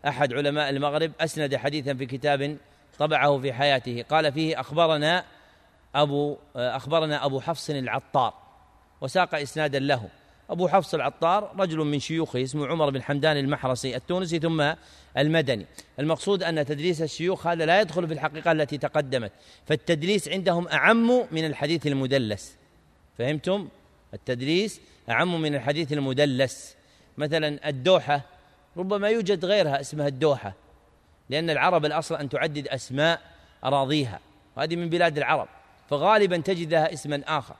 أحد 0.08 0.32
علماء 0.32 0.70
المغرب 0.70 1.12
أسند 1.20 1.56
حديثا 1.56 1.94
في 1.94 2.06
كتاب 2.06 2.56
طبعه 2.98 3.38
في 3.38 3.52
حياته 3.52 4.04
قال 4.10 4.32
فيه 4.32 4.60
أخبرنا 4.60 5.24
أبو 5.94 6.36
أخبرنا 6.56 7.24
أبو 7.24 7.40
حفص 7.40 7.70
العطار 7.70 8.34
وساق 9.00 9.34
إسنادا 9.34 9.78
له. 9.78 10.08
أبو 10.52 10.68
حفص 10.68 10.94
العطار 10.94 11.54
رجل 11.58 11.78
من 11.78 11.98
شيوخه 11.98 12.42
اسمه 12.42 12.66
عمر 12.66 12.90
بن 12.90 13.02
حمدان 13.02 13.36
المحرسي 13.36 13.96
التونسي 13.96 14.38
ثم 14.38 14.72
المدني. 15.18 15.66
المقصود 15.98 16.42
أن 16.42 16.66
تدريس 16.66 17.02
الشيوخ 17.02 17.46
هذا 17.46 17.66
لا 17.66 17.80
يدخل 17.80 18.06
في 18.06 18.14
الحقيقة 18.14 18.52
التي 18.52 18.78
تقدمت 18.78 19.32
فالتدليس 19.66 20.28
عندهم 20.28 20.68
أعم 20.68 21.26
من 21.30 21.44
الحديث 21.44 21.86
المدلس. 21.86 22.56
فهمتم؟ 23.18 23.68
التدليس 24.14 24.80
أعم 25.10 25.42
من 25.42 25.54
الحديث 25.54 25.92
المدلس. 25.92 26.76
مثلا 27.18 27.68
الدوحة 27.68 28.20
ربما 28.76 29.08
يوجد 29.08 29.44
غيرها 29.44 29.80
اسمها 29.80 30.08
الدوحة 30.08 30.54
لأن 31.30 31.50
العرب 31.50 31.84
الأصل 31.84 32.14
أن 32.14 32.28
تعدد 32.28 32.68
أسماء 32.68 33.20
أراضيها 33.64 34.20
وهذه 34.56 34.76
من 34.76 34.88
بلاد 34.88 35.18
العرب 35.18 35.48
فغالبا 35.90 36.36
تجد 36.36 36.72
لها 36.72 36.92
اسما 36.92 37.22
آخر. 37.26 37.54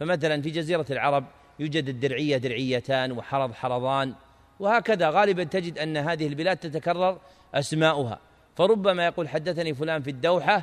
فمثلا 0.00 0.42
في 0.42 0.50
جزيرة 0.50 0.86
العرب 0.90 1.24
يوجد 1.60 1.88
الدرعية 1.88 2.36
درعيتان 2.36 3.12
وحرض 3.12 3.52
حرضان 3.52 4.14
وهكذا 4.60 5.10
غالبا 5.10 5.44
تجد 5.44 5.78
أن 5.78 5.96
هذه 5.96 6.26
البلاد 6.26 6.56
تتكرر 6.56 7.18
أسماؤها. 7.54 8.18
فربما 8.56 9.06
يقول 9.06 9.28
حدثني 9.28 9.74
فلان 9.74 10.02
في 10.02 10.10
الدوحة 10.10 10.62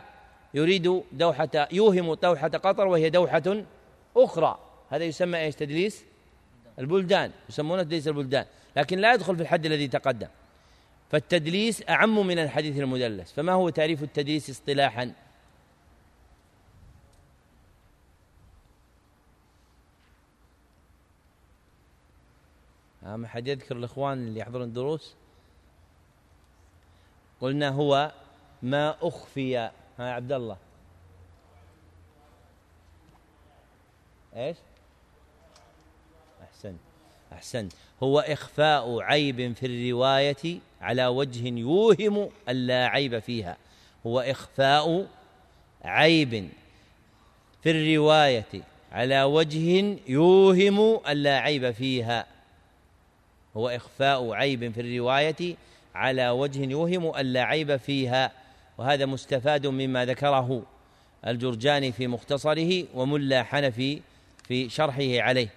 يريد 0.54 1.04
دوحة 1.12 1.68
يوهم 1.72 2.14
دوحة 2.14 2.48
قطر 2.48 2.88
وهي 2.88 3.10
دوحة 3.10 3.64
أخرى. 4.18 4.60
هذا 4.90 5.04
يسمى 5.04 5.38
إيش؟ 5.38 5.56
تدليس؟ 5.56 6.04
البلدان. 6.80 7.32
يسمونه 7.50 7.84
تدليس 7.84 8.08
البلدان. 8.08 8.46
لكن 8.78 9.00
لا 9.00 9.14
يدخل 9.14 9.36
في 9.36 9.42
الحد 9.42 9.66
الذي 9.66 9.88
تقدم. 9.88 10.28
فالتدليس 11.12 11.90
أعم 11.90 12.28
من 12.28 12.40
الحديث 12.40 12.80
المدلس. 12.80 13.32
فما 13.32 13.54
هو 13.54 13.70
تعريف 13.70 14.04
التدليس 14.04 14.50
اصطلاحا؟ 14.50 15.12
ما 23.16 23.28
حد 23.28 23.48
يذكر 23.48 23.78
الإخوان 23.78 24.18
اللي 24.18 24.40
يحضرون 24.40 24.68
الدروس؟ 24.68 25.16
قلنا 27.42 27.70
هو 27.70 28.12
ما 28.64 28.96
أخفي 29.02 29.58
ها 29.58 29.72
عبد 30.00 30.32
الله. 30.32 30.58
إيش؟ 34.36 34.58
احسنت 36.44 36.80
احسنت 37.34 37.74
هو 38.04 38.20
إخفاء 38.20 39.02
عيب 39.02 39.54
في 39.54 39.66
الرواية 39.66 40.60
على 40.82 41.08
وجه 41.08 41.48
يوهم 41.48 42.30
الا 42.50 42.88
عيب 42.88 43.20
فيها. 43.20 43.58
هو 44.06 44.20
إخفاء 44.20 45.08
عيب 45.84 46.50
في 47.64 47.72
الرواية 47.72 48.64
على 48.92 49.24
وجه 49.24 49.98
يوهم 50.08 51.00
الا 51.08 51.40
عيب 51.40 51.72
فيها. 51.72 52.37
هو 53.58 53.70
إخفاء 53.70 54.34
عيب 54.34 54.72
في 54.72 54.82
الرواية 54.82 55.56
على 55.96 56.30
وجه 56.30 56.66
يوهم 56.66 57.16
ألا 57.16 57.44
عيب 57.44 57.76
فيها 57.76 58.32
وهذا 58.78 59.06
مستفاد 59.06 59.68
مما 59.68 60.06
ذكره 60.06 60.64
الجرجاني 61.28 61.92
في 61.92 62.08
مختصره 62.08 62.84
وملا 62.94 63.44
حنفي 63.44 64.02
في 64.48 64.70
شرحه 64.70 65.22
عليه. 65.22 65.50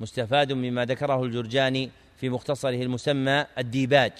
مستفاد 0.00 0.52
مما 0.52 0.84
ذكره 0.84 1.22
الجرجاني 1.24 1.90
في 2.20 2.28
مختصره 2.28 2.82
المسمى 2.82 3.46
الديباج 3.58 4.12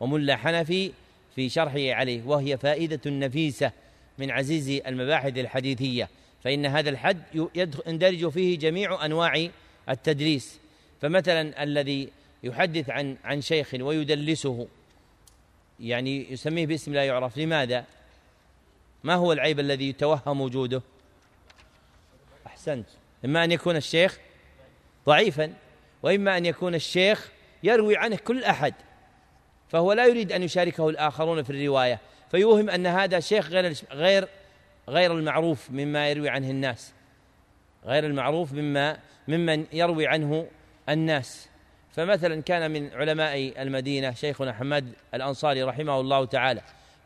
وملا 0.00 0.36
حنفي 0.36 0.92
في 1.34 1.48
شرحه 1.48 1.92
عليه 1.92 2.22
وهي 2.26 2.58
فائدة 2.58 3.00
نفيسة 3.06 3.72
من 4.18 4.30
عزيز 4.30 4.82
المباحث 4.86 5.38
الحديثية 5.38 6.08
فإن 6.44 6.66
هذا 6.66 6.90
الحد 6.90 7.22
يندرج 7.86 8.28
فيه 8.28 8.58
جميع 8.58 9.04
أنواع 9.04 9.48
التدريس. 9.88 10.58
فمثلا 11.00 11.62
الذي 11.62 12.08
يحدث 12.42 12.90
عن 12.90 13.16
عن 13.24 13.40
شيخ 13.40 13.74
ويدلسه. 13.74 14.68
يعني 15.80 16.32
يسميه 16.32 16.66
باسم 16.66 16.94
لا 16.94 17.04
يعرف. 17.04 17.38
لماذا؟ 17.38 17.84
ما 19.04 19.14
هو 19.14 19.32
العيب 19.32 19.60
الذي 19.60 19.88
يتوهم 19.88 20.40
وجوده؟ 20.40 20.82
أحسنت. 22.46 22.86
إما 23.24 23.44
أن 23.44 23.52
يكون 23.52 23.76
الشيخ 23.76 24.18
ضعيفا 25.06 25.54
وإما 26.02 26.36
أن 26.36 26.46
يكون 26.46 26.74
الشيخ 26.74 27.30
يروي 27.62 27.96
عنه 27.96 28.16
كل 28.16 28.44
أحد 28.44 28.74
فهو 29.68 29.92
لا 29.92 30.06
يريد 30.06 30.32
أن 30.32 30.42
يشاركه 30.42 30.88
الآخرون 30.88 31.42
في 31.42 31.50
الرواية. 31.50 32.00
فيوهم 32.30 32.70
أن 32.70 32.86
هذا 32.86 33.20
شيخ 33.20 33.48
غير 33.48 33.74
غير 33.92 34.28
غير 34.88 35.12
المعروف 35.12 35.70
مما 35.70 36.10
يروي 36.10 36.28
عنه 36.28 36.50
الناس. 36.50 36.92
غير 37.84 38.06
المعروف 38.06 38.52
مما 38.52 38.98
ممن 39.28 39.66
يروي 39.72 40.06
عنه 40.06 40.46
الناس. 40.88 41.48
فمثلا 41.92 42.42
كان 42.42 42.70
من 42.70 42.90
علماء 42.92 43.62
المدينة 43.62 44.12
شيخنا 44.12 44.52
حماد 44.52 44.92
الأنصاري 45.14 45.62
رحمه 45.62 46.00
الله 46.00 46.24
تعالى 46.24 46.60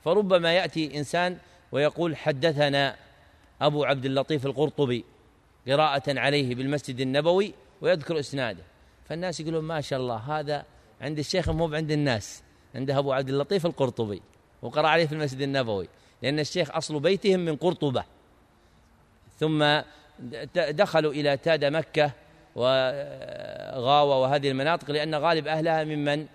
فربما 0.04 0.52
يأتي 0.52 0.98
إنسان 0.98 1.38
ويقول 1.72 2.16
حدثنا 2.16 2.96
أبو 3.60 3.84
عبد 3.84 4.04
اللطيف 4.04 4.46
القرطبي 4.46 5.04
قراءة 5.68 6.20
عليه 6.20 6.54
بالمسجد 6.54 7.00
النبوي 7.00 7.54
ويذكر 7.80 8.20
إسناده 8.20 8.62
فالناس 9.08 9.40
يقولون 9.40 9.64
ما 9.64 9.80
شاء 9.80 9.98
الله 9.98 10.16
هذا 10.16 10.64
عند 11.00 11.18
الشيخ 11.18 11.50
مو 11.50 11.74
عند 11.74 11.90
الناس 11.90 12.42
عنده 12.74 12.98
أبو 12.98 13.12
عبد 13.12 13.28
اللطيف 13.28 13.66
القرطبي 13.66 14.22
وقرأ 14.62 14.88
عليه 14.88 15.06
في 15.06 15.12
المسجد 15.12 15.40
النبوي 15.40 15.88
لأن 16.22 16.38
الشيخ 16.38 16.70
أصل 16.70 17.00
بيتهم 17.00 17.40
من 17.40 17.56
قرطبة 17.56 18.04
ثم 19.38 19.80
دخلوا 20.54 21.12
إلى 21.12 21.36
تاد 21.36 21.64
مكة 21.64 22.12
وغاوة 22.56 24.18
وهذه 24.20 24.50
المناطق 24.50 24.90
لأن 24.90 25.14
غالب 25.14 25.48
أهلها 25.48 25.84
ممن 25.84 26.26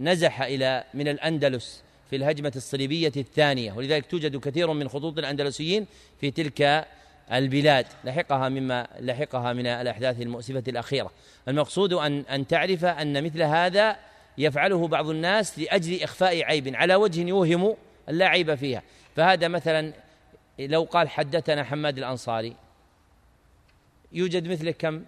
نزح 0.00 0.42
إلى 0.42 0.84
من 0.94 1.08
الأندلس 1.08 1.82
في 2.10 2.16
الهجمة 2.16 2.52
الصليبية 2.56 3.12
الثانية. 3.16 3.72
ولذلك 3.72 4.06
توجد 4.06 4.36
كثير 4.36 4.72
من 4.72 4.88
خطوط 4.88 5.18
الأندلسيين 5.18 5.86
في 6.20 6.30
تلك 6.30 6.86
البلاد. 7.32 7.86
لحقها 8.04 8.48
مما 8.48 8.86
لحقها 9.00 9.52
من 9.52 9.66
الأحداث 9.66 10.20
المؤسفة 10.20 10.62
الأخيرة. 10.68 11.10
المقصود 11.48 11.92
أن 11.92 12.20
أن 12.20 12.46
تعرف 12.46 12.84
أن 12.84 13.24
مثل 13.24 13.42
هذا 13.42 13.96
يفعله 14.38 14.88
بعض 14.88 15.08
الناس 15.08 15.58
لأجل 15.58 16.02
إخفاء 16.02 16.44
عيب 16.44 16.76
على 16.76 16.94
وجه 16.94 17.28
يوهم 17.28 17.76
لا 18.08 18.26
عيب 18.26 18.54
فيها. 18.54 18.82
فهذا 19.16 19.48
مثلا 19.48 19.92
لو 20.58 20.82
قال 20.82 21.08
حدثنا 21.08 21.64
حماد 21.64 21.98
الأنصاري 21.98 22.56
يوجد 24.12 24.48
مثله 24.48 24.70
كم؟ 24.70 25.04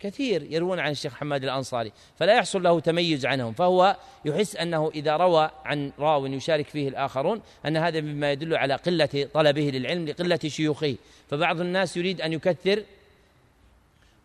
كثير 0.00 0.46
يروون 0.50 0.78
عن 0.78 0.90
الشيخ 0.90 1.14
حماد 1.14 1.44
الأنصاري 1.44 1.92
فلا 2.18 2.34
يحصل 2.34 2.62
له 2.62 2.80
تميز 2.80 3.26
عنهم 3.26 3.52
فهو 3.52 3.96
يحس 4.24 4.56
أنه 4.56 4.90
إذا 4.94 5.16
روى 5.16 5.50
عن 5.64 5.92
راو 5.98 6.26
يشارك 6.26 6.68
فيه 6.68 6.88
الآخرون 6.88 7.40
أن 7.66 7.76
هذا 7.76 8.00
مما 8.00 8.32
يدل 8.32 8.56
على 8.56 8.74
قلة 8.74 9.28
طلبه 9.34 9.70
للعلم 9.70 10.06
لقلة 10.06 10.38
شيوخه. 10.46 10.96
فبعض 11.30 11.60
الناس 11.60 11.96
يريد 11.96 12.20
أن 12.20 12.32
يكثر 12.32 12.82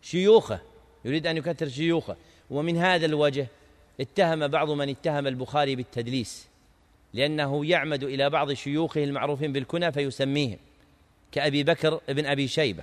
شيوخه 0.02 0.60
يريد 1.04 1.26
أن 1.26 1.36
يكثر 1.36 1.68
شيوخه. 1.68 2.16
ومن 2.50 2.76
هذا 2.76 3.06
الوجه 3.06 3.46
اتهم 4.00 4.48
بعض 4.48 4.70
من 4.70 4.88
اتهم 4.88 5.26
البخاري 5.26 5.76
بالتدليس 5.76 6.46
لأنه 7.14 7.66
يعمد 7.66 8.02
إلى 8.02 8.30
بعض 8.30 8.52
شيوخه 8.52 9.04
المعروفين 9.04 9.52
بالكنى 9.52 9.92
فيسميهم 9.92 10.58
كأبي 11.32 11.62
بكر 11.62 12.00
ابن 12.08 12.26
أبي 12.26 12.48
شيبة. 12.48 12.82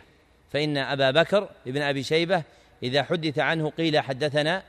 فإن 0.51 0.77
أبا 0.77 1.11
بكر 1.11 1.49
ابن 1.67 1.81
أبي 1.81 2.03
شيبة 2.03 2.43
إذا 2.83 3.03
حدث 3.03 3.39
عنه 3.39 3.69
قيل 3.69 3.99
حدثنا 3.99 4.63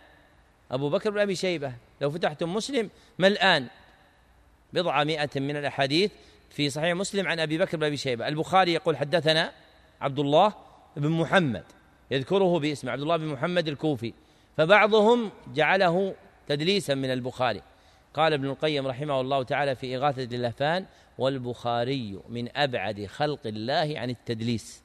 أبو 0.70 0.90
بكر 0.90 1.10
بن 1.10 1.18
أبي 1.18 1.36
شيبة. 1.36 1.72
لو 2.00 2.10
فتحتم 2.10 2.54
مسلم 2.54 2.90
ما 3.18 3.26
الآن؟ 3.26 3.66
بضع 4.72 5.04
مئة 5.04 5.40
من 5.40 5.56
الأحاديث 5.56 6.10
في 6.50 6.70
صحيح 6.70 6.94
مسلم 6.94 7.28
عن 7.28 7.40
أبي 7.40 7.58
بكر 7.58 7.76
بن 7.76 7.84
أبي 7.84 7.96
شيبة. 7.96 8.28
البخاري 8.28 8.72
يقول 8.72 8.96
حدثنا 8.96 9.52
عبد 10.00 10.18
الله 10.18 10.54
بن 10.96 11.08
محمد 11.08 11.64
يذكره 12.10 12.58
باسم 12.58 12.88
عبد 12.88 13.02
الله 13.02 13.16
بن 13.16 13.26
محمد 13.26 13.68
الكوفي. 13.68 14.12
فبعضهم 14.56 15.30
جعله 15.54 16.14
تدليسا 16.48 16.94
من 16.94 17.12
البخاري. 17.12 17.62
قال 18.14 18.32
ابن 18.32 18.46
القيم 18.46 18.86
رحمه 18.86 19.20
الله 19.20 19.42
تعالى 19.42 19.74
في 19.74 19.96
إغاثة 19.96 20.36
اللهفان 20.36 20.86
والبخاري 21.18 22.20
من 22.28 22.56
أبعد 22.56 23.06
خلق 23.06 23.46
الله 23.46 23.94
عن 23.96 24.10
التدليس. 24.10 24.82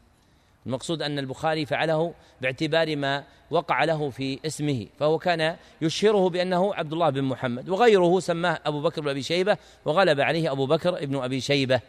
المقصود 0.66 1.02
أن 1.02 1.20
البخاري 1.20 1.66
فعله 1.66 2.14
باعتبار 2.42 2.96
ما 2.96 3.24
وقع 3.52 3.84
له 3.84 4.10
في 4.10 4.40
اسمه 4.46 4.88
فهو 5.00 5.18
كان 5.18 5.56
يشهره 5.82 6.30
بأنه 6.30 6.76
عبد 6.76 6.94
الله 6.94 7.10
بن 7.10 7.24
محمد 7.24 7.70
وغيره 7.70 8.20
سماه 8.20 8.60
أبو 8.66 8.82
بكر 8.82 9.02
بن 9.02 9.10
أبي 9.10 9.22
شيبة 9.22 9.58
وغلب 9.86 10.22
عليه 10.22 10.52
أبو 10.52 10.66
بكر 10.66 10.98
ابن 10.98 11.16
أبي 11.16 11.42
شيبة. 11.42 11.82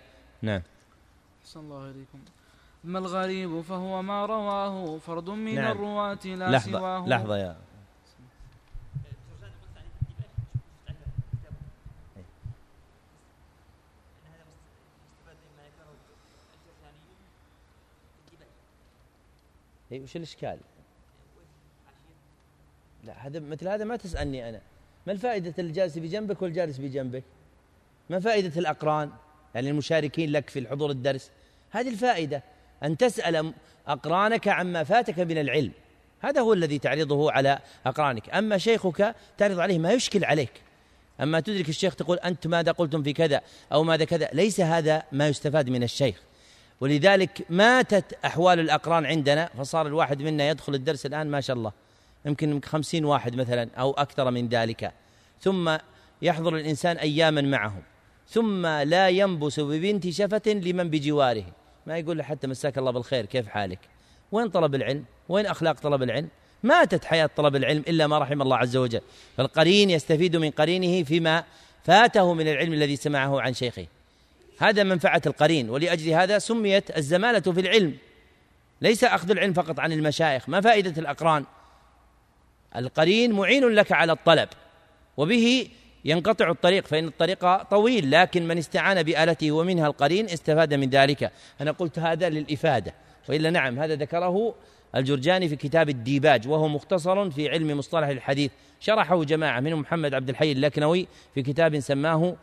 نعم. 0.42 0.62
صلى 1.44 1.62
الله 1.62 1.82
عليكم. 1.82 2.18
أما 2.84 2.98
الغريب 2.98 3.60
فهو 3.60 4.02
ما 4.02 4.26
رواه 4.26 4.98
فرد 4.98 5.30
من 5.30 5.54
نعم. 5.54 5.72
الرواة 5.72 6.18
لا 6.24 6.50
لحظة 6.50 6.78
سواه. 6.78 7.08
لحظة 7.08 7.36
يا 7.36 7.56
اي 19.96 20.02
وش 20.02 20.16
الإشكال؟ 20.16 20.58
لا 23.04 23.26
هذا 23.26 23.40
مثل 23.40 23.68
هذا 23.68 23.84
ما 23.84 23.96
تسألني 23.96 24.48
أنا. 24.48 24.60
ما 25.06 25.12
الفائدة 25.12 25.54
الجالس 25.58 25.98
بجنبك 25.98 26.42
والجالس 26.42 26.78
بجنبك؟ 26.78 27.22
ما 28.10 28.20
فائدة 28.20 28.60
الأقران؟ 28.60 29.10
يعني 29.54 29.70
المشاركين 29.70 30.32
لك 30.32 30.50
في 30.50 30.58
الحضور 30.58 30.90
الدرس. 30.90 31.30
هذه 31.70 31.88
الفائدة 31.88 32.42
أن 32.82 32.96
تسأل 32.96 33.52
أقرانك 33.88 34.48
عما 34.48 34.84
فاتك 34.84 35.18
من 35.18 35.38
العلم. 35.38 35.72
هذا 36.20 36.40
هو 36.40 36.52
الذي 36.52 36.78
تعرضه 36.78 37.32
على 37.32 37.58
أقرانك. 37.86 38.34
أما 38.34 38.58
شيخك 38.58 39.14
تعرض 39.38 39.60
عليه 39.60 39.78
ما 39.78 39.92
يشكل 39.92 40.24
عليك. 40.24 40.52
أما 41.20 41.40
تدرك 41.40 41.68
الشيخ 41.68 41.94
تقول 41.94 42.18
أنت 42.18 42.46
ماذا 42.46 42.72
قلتم 42.72 43.02
في 43.02 43.12
كذا 43.12 43.40
أو 43.72 43.84
ماذا 43.84 44.04
كذا؟ 44.04 44.28
ليس 44.32 44.60
هذا 44.60 45.02
ما 45.12 45.28
يستفاد 45.28 45.70
من 45.70 45.82
الشيخ. 45.82 46.25
ولذلك 46.80 47.46
ماتت 47.50 48.18
أحوال 48.24 48.60
الأقران 48.60 49.06
عندنا 49.06 49.50
فصار 49.58 49.86
الواحد 49.86 50.22
منا 50.22 50.48
يدخل 50.48 50.74
الدرس 50.74 51.06
الآن 51.06 51.30
ما 51.30 51.40
شاء 51.40 51.56
الله. 51.56 51.72
يمكن 52.24 52.60
خمسين 52.64 53.04
واحد 53.04 53.36
مثلا 53.36 53.68
أو 53.78 53.92
أكثر 53.92 54.30
من 54.30 54.48
ذلك. 54.48 54.92
ثم 55.40 55.76
يحضر 56.22 56.56
الإنسان 56.56 56.96
أياما 56.96 57.40
معهم. 57.40 57.82
ثم 58.28 58.66
لا 58.66 59.08
ينبس 59.08 59.60
ببنت 59.60 60.08
شفة 60.08 60.42
لمن 60.46 60.90
بجواره. 60.90 61.44
ما 61.86 61.98
يقول 61.98 62.18
له 62.18 62.24
حتى 62.24 62.46
مساك 62.46 62.78
الله 62.78 62.90
بالخير 62.90 63.26
كيف 63.26 63.48
حالك؟ 63.48 63.78
وين 64.32 64.48
طلب 64.48 64.74
العلم؟ 64.74 65.04
وين 65.28 65.46
أخلاق 65.46 65.80
طلب 65.80 66.02
العلم؟ 66.02 66.28
ماتت 66.62 67.04
حياة 67.04 67.30
طلب 67.36 67.56
العلم 67.56 67.84
إلا 67.88 68.06
ما 68.06 68.18
رحم 68.18 68.42
الله 68.42 68.56
عز 68.56 68.76
وجل. 68.76 69.00
فالقرين 69.36 69.90
يستفيد 69.90 70.36
من 70.36 70.50
قرينه 70.50 71.04
فيما 71.04 71.44
فاته 71.84 72.34
من 72.34 72.48
العلم 72.48 72.72
الذي 72.72 72.96
سمعه 72.96 73.40
عن 73.40 73.54
شيخه. 73.54 73.86
هذا 74.58 74.82
منفعة 74.82 75.22
القرين 75.26 75.70
ولأجل 75.70 76.10
هذا 76.10 76.38
سميت 76.38 76.96
الزمالة 76.96 77.40
في 77.40 77.60
العلم. 77.60 77.94
ليس 78.80 79.04
أخذ 79.04 79.30
العلم 79.30 79.52
فقط 79.52 79.80
عن 79.80 79.92
المشايخ 79.92 80.48
ما 80.48 80.60
فائدة 80.60 81.00
الأقران؟ 81.00 81.44
القرين 82.76 83.32
معين 83.32 83.68
لك 83.68 83.92
على 83.92 84.12
الطلب 84.12 84.48
وبه 85.16 85.68
ينقطع 86.04 86.50
الطريق 86.50 86.86
فإن 86.86 87.06
الطريق 87.06 87.62
طويل 87.62 88.10
لكن 88.10 88.48
من 88.48 88.58
استعان 88.58 89.02
بآلته 89.02 89.52
ومنها 89.52 89.86
القرين 89.86 90.24
استفاد 90.28 90.74
من 90.74 90.90
ذلك. 90.90 91.32
أنا 91.60 91.70
قلت 91.70 91.98
هذا 91.98 92.28
للإفادة 92.28 92.94
وإلا 93.28 93.50
نعم 93.50 93.78
هذا 93.78 93.94
ذكره 93.94 94.54
الجرجاني 94.96 95.48
في 95.48 95.56
كتاب 95.56 95.88
الديباج 95.88 96.48
وهو 96.48 96.68
مختصر 96.68 97.30
في 97.30 97.48
علم 97.48 97.78
مصطلح 97.78 98.08
الحديث. 98.08 98.50
شرحه 98.80 99.24
جماعة 99.24 99.60
منهم 99.60 99.80
محمد 99.80 100.14
عبد 100.14 100.28
الحي 100.28 100.52
اللكنوي 100.52 101.06
في 101.34 101.42
كتاب 101.42 101.80
سماه 101.80 102.36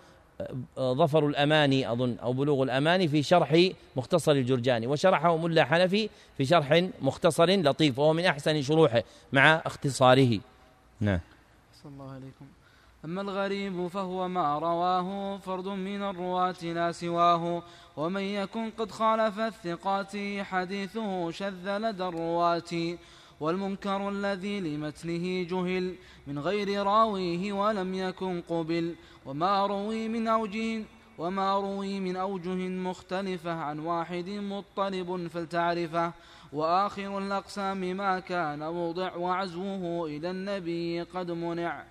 ظفر 0.80 1.28
الأماني 1.28 1.92
أظن 1.92 2.16
أو 2.24 2.34
بلوغ 2.34 2.64
الأماني 2.64 3.08
في 3.08 3.24
شرح 3.24 3.70
مختصر 3.96 4.32
الجرجاني 4.32 4.88
وشرحه 4.88 5.38
ملا 5.38 5.66
حنفي 5.66 6.10
في 6.38 6.46
شرح 6.46 6.84
مختصر 7.02 7.50
لطيف 7.50 8.00
وهو 8.00 8.14
من 8.14 8.26
أحسن 8.26 8.62
شروحه 8.62 9.04
مع 9.34 9.62
اختصاره. 9.66 10.40
نعم. 11.00 11.20
صلى 11.84 11.92
الله 11.92 12.12
عليكم. 12.12 12.46
أما 13.06 13.22
الغريب 13.22 13.88
فهو 13.88 14.28
ما 14.28 14.60
رواه 14.60 15.38
فرد 15.38 15.68
من 15.68 16.04
الرواة 16.04 16.64
لا 16.64 16.92
سواه 16.92 17.64
ومن 17.98 18.22
يكن 18.22 18.70
قد 18.70 18.92
خالف 18.92 19.40
الثقات 19.40 20.12
حديثه 20.40 21.32
شذ 21.32 21.78
لدى 21.78 22.04
الرواة. 22.04 22.98
والمنكر 23.40 24.10
الذي 24.10 24.60
لمتنه 24.60 25.44
جهل 25.44 25.96
من 26.28 26.40
غير 26.40 26.84
راويه 26.84 27.54
ولم 27.54 27.94
يكن 27.94 28.42
قبل. 28.50 28.96
وما 29.26 29.68
روي 29.68 30.08
من 30.08 30.28
أوجه 30.28 30.84
وما 31.18 31.56
روي 31.56 32.00
من 32.00 32.16
أوجه 32.16 32.68
مختلفة 32.68 33.52
عن 33.52 33.80
واحد 33.80 34.30
مضطرب 34.30 35.28
فلتعرفه. 35.28 36.12
وآخر 36.54 37.18
الأقسام 37.18 37.78
ما 37.78 38.20
كان 38.20 38.60
موضع 38.60 39.16
وعزوه 39.16 40.08
إلى 40.08 40.32
النبي 40.32 41.02
قد 41.02 41.32
منع. 41.32 41.84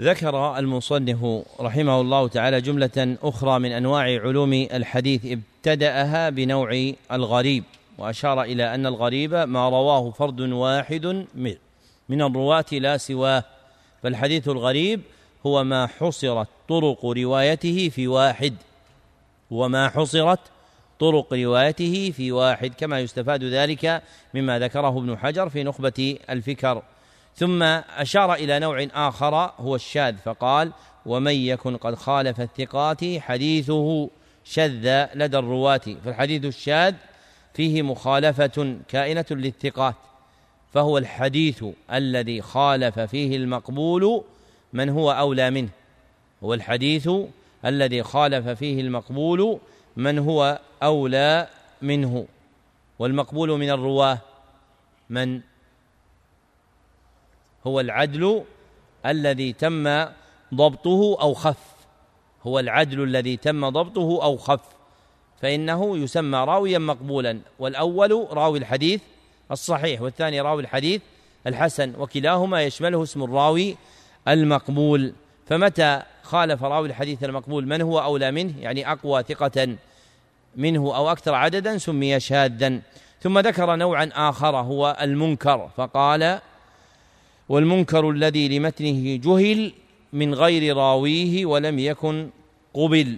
ذكر 0.00 0.58
المصنف 0.58 1.44
رحمه 1.60 2.00
الله 2.00 2.28
تعالى 2.28 2.60
جملة 2.60 3.16
أخرى 3.22 3.58
من 3.58 3.72
أنواع 3.72 4.02
علوم 4.02 4.52
الحديث 4.52 5.26
ابتدأها 5.26 6.30
بنوع 6.30 6.92
الغريب. 7.12 7.64
وأشار 7.98 8.42
إلى 8.42 8.74
أن 8.74 8.86
الغريب 8.86 9.34
ما 9.34 9.68
رواه 9.68 10.10
فرد 10.10 10.40
واحد 10.40 11.26
من 12.08 12.22
الرواة 12.22 12.64
لا 12.72 12.96
سواه. 12.96 13.44
فالحديث 14.02 14.48
الغريب 14.48 15.00
هو 15.46 15.64
ما 15.64 15.86
حصرت 15.86 16.48
طرق 16.68 17.06
روايته 17.06 17.88
في 17.88 18.08
واحد. 18.08 18.54
وما 19.50 19.88
حصرت 19.88 20.40
طرق 21.00 21.34
روايته 21.34 22.12
في 22.16 22.32
واحد 22.32 22.74
كما 22.78 23.00
يستفاد 23.00 23.44
ذلك 23.44 24.02
مما 24.34 24.58
ذكره 24.58 24.98
ابن 24.98 25.18
حجر 25.18 25.48
في 25.48 25.62
نخبة 25.62 26.18
الفكر. 26.30 26.82
ثم 27.36 27.62
أشار 27.62 28.34
إلى 28.34 28.58
نوع 28.58 28.86
آخر 28.94 29.34
هو 29.58 29.74
الشاذ 29.74 30.16
فقال 30.16 30.72
ومن 31.06 31.34
يكن 31.34 31.76
قد 31.76 31.94
خالف 31.94 32.40
الثقات 32.40 33.04
حديثه 33.18 34.10
شذ 34.44 35.06
لدى 35.14 35.38
الرواة. 35.38 35.96
فالحديث 36.04 36.44
الشاذ 36.44 36.94
فيه 37.54 37.82
مخالفة 37.82 38.76
كائنة 38.88 39.26
للثقات 39.30 39.94
فهو 40.72 40.98
الحديث 40.98 41.64
الذي 41.92 42.42
خالف 42.42 43.00
فيه 43.00 43.36
المقبول 43.36 44.24
من 44.72 44.88
هو 44.88 45.12
أولى 45.12 45.50
منه. 45.50 45.68
هو 46.44 46.54
الحديث 46.54 47.10
الذي 47.64 48.02
خالف 48.02 48.48
فيه 48.48 48.80
المقبول 48.80 49.58
من 49.96 50.18
هو 50.18 50.60
أولى 50.82 51.48
منه. 51.82 52.26
والمقبول 52.98 53.58
من 53.58 53.70
الرواة 53.70 54.18
من؟ 55.10 55.40
هو 57.66 57.80
العدل 57.80 58.44
الذي 59.06 59.52
تم 59.52 60.06
ضبطه 60.54 61.16
أو 61.20 61.34
خف. 61.34 61.74
هو 62.46 62.58
العدل 62.58 63.02
الذي 63.02 63.36
تم 63.36 63.68
ضبطه 63.68 64.22
أو 64.22 64.36
خف. 64.36 64.83
فإنه 65.42 65.98
يسمى 65.98 66.38
راويا 66.38 66.78
مقبولا 66.78 67.40
والأول 67.58 68.26
راوي 68.30 68.58
الحديث 68.58 69.00
الصحيح 69.50 70.02
والثاني 70.02 70.40
راوي 70.40 70.62
الحديث 70.62 71.02
الحسن 71.46 71.92
وكلاهما 71.98 72.62
يشمله 72.62 73.02
اسم 73.02 73.22
الراوي 73.22 73.76
المقبول. 74.28 75.12
فمتى 75.46 76.02
خالف 76.22 76.62
راوي 76.62 76.88
الحديث 76.88 77.24
المقبول؟ 77.24 77.66
من 77.66 77.82
هو 77.82 78.00
أولى 78.00 78.30
منه؟ 78.30 78.54
يعني 78.60 78.92
أقوى 78.92 79.22
ثقة 79.22 79.76
منه 80.56 80.96
أو 80.96 81.12
أكثر 81.12 81.34
عددا 81.34 81.78
سمي 81.78 82.20
شاذا. 82.20 82.80
ثم 83.20 83.38
ذكر 83.38 83.76
نوعا 83.76 84.10
آخر 84.14 84.56
هو 84.56 84.96
المنكر. 85.00 85.70
فقال 85.76 86.40
والمنكر 87.48 88.10
الذي 88.10 88.58
لمتنه 88.58 89.16
جهل 89.16 89.72
من 90.12 90.34
غير 90.34 90.76
راويه 90.76 91.46
ولم 91.46 91.78
يكن 91.78 92.30
قبل. 92.74 93.16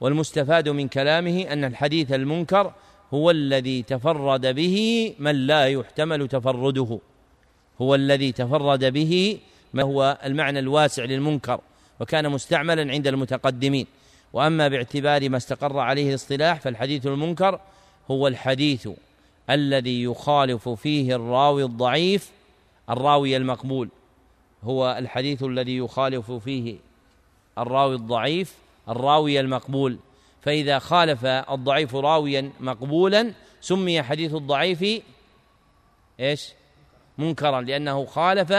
والمستفاد 0.00 0.68
من 0.68 0.88
كلامه 0.88 1.42
أن 1.42 1.64
الحديث 1.64 2.12
المنكر 2.12 2.72
هو 3.14 3.30
الذي 3.30 3.82
تفرد 3.82 4.46
به 4.46 5.14
من 5.18 5.46
لا 5.46 5.66
يحتمل 5.66 6.28
تفرده. 6.28 6.98
هو 7.80 7.94
الذي 7.94 8.32
تفرد 8.32 8.84
به 8.84 9.38
ما 9.74 9.82
هو 9.82 10.18
المعنى 10.24 10.58
الواسع 10.58 11.04
للمنكر 11.04 11.60
وكان 12.00 12.28
مستعملا 12.28 12.92
عند 12.92 13.06
المتقدمين. 13.06 13.86
وأما 14.32 14.68
باعتبار 14.68 15.28
ما 15.28 15.36
استقر 15.36 15.78
عليه 15.78 16.08
الاصطلاح 16.10 16.60
فالحديث 16.60 17.06
المنكر 17.06 17.60
هو 18.10 18.28
الحديث 18.28 18.88
الذي 19.50 20.02
يخالف 20.02 20.68
فيه 20.68 21.16
الراوي 21.16 21.64
الضعيف 21.64 22.30
الراوي 22.90 23.36
المقبول. 23.36 23.88
هو 24.64 24.96
الحديث 24.98 25.42
الذي 25.42 25.76
يخالف 25.76 26.32
فيه 26.32 26.76
الراوي 27.58 27.94
الضعيف 27.94 28.54
الراوي 28.88 29.40
المقبول. 29.40 29.98
فإذا 30.42 30.78
خالف 30.78 31.24
الضعيف 31.26 31.94
راويا 31.94 32.50
مقبولا 32.60 33.32
سمي 33.60 34.02
حديث 34.02 34.34
الضعيف 34.34 35.02
إيش؟ 36.20 36.52
منكرا 37.18 37.60
لأنه 37.60 38.04
خالف 38.04 38.54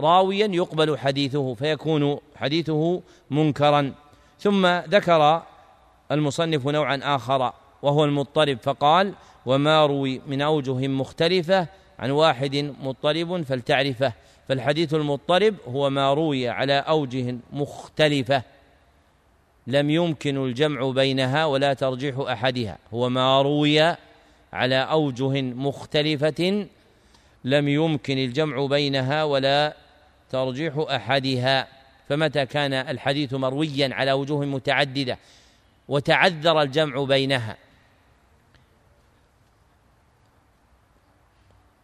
راويا 0.00 0.46
يقبل 0.46 0.98
حديثه 0.98 1.54
فيكون 1.54 2.18
حديثه 2.36 3.02
منكرا. 3.30 3.94
ثم 4.38 4.66
ذكر 4.66 5.42
المصنف 6.12 6.66
نوعا 6.66 7.00
آخر 7.02 7.52
وهو 7.82 8.04
المضطرب 8.04 8.58
فقال 8.62 9.14
وما 9.46 9.86
روي 9.86 10.20
من 10.26 10.42
أوجه 10.42 10.88
مختلفة 10.88 11.66
عن 11.98 12.10
واحد 12.10 12.74
مضطرب 12.82 13.42
فلتعرفه 13.42 14.12
فالحديث 14.48 14.94
المضطرب 14.94 15.54
هو 15.68 15.90
ما 15.90 16.14
روي 16.14 16.48
على 16.48 16.72
أوجه 16.72 17.36
مختلفة. 17.52 18.42
لم 19.66 19.90
يمكن 19.90 20.44
الجمع 20.44 20.90
بينها 20.90 21.44
ولا 21.44 21.74
ترجيح 21.74 22.18
أحدها. 22.18 22.78
هو 22.94 23.08
ما 23.08 23.42
روي 23.42 23.96
على 24.52 24.76
أوجه 24.76 25.42
مختلفة 25.42 26.66
لم 27.44 27.68
يمكن 27.68 28.18
الجمع 28.18 28.66
بينها 28.66 29.24
ولا 29.24 29.76
ترجيح 30.30 30.84
أحدها. 30.90 31.68
فمتى 32.08 32.46
كان 32.46 32.72
الحديث 32.72 33.34
مرويا 33.34 33.90
على 33.92 34.12
وجوه 34.12 34.44
متعددة 34.46 35.18
وتعذر 35.88 36.62
الجمع 36.62 37.04
بينها؟ 37.04 37.56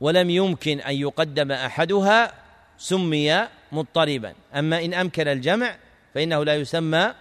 ولم 0.00 0.30
يمكن 0.30 0.80
أن 0.80 0.94
يقدم 0.94 1.52
أحدها 1.52 2.32
سمي 2.78 3.48
مضطربا. 3.72 4.34
أما 4.54 4.84
إن 4.84 4.94
أمكن 4.94 5.28
الجمع 5.28 5.76
فإنه 6.14 6.44
لا 6.44 6.56
يسمى 6.56 7.14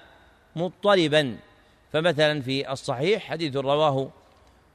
مضطربا. 0.55 1.37
فمثلا 1.93 2.41
في 2.41 2.71
الصحيح 2.71 3.23
حديث 3.23 3.55
رواه 3.55 4.09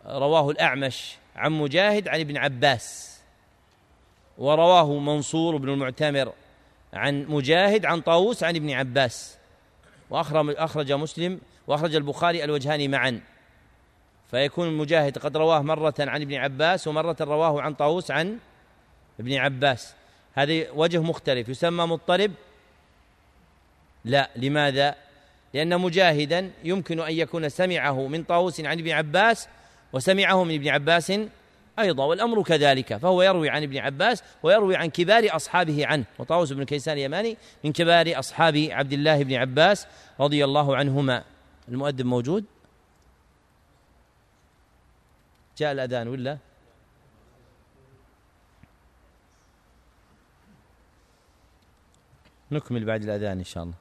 رواه 0.06 0.50
الأعمش 0.50 1.16
عن 1.36 1.52
مجاهد 1.52 2.08
عن 2.08 2.20
ابن 2.20 2.36
عباس 2.36 3.20
ورواه 4.38 4.98
منصور 4.98 5.56
بن 5.56 5.68
المعتمر 5.68 6.32
عن 6.92 7.26
مجاهد 7.28 7.86
عن 7.86 8.00
طاووس 8.00 8.44
عن 8.44 8.56
ابن 8.56 8.70
عباس. 8.70 9.36
وأخرج 10.10 10.92
مسلم 10.92 11.40
وأخرج 11.66 11.94
البخاري 11.94 12.44
الوجهان 12.44 12.90
معا. 12.90 13.20
فيكون 14.30 14.68
المجاهد 14.68 15.18
قد 15.18 15.36
رواه 15.36 15.60
مرة 15.60 15.94
عن 15.98 16.22
ابن 16.22 16.34
عباس 16.34 16.88
ومرة 16.88 17.16
رواه 17.20 17.62
عن 17.62 17.74
طاووس 17.74 18.10
عن 18.10 18.38
ابن 19.20 19.34
عباس. 19.34 19.94
هذا 20.34 20.70
وجه 20.70 20.98
مختلف 20.98 21.48
يسمى 21.48 21.86
مضطرب. 21.86 22.32
لا 24.04 24.30
لماذا؟ 24.36 24.94
لأن 25.54 25.80
مجاهدا 25.80 26.50
يمكن 26.64 27.00
أن 27.00 27.12
يكون 27.12 27.48
سمعه 27.48 28.06
من 28.06 28.24
طاووس 28.24 28.60
عن 28.60 28.78
ابن 28.78 28.90
عباس 28.90 29.48
وسمعه 29.92 30.44
من 30.44 30.54
ابن 30.54 30.68
عباس 30.68 31.12
أيضا 31.78 32.04
والأمر 32.04 32.42
كذلك. 32.42 32.96
فهو 32.96 33.22
يروي 33.22 33.50
عن 33.50 33.62
ابن 33.62 33.78
عباس 33.78 34.22
ويروي 34.42 34.76
عن 34.76 34.86
كبار 34.86 35.36
أصحابه 35.36 35.86
عنه. 35.86 36.04
وطاووس 36.18 36.52
بن 36.52 36.64
كيسان 36.64 36.94
اليماني 36.94 37.36
من 37.64 37.72
كبار 37.72 38.18
أصحاب 38.18 38.68
عبد 38.70 38.92
الله 38.92 39.22
بن 39.24 39.34
عباس 39.34 39.86
رضي 40.20 40.44
الله 40.44 40.76
عنهما. 40.76 41.24
المؤدب 41.68 42.06
موجود؟ 42.06 42.44
جاء 45.58 45.72
الأذان 45.72 46.08
ولا؟ 46.08 46.38
نكمل 52.52 52.84
بعد 52.84 53.02
الأذان 53.02 53.38
إن 53.38 53.44
شاء 53.44 53.64
الله 53.64 53.74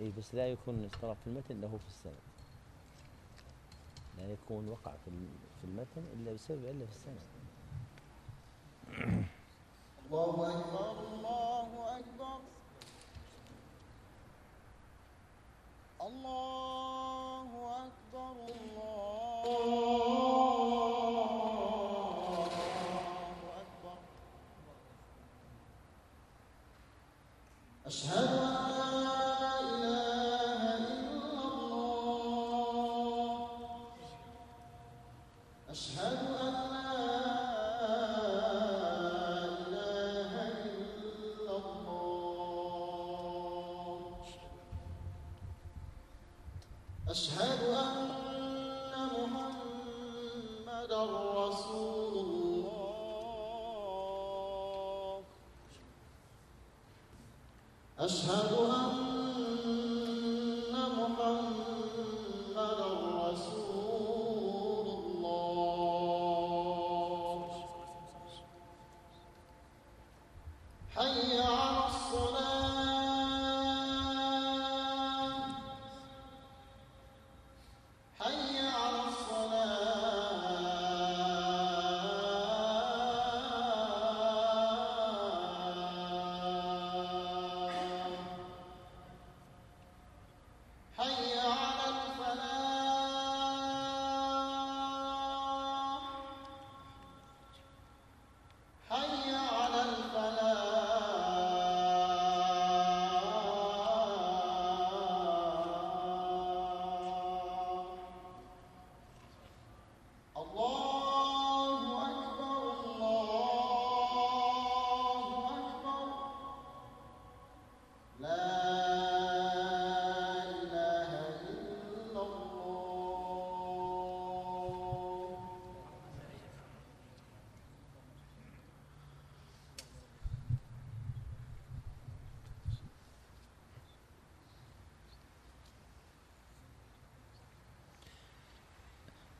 اي 0.00 0.12
بس 0.28 0.34
لا 0.34 0.48
يكون 0.48 0.84
اضطراب 0.84 1.16
في 1.24 1.26
المتن 1.26 1.60
له 1.60 1.68
في 1.68 1.86
السند. 1.88 2.20
لا 4.18 4.32
يكون 4.32 4.68
وقع 4.68 4.92
في 5.04 5.10
المتن 5.64 6.04
إلا 6.12 6.32
بسبب 6.32 6.64
الا 6.64 6.86
في 6.86 6.92
السند. 6.92 7.20
الله 10.06 10.60
أكبر 10.60 10.90
الله 11.08 11.98
أكبر. 11.98 12.40
الله 16.02 17.86
أكبر 17.86 18.32
الله 18.60 19.48
أكبر. 23.60 23.98
أشهد 27.86 28.67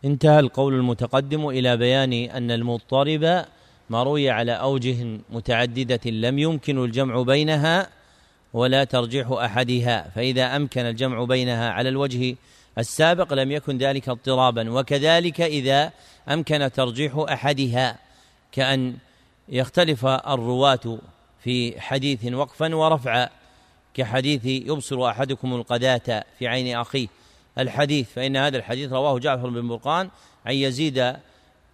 انتهى 0.05 0.40
القول 0.40 0.74
المتقدم 0.74 1.49
إلى 1.49 1.76
بيان 1.76 2.12
أن 2.12 2.51
المضطرب 2.51 3.44
ما 3.90 4.03
روي 4.03 4.30
على 4.30 4.53
أوجه 4.53 5.18
متعددة 5.30 6.11
لم 6.11 6.38
يمكن 6.38 6.84
الجمع 6.84 7.22
بينها 7.22 7.88
ولا 8.53 8.84
ترجيح 8.84 9.30
أحدها 9.30 10.11
فإذا 10.14 10.57
أمكن 10.57 10.80
الجمع 10.80 11.24
بينها 11.24 11.70
على 11.70 11.88
الوجه 11.88 12.36
السابق 12.78 13.32
لم 13.32 13.53
يكن 13.53 13.78
ذلك 13.78 14.09
اضطرابا 14.09 14.70
وكذلك 14.70 15.40
إذا 15.40 15.92
أمكن 16.28 16.70
ترجيح 16.72 17.16
أحدها 17.16 17.99
كأن 18.53 18.96
يختلف 19.49 20.07
الرواة 20.07 20.99
في 21.44 21.80
حديث 21.80 22.32
وقفا 22.32 22.74
ورفعا 22.74 23.28
كحديث 23.94 24.44
يبصر 24.44 25.09
أحدكم 25.09 25.55
القذاة 25.55 26.24
في 26.38 26.49
عين 26.49 26.76
أخيه. 26.76 27.09
الحديث 27.59 28.13
فإن 28.13 28.37
هذا 28.37 28.57
الحديث 28.57 28.93
رواه 28.93 29.19
جعفر 29.19 29.49
بن 29.49 29.69
برقان 29.69 30.11
عن 30.47 30.55
يزيد 30.55 31.15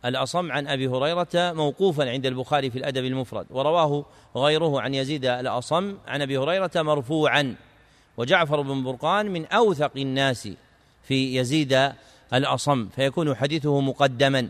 الأصم 0.04 0.52
عن 0.52 0.66
أبي 0.66 0.88
هريرة 0.88 1.28
موقوفا 1.34 2.10
عند 2.10 2.26
البخاري 2.26 2.70
في 2.70 2.78
الأدب 2.78 3.04
المفرد 3.04 3.46
ورواه 3.50 4.04
غيره 4.36 4.80
عن 4.80 4.94
يزيد 4.94 5.24
الأصم 5.24 5.96
عن 6.06 6.22
أبي 6.22 6.38
هريرة 6.38 6.70
مرفوعا. 6.74 7.54
وجعفر 8.16 8.60
بن 8.60 8.84
برقان 8.84 9.26
من 9.26 9.46
أوثق 9.46 9.90
الناس 9.96 10.48
في 11.08 11.36
يزيد 11.36 11.92
الأصم 12.34 12.88
فيكون 12.96 13.36
حديثه 13.36 13.80
مقدما 13.80 14.48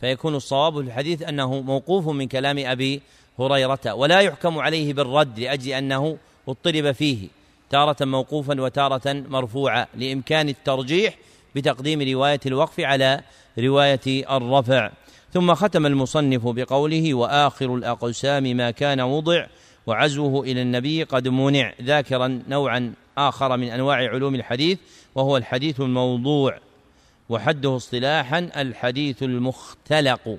فيكون 0.00 0.34
الصواب 0.34 0.74
في 0.74 0.88
الحديث 0.88 1.22
أنه 1.22 1.60
موقوف 1.60 2.08
من 2.08 2.28
كلام 2.28 2.58
أبي 2.58 3.02
هريرة 3.38 3.94
ولا 3.94 4.20
يحكم 4.20 4.58
عليه 4.58 4.92
بالرد 4.92 5.40
لأجل 5.40 5.72
أنه 5.72 6.18
اضطرب 6.48 6.92
فيه. 6.92 7.28
تارة 7.72 7.96
موقوفا 8.00 8.60
وتارة 8.60 9.02
مرفوعا 9.06 9.86
لإمكان 9.94 10.48
الترجيح 10.48 11.14
بتقديم 11.54 12.02
رواية 12.02 12.40
الوقف 12.46 12.80
على 12.80 13.20
رواية 13.58 14.36
الرفع. 14.36 14.90
ثم 15.32 15.54
ختم 15.54 15.86
المصنف 15.86 16.46
بقوله 16.46 17.14
وآخر 17.14 17.74
الأقسام 17.74 18.42
ما 18.42 18.70
كان 18.70 19.00
وضع 19.00 19.46
وعزوه 19.86 20.44
إلى 20.44 20.62
النبي 20.62 21.02
قد 21.02 21.28
منع 21.28 21.72
ذاكرا 21.82 22.42
نوعا 22.48 22.94
آخر 23.18 23.56
من 23.56 23.68
أنواع 23.68 23.96
علوم 23.96 24.34
الحديث 24.34 24.78
وهو 25.14 25.36
الحديث 25.36 25.80
الموضوع 25.80 26.58
وحده 27.28 27.76
اصطلاحا 27.76 28.38
الحديث 28.56 29.22
المختلق 29.22 30.38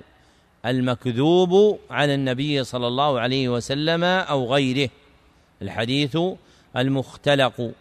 المكذوب 0.66 1.78
على 1.90 2.14
النبي 2.14 2.64
صلى 2.64 2.86
الله 2.86 3.20
عليه 3.20 3.48
وسلم 3.48 4.04
أو 4.04 4.54
غيره. 4.54 4.90
الحديث 5.62 6.18
المختلق 6.76 7.72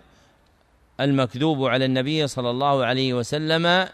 المكذوب 1.00 1.66
على 1.66 1.86
النبي 1.86 2.28
صلى 2.28 2.50
الله 2.50 2.86
عليه 2.86 3.14
وسلم 3.14 3.88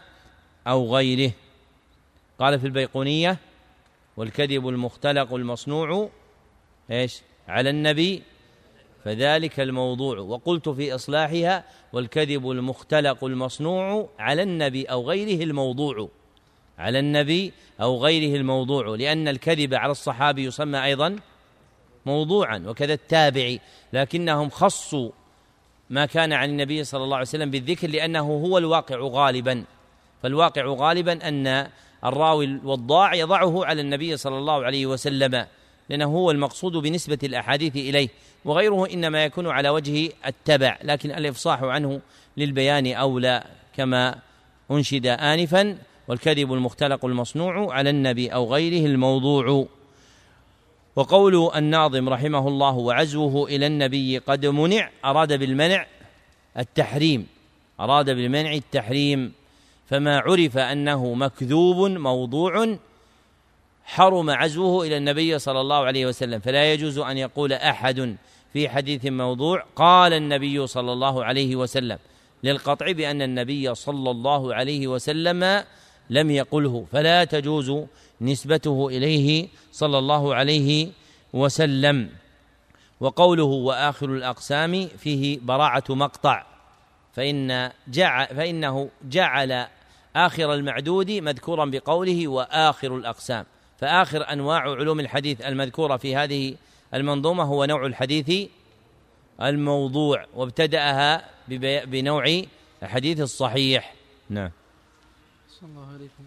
أو 0.66 0.96
غيره. 0.96 1.32
قال 2.38 2.60
في 2.60 2.66
البيقونية 2.66 3.38
والكذب 4.16 4.68
المختلق 4.68 5.34
المصنوع 5.34 6.10
إيش؟ 6.90 7.22
على 7.48 7.70
النبي 7.70 8.22
فذلك 9.04 9.60
الموضوع. 9.60 10.18
وقلت 10.18 10.68
في 10.68 10.94
إصلاحها 10.94 11.64
والكذب 11.92 12.50
المختلق 12.50 13.24
المصنوع 13.24 14.08
على 14.18 14.42
النبي 14.42 14.84
أو 14.84 15.08
غيره 15.08 15.44
الموضوع. 15.44 16.08
على 16.78 16.98
النبي 16.98 17.52
أو 17.80 18.04
غيره 18.04 18.36
الموضوع 18.36 18.96
لأن 18.96 19.28
الكذب 19.28 19.74
على 19.74 19.90
الصحابي 19.90 20.44
يسمى 20.44 20.84
أيضا 20.84 21.16
موضوعا 22.06 22.62
وكذا 22.66 22.92
التابعي 22.92 23.60
لكنهم 23.92 24.50
خصوا 24.50 25.10
ما 25.90 26.06
كان 26.06 26.32
عن 26.32 26.48
النبي 26.48 26.84
صلى 26.84 27.04
الله 27.04 27.16
عليه 27.16 27.26
وسلم 27.26 27.50
بالذكر 27.50 27.88
لأنه 27.88 28.20
هو 28.20 28.58
الواقع 28.58 28.96
غالبا. 29.00 29.64
فالواقع 30.22 30.66
غالبا 30.66 31.28
أن 31.28 31.68
الراوي 32.04 32.44
الوضاع 32.44 33.14
يضعه 33.14 33.64
على 33.64 33.80
النبي 33.80 34.16
صلى 34.16 34.38
الله 34.38 34.64
عليه 34.64 34.86
وسلم 34.86 35.46
لأنه 35.88 36.04
هو 36.04 36.30
المقصود 36.30 36.72
بنسبة 36.72 37.18
الأحاديث 37.22 37.76
إليه 37.76 38.08
وغيره 38.44 38.86
إنما 38.92 39.24
يكون 39.24 39.46
على 39.46 39.68
وجه 39.68 40.12
التبع 40.26 40.78
لكن 40.82 41.10
الإفصاح 41.10 41.62
عنه 41.62 42.00
للبيان 42.36 42.92
أولى 42.92 43.44
كما 43.76 44.18
أنشد 44.70 45.06
آنفا 45.06 45.78
والكذب 46.08 46.52
المختلق 46.52 47.04
المصنوع 47.04 47.74
على 47.74 47.90
النبي 47.90 48.28
أو 48.28 48.54
غيره 48.54 48.86
الموضوع. 48.86 49.66
وقول 50.96 51.50
الناظم 51.56 52.08
رحمه 52.08 52.48
الله 52.48 52.72
وعزوه 52.76 53.48
إلى 53.48 53.66
النبي 53.66 54.18
قد 54.18 54.46
منع 54.46 54.90
أراد 55.04 55.32
بالمنع 55.32 55.86
التحريم. 56.58 57.26
أراد 57.80 58.10
بالمنع 58.10 58.52
التحريم. 58.52 59.32
فما 59.86 60.18
عرف 60.18 60.58
أنه 60.58 61.14
مكذوب 61.14 61.90
موضوع 61.90 62.76
حرم 63.84 64.30
عزوه 64.30 64.86
إلى 64.86 64.96
النبي 64.96 65.38
صلى 65.38 65.60
الله 65.60 65.76
عليه 65.84 66.06
وسلم. 66.06 66.40
فلا 66.40 66.72
يجوز 66.72 66.98
أن 66.98 67.18
يقول 67.18 67.52
أحد 67.52 68.16
في 68.52 68.68
حديث 68.68 69.06
موضوع 69.06 69.64
قال 69.76 70.12
النبي 70.12 70.66
صلى 70.66 70.92
الله 70.92 71.24
عليه 71.24 71.56
وسلم. 71.56 71.98
للقطع 72.42 72.92
بأن 72.92 73.22
النبي 73.22 73.74
صلى 73.74 74.10
الله 74.10 74.54
عليه 74.54 74.86
وسلم 74.86 75.64
لم 76.10 76.30
يقله. 76.30 76.86
فلا 76.92 77.24
تجوز 77.24 77.72
نسبته 78.20 78.88
إليه 78.88 79.48
صلى 79.72 79.98
الله 79.98 80.34
عليه 80.34 80.88
وسلم. 81.32 82.08
وقوله 83.00 83.44
وآخر 83.44 84.06
الأقسام 84.06 84.86
فيه 84.86 85.38
براعة 85.42 85.84
مقطع 85.88 86.46
فإن 87.12 87.72
جعل 87.88 88.26
فإنه 88.26 88.90
جعل 89.04 89.66
آخر 90.16 90.54
المعدود 90.54 91.10
مذكورا 91.10 91.64
بقوله 91.64 92.28
وآخر 92.28 92.96
الأقسام. 92.96 93.46
فآخر 93.78 94.32
أنواع 94.32 94.60
علوم 94.60 95.00
الحديث 95.00 95.40
المذكورة 95.40 95.96
في 95.96 96.16
هذه 96.16 96.54
المنظومة 96.94 97.44
هو 97.44 97.64
نوع 97.64 97.86
الحديث 97.86 98.48
الموضوع 99.42 100.26
وابتدأها 100.34 101.30
بنوع 101.84 102.42
الحديث 102.82 103.20
الصحيح. 103.20 103.94
نعم. 104.30 104.50
صلى 105.60 105.68
الله 105.68 105.86
عليكم 105.94 106.24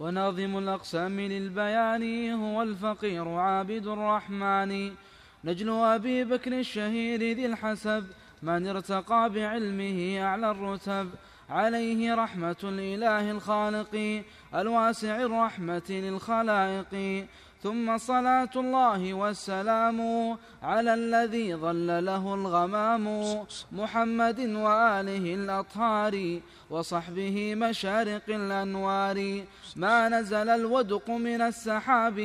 وناظم 0.00 0.58
الأقسام 0.58 1.20
للبيان 1.20 2.32
هو 2.32 2.62
الفقير 2.62 3.28
عابد 3.28 3.86
الرحمن. 3.86 4.92
نجل 5.44 5.70
أبي 5.70 6.24
بكر 6.24 6.58
الشهير 6.58 7.20
ذي 7.20 7.46
الحسب 7.46 8.06
من 8.42 8.66
ارتقى 8.66 9.30
بعلمه 9.30 10.18
أعلى 10.22 10.50
الرتب. 10.50 11.10
عليه 11.50 12.14
رحمة 12.14 12.56
الإله 12.64 13.30
الخالق 13.30 14.22
الواسع 14.54 15.16
الرحمة 15.20 15.88
للخلائق. 15.90 17.26
ثم 17.62 17.98
صلاة 17.98 18.50
الله 18.56 19.14
والسلام 19.14 20.00
على 20.62 20.94
الذي 20.94 21.54
ظل 21.54 22.04
له 22.04 22.34
الغمام 22.34 23.04
محمد 23.72 24.40
وآله 24.40 25.34
الأطهار 25.34 26.40
وصحبه 26.70 27.54
مشارق 27.54 28.22
الأنوار. 28.28 29.44
ما 29.76 30.08
نزل 30.08 30.48
الودق 30.48 31.10
من 31.10 31.40
السحاب 31.40 32.18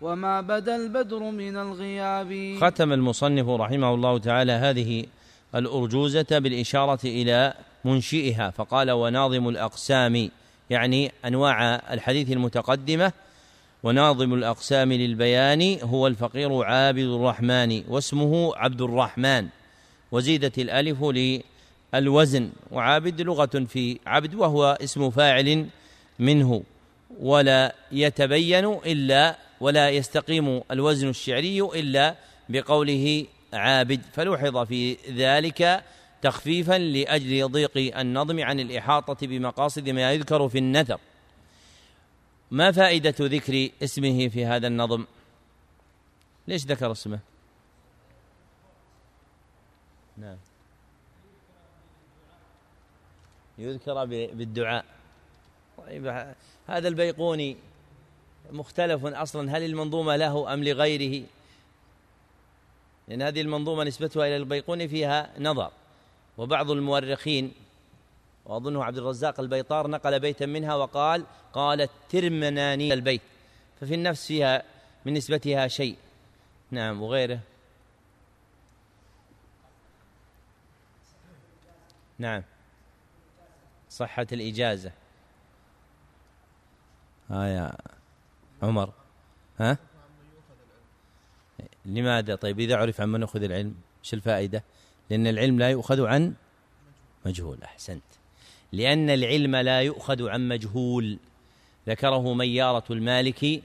وما 0.00 0.40
بدا 0.40 0.76
البدر 0.76 1.22
من 1.22 1.56
الغياب. 1.56 2.58
ختم 2.60 2.92
المصنف 2.92 3.48
رحمه 3.48 3.94
الله 3.94 4.18
تعالى 4.18 4.52
هذه 4.52 5.06
الأرجوزة 5.54 6.38
بالإشارة 6.38 7.04
إلى 7.04 7.54
منشئها 7.84 8.50
فقال 8.50 8.90
وناظم 8.90 9.48
الأقسام 9.48 10.30
يعني 10.70 11.12
أنواع 11.24 11.74
الحديث 11.94 12.32
المتقدمة 12.32 13.12
وناظم 13.84 14.34
الأقسام 14.34 14.92
للبيان 14.92 15.78
هو 15.82 16.06
الفقير 16.06 16.62
عابد 16.62 16.98
الرحمن 16.98 17.84
واسمه 17.88 18.56
عبد 18.56 18.82
الرحمن. 18.82 19.48
وزيدت 20.12 20.58
الألف 20.58 21.04
للوزن. 21.94 22.50
وعابد 22.70 23.20
لغة 23.20 23.64
في 23.68 23.98
عبد 24.06 24.34
وهو 24.34 24.78
اسم 24.82 25.10
فاعل 25.10 25.66
منه. 26.18 26.62
ولا 27.20 27.74
يتبين 27.92 28.64
إلا 28.64 29.36
ولا 29.60 29.90
يستقيم 29.90 30.60
الوزن 30.70 31.08
الشعري 31.08 31.60
إلا 31.60 32.14
بقوله 32.48 33.26
عابد. 33.52 34.00
فلوحظ 34.12 34.58
في 34.58 34.96
ذلك 35.16 35.84
تخفيفا 36.22 36.78
لأجل 36.78 37.48
ضيق 37.48 37.98
النظم 37.98 38.40
عن 38.40 38.60
الإحاطة 38.60 39.26
بمقاصد 39.26 39.88
ما 39.88 40.12
يذكر 40.12 40.48
في 40.48 40.58
النثر 40.58 40.98
ما 42.54 42.72
فائدة 42.72 43.14
ذكر 43.20 43.70
اسمه 43.82 44.28
في 44.28 44.46
هذا 44.46 44.66
النظم؟ 44.66 45.04
ليش 46.48 46.64
ذكر 46.64 46.92
اسمه؟ 46.92 47.18
نعم. 50.16 50.36
يذكر 53.58 54.04
بالدعاء. 54.04 54.84
طيب 55.78 56.34
هذا 56.66 56.88
البيقوني 56.88 57.56
مختلف 58.52 59.06
أصلا 59.06 59.56
هل 59.56 59.62
المنظومة 59.62 60.16
له 60.16 60.54
أم 60.54 60.64
لغيره؟ 60.64 61.26
لأن 63.08 63.22
هذه 63.22 63.40
المنظومة 63.40 63.84
نسبتها 63.84 64.26
إلى 64.26 64.36
البيقوني 64.36 64.88
فيها 64.88 65.30
نظر 65.38 65.70
وبعض 66.38 66.70
المؤرخين 66.70 67.52
وأظنه 68.46 68.84
عبد 68.84 68.98
الرزاق 68.98 69.40
البيطار 69.40 69.86
نقل 69.86 70.20
بيتا 70.20 70.46
منها 70.46 70.74
وقال 70.74 71.26
قالت 71.52 71.90
ترمناني 72.08 72.94
البيت 72.94 73.22
ففي 73.80 73.94
النفس 73.94 74.26
فيها 74.26 74.62
من 75.04 75.14
نسبتها 75.14 75.68
شيء. 75.68 75.96
نعم 76.70 77.02
وغيره. 77.02 77.40
نعم. 82.18 82.42
صحة 83.90 84.26
الإجازة. 84.32 84.92
ها 87.30 87.46
يا 87.46 87.76
عمر. 88.62 88.92
ها؟ 89.58 89.78
لماذا؟ 91.84 92.34
طيب 92.34 92.60
إذا 92.60 92.76
عرف 92.76 93.00
عن 93.00 93.08
من 93.08 93.22
يأخذ 93.22 93.42
العلم 93.42 93.74
إيش 94.04 94.14
الفائدة؟ 94.14 94.64
لأن 95.10 95.26
العلم 95.26 95.58
لا 95.58 95.70
يؤخذ 95.70 96.06
عن 96.06 96.34
مجهول. 97.26 97.62
أحسنت. 97.62 98.02
لأن 98.74 99.10
العلم 99.10 99.56
لا 99.56 99.80
يؤخذ 99.80 100.28
عن 100.28 100.48
مجهول. 100.48 101.18
ذكره 101.88 102.34
ميارة 102.34 102.84
المالكي 102.90 103.62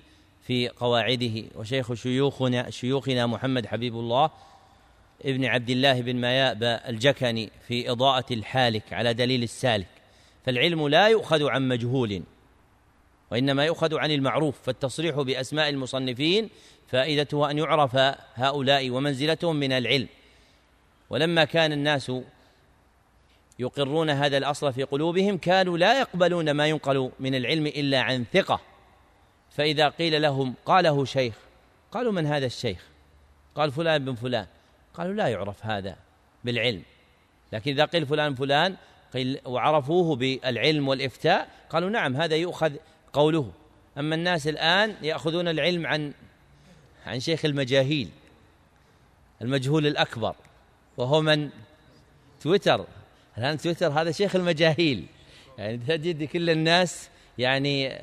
في 0.48 0.70
قواعده. 0.70 1.44
وشيخ 1.56 1.94
شيوخنا 1.94 2.70
شيوخنا 2.70 3.26
محمد 3.26 3.66
حبيب 3.66 3.94
الله 3.94 4.30
ابن 5.26 5.46
عبد 5.46 5.70
الله 5.70 6.02
بن 6.02 6.16
مياب 6.16 6.64
الجكني 6.64 7.50
في 7.68 7.92
إضاءة 7.92 8.34
الحالك 8.34 8.94
على 8.94 9.14
دليل 9.14 9.44
السالك. 9.44 9.88
فالعلم 10.46 10.88
لا 10.88 11.08
يؤخذ 11.08 11.50
عن 11.50 11.68
مجهول 11.68 12.24
وإنما 13.32 13.66
يؤخذ 13.66 13.98
عن 13.98 14.12
المعروف. 14.12 14.62
فالتصريح 14.64 15.16
بأسماء 15.16 15.70
المصنفين 15.70 16.50
فائدته 16.88 17.52
أن 17.52 17.58
يعرف 17.58 17.96
هؤلاء 18.34 18.90
ومنزلتهم 18.90 19.56
من 19.56 19.72
العلم. 19.72 20.08
ولما 21.10 21.44
كان 21.44 21.72
الناس 21.72 22.12
يقرون 23.60 24.10
هذا 24.10 24.38
الأصل 24.38 24.74
في 24.74 24.84
قلوبهم 24.84 25.38
كانوا 25.38 25.78
لا 25.78 26.00
يقبلون 26.00 26.52
ما 26.52 26.68
ينقل 26.68 27.12
من 27.20 27.36
العلم 27.36 27.68
إلا 27.68 28.02
عن 28.02 28.26
ثقة. 28.34 28.62
فإذا 29.50 29.90
قيل 29.90 30.22
لهم 30.22 30.54
قاله 30.66 31.06
شيخ 31.06 31.36
قالوا 31.92 32.12
من 32.12 32.26
هذا 32.26 32.46
الشيخ؟ 32.46 32.86
قال 33.56 33.72
فلان 33.72 34.06
بن 34.06 34.16
فلان. 34.16 34.48
قالوا 34.94 35.14
لا 35.14 35.28
يعرف 35.28 35.66
هذا 35.66 35.96
بالعلم. 36.44 36.84
لكن 37.54 37.72
إذا 37.72 37.86
قيل 37.86 38.06
فلان 38.06 38.36
فلان 38.36 38.76
قيل 39.14 39.40
وعرفوه 39.46 40.16
بالعلم 40.16 40.88
والإفتاء 40.88 41.50
قالوا 41.70 41.90
نعم 41.90 42.16
هذا 42.16 42.36
يؤخذ 42.36 42.74
قوله. 43.14 43.52
أما 43.98 44.16
الناس 44.16 44.48
الآن 44.48 44.96
يأخذون 45.02 45.48
العلم 45.48 45.88
عن 45.88 46.14
عن 47.06 47.20
شيخ 47.20 47.46
المجاهيل 47.46 48.10
المجهول 49.42 49.88
الأكبر 49.88 50.36
وهو 50.98 51.22
من؟ 51.22 51.50
تويتر. 52.42 52.86
الآن 53.38 53.58
تويتر 53.58 53.88
هذا 53.88 54.12
شيخ 54.12 54.36
المجاهيل. 54.36 55.06
يعني 55.58 55.78
تجد 55.78 56.24
كل 56.24 56.50
الناس 56.50 57.10
يعني 57.38 58.02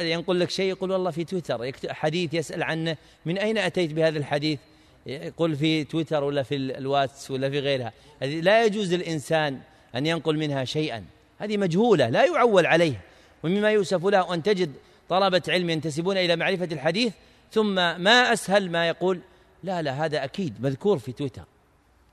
ينقل 0.00 0.40
لك 0.40 0.50
شيء 0.50 0.70
يقول 0.70 0.90
والله 0.90 1.10
في 1.10 1.24
تويتر 1.24 1.72
حديث 1.88 2.34
يسأل 2.34 2.62
عنه 2.62 2.96
من 3.26 3.38
أين 3.38 3.58
أتيت 3.58 3.92
بهذا 3.92 4.18
الحديث؟ 4.18 4.58
يقول 5.06 5.56
في 5.56 5.84
تويتر 5.84 6.24
ولا 6.24 6.42
في 6.42 6.56
الواتس 6.56 7.30
ولا 7.30 7.50
في 7.50 7.58
غيرها. 7.58 7.92
هذه 8.22 8.40
لا 8.40 8.64
يجوز 8.64 8.94
للإنسان 8.94 9.60
أن 9.94 10.06
ينقل 10.06 10.38
منها 10.38 10.64
شيئا. 10.64 11.04
هذه 11.38 11.56
مجهولة 11.56 12.08
لا 12.08 12.24
يعول 12.24 12.66
عليها 12.66 13.00
ومما 13.42 13.70
يوسف 13.70 14.06
له 14.06 14.34
أن 14.34 14.42
تجد 14.42 14.72
طلبة 15.08 15.42
علم 15.48 15.70
ينتسبون 15.70 16.16
إلى 16.16 16.36
معرفة 16.36 16.68
الحديث 16.72 17.12
ثم 17.52 17.74
ما 17.74 18.32
أسهل 18.32 18.70
ما 18.70 18.88
يقول 18.88 19.20
لا 19.64 19.82
لا 19.82 20.04
هذا 20.04 20.24
أكيد 20.24 20.54
مذكور 20.60 20.98
في 20.98 21.12
تويتر. 21.12 21.44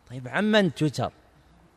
طيب 0.09 0.27
عمن 0.27 0.73
تويتر. 0.73 1.11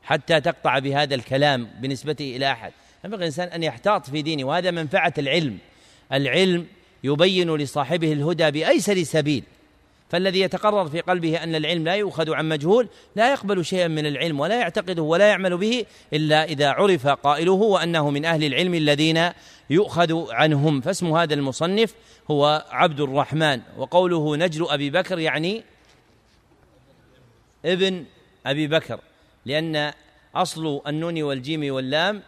حتى 0.03 0.41
تقطع 0.41 0.79
بهذا 0.79 1.15
الكلام 1.15 1.71
بنسبته 1.81 2.37
إلى 2.37 2.53
أحد. 2.53 2.73
ينبغي 3.05 3.21
الإنسان 3.21 3.49
أن 3.49 3.63
يحتاط 3.63 4.11
في 4.11 4.23
دينه 4.23 4.45
وهذا 4.45 4.71
منفعة 4.71 5.15
العلم. 5.19 5.59
العلم 6.13 6.67
يبين 7.05 7.57
لصاحبه 7.57 8.13
الهدى 8.13 8.51
بأيسر 8.51 9.03
سبيل 9.03 9.45
فالذي 10.11 10.41
يتقرر 10.41 10.89
في 10.89 11.01
قلبه 11.01 11.43
أن 11.43 11.55
العلم 11.55 11.85
لا 11.85 11.95
يؤخذ 11.95 12.35
عن 12.35 12.49
مجهول 12.49 12.89
لا 13.17 13.33
يقبل 13.33 13.65
شيئا 13.65 13.89
من 13.89 14.07
العلم 14.07 14.41
ولا 14.41 14.61
يعتقده 14.61 15.03
ولا 15.03 15.29
يعمل 15.29 15.57
به 15.57 15.85
إلا 16.13 16.45
إذا 16.45 16.69
عرف 16.69 17.07
قائله 17.07 17.53
وأنه 17.53 18.11
من 18.11 18.25
أهل 18.25 18.45
العلم 18.45 18.75
الذين 18.75 19.31
يؤخذ 19.71 20.33
عنهم. 20.33 20.81
فاسم 20.81 21.13
هذا 21.13 21.35
المصنف 21.35 21.95
هو 22.31 22.65
عبد 22.71 23.01
الرحمن 23.01 23.61
وقوله 23.79 24.37
نجل 24.37 24.67
أبي 24.71 24.91
بكر 24.91 25.19
يعني 25.19 25.63
ابن 27.65 28.05
أبي 28.47 28.67
بكر. 28.67 29.01
لأن 29.47 29.93
أصل 30.35 30.81
النون 30.87 31.23
والجيم 31.23 31.75
واللام 31.75 32.23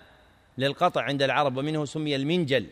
للقطع 0.59 1.03
عند 1.03 1.23
العرب 1.23 1.57
ومنه 1.57 1.85
سمي 1.85 2.17
المنجل 2.17 2.67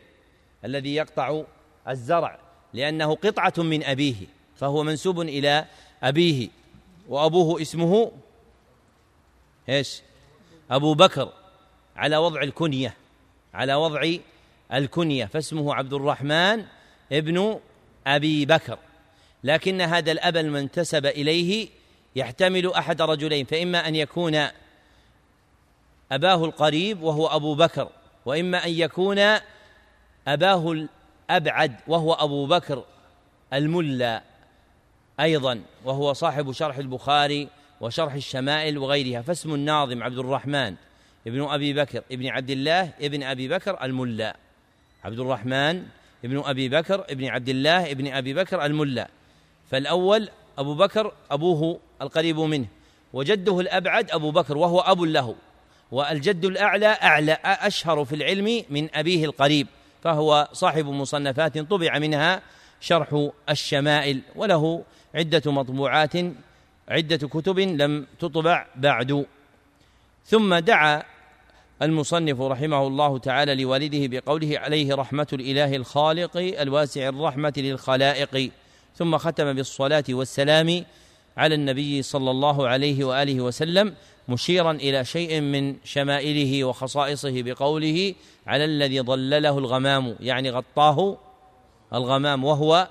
الذي 0.65 0.95
يقطع 0.95 1.43
الزرع 1.89 2.39
لأنه 2.73 3.15
قطعة 3.15 3.53
من 3.59 3.85
أبيه 3.85 4.17
فهو 4.57 4.83
منسوب 4.83 5.21
إلى 5.21 5.65
أبيه 6.03 6.49
وأبوه 7.09 7.63
اسمه 7.63 8.13
إيش؟ 9.69 10.03
أبو 10.71 10.95
بكر 10.95 11.33
على 11.97 12.17
وضع 12.17 12.43
الكنية 12.43 12.95
على 13.55 13.75
وضع 13.75 14.13
الكنية 14.73 15.25
فاسمه 15.25 15.75
عبد 15.75 15.93
الرحمن 15.93 16.65
ابن 17.13 17.61
أبي 18.07 18.47
بكر 18.47 18.79
لكن 19.45 19.81
هذا 19.81 20.13
الأب 20.13 20.37
المنتسب 20.37 21.07
إليه 21.07 21.69
يحتمل 22.17 22.73
أحد 22.73 23.03
رجلين 23.03 23.45
فإما 23.45 23.89
أن 23.89 23.97
يكون 23.97 24.47
أباه 26.13 26.45
القريب 26.45 27.03
وهو 27.03 27.27
أبو 27.27 27.55
بكر 27.55 27.89
وإما 28.27 28.65
أن 28.65 28.71
يكون 28.71 29.19
أباه 30.29 30.73
الأبعد 31.31 31.75
وهو 31.87 32.13
أبو 32.13 32.47
بكر 32.47 32.85
الملا 33.53 34.23
أيضا 35.21 35.63
وهو 35.85 36.13
صاحب 36.13 36.53
شرح 36.53 36.77
البخاري 36.77 37.49
وشرح 37.81 38.13
الشمائل 38.15 38.79
وغيرها. 38.79 39.23
فاسم 39.23 39.55
الناظم 39.55 40.03
عبد 40.03 40.19
الرحمن 40.19 40.75
ابن 41.27 41.45
أبي 41.45 41.73
بكر 41.73 42.03
ابن 42.13 42.27
عبد 42.27 42.51
الله 42.51 42.93
ابن 43.01 43.23
أبي 43.23 43.49
بكر 43.49 43.85
الملا. 43.85 44.37
عبد 45.05 45.21
الرحمن 45.21 45.87
ابن 46.25 46.43
أبي 46.45 46.69
بكر 46.69 47.05
ابن 47.11 47.27
عبد 47.27 47.49
الله 47.49 47.91
ابن 47.91 48.13
أبي 48.13 48.35
بكر 48.35 48.65
الملا. 48.65 49.09
فالأول 49.71 50.29
أبو 50.61 50.75
بكر 50.75 51.13
أبوه 51.31 51.81
القريب 52.03 52.39
منه. 52.39 52.67
وجده 53.13 53.61
الأبعد 53.61 54.11
أبو 54.11 54.31
بكر 54.31 54.59
وهو 54.59 54.81
أب 54.81 55.03
له. 55.03 55.35
والجد 55.93 56.45
الأعلى 56.45 56.87
أعلى 56.87 57.39
أشهر 57.45 58.05
في 58.05 58.15
العلم 58.15 58.65
من 58.71 58.89
أبيه 58.95 59.25
القريب. 59.25 59.67
فهو 60.03 60.49
صاحب 60.53 60.87
مصنفات 60.87 61.59
طبع 61.59 61.99
منها 61.99 62.43
شرح 62.81 63.29
الشمائل 63.49 64.21
وله 64.37 64.85
عدة 65.15 65.53
مطبوعات 65.53 66.13
عدة 66.89 67.29
كتب 67.29 67.59
لم 67.59 68.07
تطبع 68.19 68.67
بعد. 68.77 69.27
ثم 70.25 70.55
دعا 70.55 71.03
المصنف 71.83 72.41
رحمه 72.41 72.87
الله 72.87 73.19
تعالى 73.19 73.63
لوالده 73.63 74.19
بقوله 74.19 74.59
عليه 74.59 74.95
رحمة 74.95 75.27
الإله 75.33 75.77
الخالق 75.77 76.37
الواسع 76.37 77.09
الرحمة 77.09 77.53
للخلائق. 77.57 78.51
ثم 78.97 79.19
ختم 79.19 79.53
بالصلاة 79.53 80.05
والسلام 80.11 80.85
على 81.37 81.55
النبي 81.55 82.03
صلى 82.03 82.31
الله 82.31 82.69
عليه 82.69 83.05
وآله 83.05 83.41
وسلم 83.41 83.95
مشيرا 84.29 84.73
إلى 84.73 85.05
شيء 85.05 85.41
من 85.41 85.77
شمائله 85.85 86.65
وخصائصه 86.65 87.43
بقوله 87.43 88.15
على 88.47 88.65
الذي 88.65 89.01
ظلله 89.01 89.59
الغمام. 89.59 90.17
يعني 90.21 90.51
غطاه 90.51 91.19
الغمام 91.95 92.45
وهو 92.45 92.89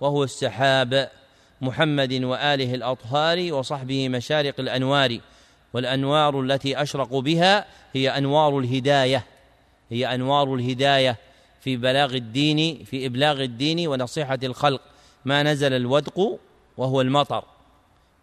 وهو 0.00 0.24
السحاب 0.24 1.10
محمد 1.60 2.12
وآله 2.12 2.74
الأطهار 2.74 3.52
وصحبه 3.52 4.08
مشارق 4.08 4.54
الأنوار. 4.58 5.18
والأنوار 5.74 6.40
التي 6.40 6.82
اشرقوا 6.82 7.22
بها 7.22 7.64
هي 7.92 8.08
أنوار 8.08 8.58
الهداية 8.58 9.24
هي 9.90 10.14
أنوار 10.14 10.54
الهداية 10.54 11.16
في 11.60 11.76
بلاغ 11.76 12.14
الدين 12.14 12.84
في 12.84 13.06
إبلاغ 13.06 13.42
الدين 13.42 13.88
ونصيحة 13.88 14.38
الخلق. 14.42 14.80
ما 15.24 15.42
نزل 15.42 15.72
الودق 15.72 16.38
وهو 16.76 17.00
المطر 17.00 17.44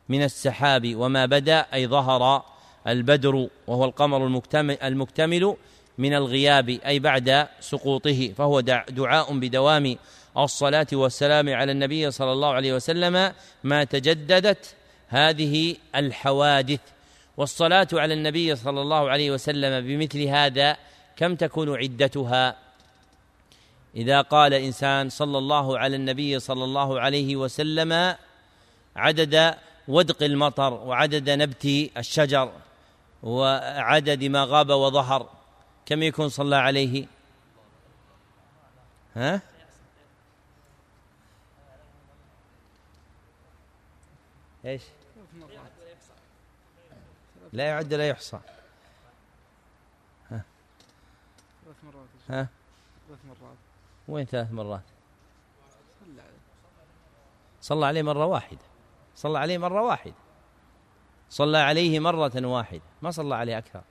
من 0.10 0.24
السحاب 0.24 0.96
وما 0.96 1.26
بدا 1.26 1.66
أي 1.74 1.88
ظهر 1.88 2.44
البدر 2.88 3.48
وهو 3.68 3.86
القمر 3.86 4.26
المكتمل, 4.26 4.78
المكتمل 4.84 5.56
من 5.98 6.14
الغياب 6.14 6.70
أي 6.70 7.00
بعد 7.00 7.48
سقوطه 7.60 8.34
فهو 8.38 8.60
دعاء 8.90 9.40
بدوام 9.40 9.96
الصلاة 10.38 10.88
والسلام 10.94 11.50
على 11.50 11.72
النبي 11.72 12.12
صلى 12.12 12.32
الله 12.32 12.54
عليه 12.54 12.74
وسلم 12.74 13.34
ما 13.64 13.84
تجددت 13.84 14.76
هذه 15.08 15.76
الحوادث. 15.96 16.80
والصلاة 17.38 17.88
على 17.94 18.14
النبي 18.14 18.56
صلى 18.56 18.82
الله 18.82 19.10
عليه 19.10 19.32
وسلم 19.32 19.88
بمثل 19.88 20.22
هذا 20.22 20.78
كم 21.16 21.36
تكون 21.36 21.78
عدتها؟ 21.78 22.67
إذا 23.98 24.22
قال 24.22 24.54
إنسان 24.54 25.10
صلى 25.10 25.38
الله 25.38 25.80
على 25.80 25.96
النبي 25.96 26.40
صلى 26.40 26.64
الله 26.64 27.00
عليه 27.00 27.36
وسلم 27.36 28.16
عدد 28.96 29.56
ودق 29.88 30.24
المطر 30.24 30.74
وعدد 30.74 31.30
نبت 31.30 31.66
الشجر 31.98 32.52
وعدد 33.24 34.24
ما 34.24 34.44
غاب 34.44 34.70
وظهر 34.70 35.30
كم 35.86 36.04
يكون 36.04 36.30
صلى 36.30 36.56
عليه؟ 36.56 37.08
ها؟ 39.16 39.42
إيش؟ 44.66 44.82
لا 47.54 47.64
يعد 47.64 47.94
لا 47.94 48.08
يحصى. 48.08 48.40
ها؟ 50.32 50.44
ثلاث 51.66 51.76
مرات 51.84 52.08
ها؟ 52.30 52.48
ثلاث 53.08 53.20
مرات. 53.26 53.67
وين 54.08 54.26
ثلاث 54.26 54.52
مرات؟ 54.52 54.82
صلى 57.62 57.86
عليه. 57.86 58.02
مرة 58.02 58.26
واحدة. 58.26 58.60
صلى 59.16 59.40
عليه 59.40 59.58
مرة 59.58 59.82
واحدة. 59.82 60.14
صلى 61.30 61.58
عليه 61.58 62.00
مرة 62.00 62.30
واحدة. 62.48 62.82
ما 63.02 63.12
صلى 63.12 63.36
عليه 63.36 63.58
أكثر. 63.58 63.82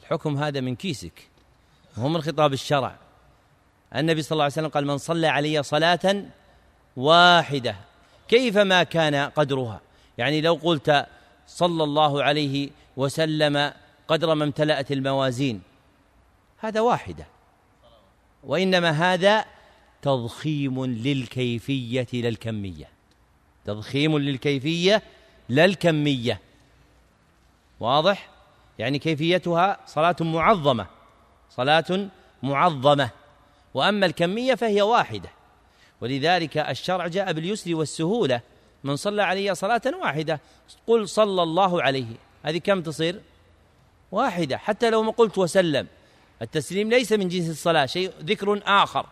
الحكم 0.00 0.36
هذا 0.36 0.60
من 0.60 0.76
كيسك. 0.76 1.28
هو 1.96 2.08
من 2.08 2.22
خطاب 2.22 2.52
الشرع. 2.52 2.96
النبي 3.96 4.22
صلى 4.22 4.32
الله 4.32 4.44
عليه 4.44 4.52
وسلم 4.52 4.68
قال 4.68 4.86
من 4.86 4.98
صلى 4.98 5.26
علي 5.26 5.62
صلاة 5.62 6.24
واحدة. 6.96 7.76
كيفما 8.28 8.82
كان 8.82 9.14
قدرها؟ 9.14 9.80
يعني 10.18 10.40
لو 10.40 10.54
قلت 10.54 11.06
صلى 11.46 11.84
الله 11.84 12.22
عليه 12.22 12.70
وسلم 12.96 13.72
قدر 14.08 14.34
ما 14.34 14.44
امتلأت 14.44 14.92
الموازين. 14.92 15.62
هذا 16.60 16.80
واحدة. 16.80 17.26
وإنما 18.44 18.90
هذا 18.90 19.44
تضخيم 20.02 20.84
للكيفية 20.84 22.06
لا 22.12 22.28
الكمية 22.28 22.88
تضخيم 23.64 24.18
للكيفية 24.18 25.02
لا 25.48 25.64
الكمية 25.64 26.40
واضح؟ 27.80 28.28
يعني 28.78 28.98
كيفيتها 28.98 29.80
صلاة 29.86 30.16
معظمة. 30.20 30.86
صلاة 31.50 32.08
معظمة. 32.42 33.10
وأما 33.74 34.06
الكمية 34.06 34.54
فهي 34.54 34.82
واحدة. 34.82 35.28
ولذلك 36.00 36.56
الشرع 36.56 37.06
جاء 37.06 37.32
باليسر 37.32 37.74
والسهولة. 37.74 38.40
من 38.84 38.96
صلى 38.96 39.22
علي 39.22 39.54
صلاة 39.54 39.82
واحدة 40.02 40.40
قل 40.86 41.08
صلى 41.08 41.42
الله 41.42 41.82
عليه. 41.82 42.16
هذه 42.42 42.58
كم 42.58 42.82
تصير؟ 42.82 43.20
واحدة. 44.12 44.56
حتى 44.56 44.90
لو 44.90 45.02
ما 45.02 45.12
قلت 45.12 45.38
وسلم. 45.38 45.86
التسليم 46.42 46.90
ليس 46.90 47.12
من 47.12 47.28
جنس 47.28 47.48
الصلاة 47.48 47.86
شيء 47.86 48.12
ذكر 48.22 48.60
آخر. 48.64 49.06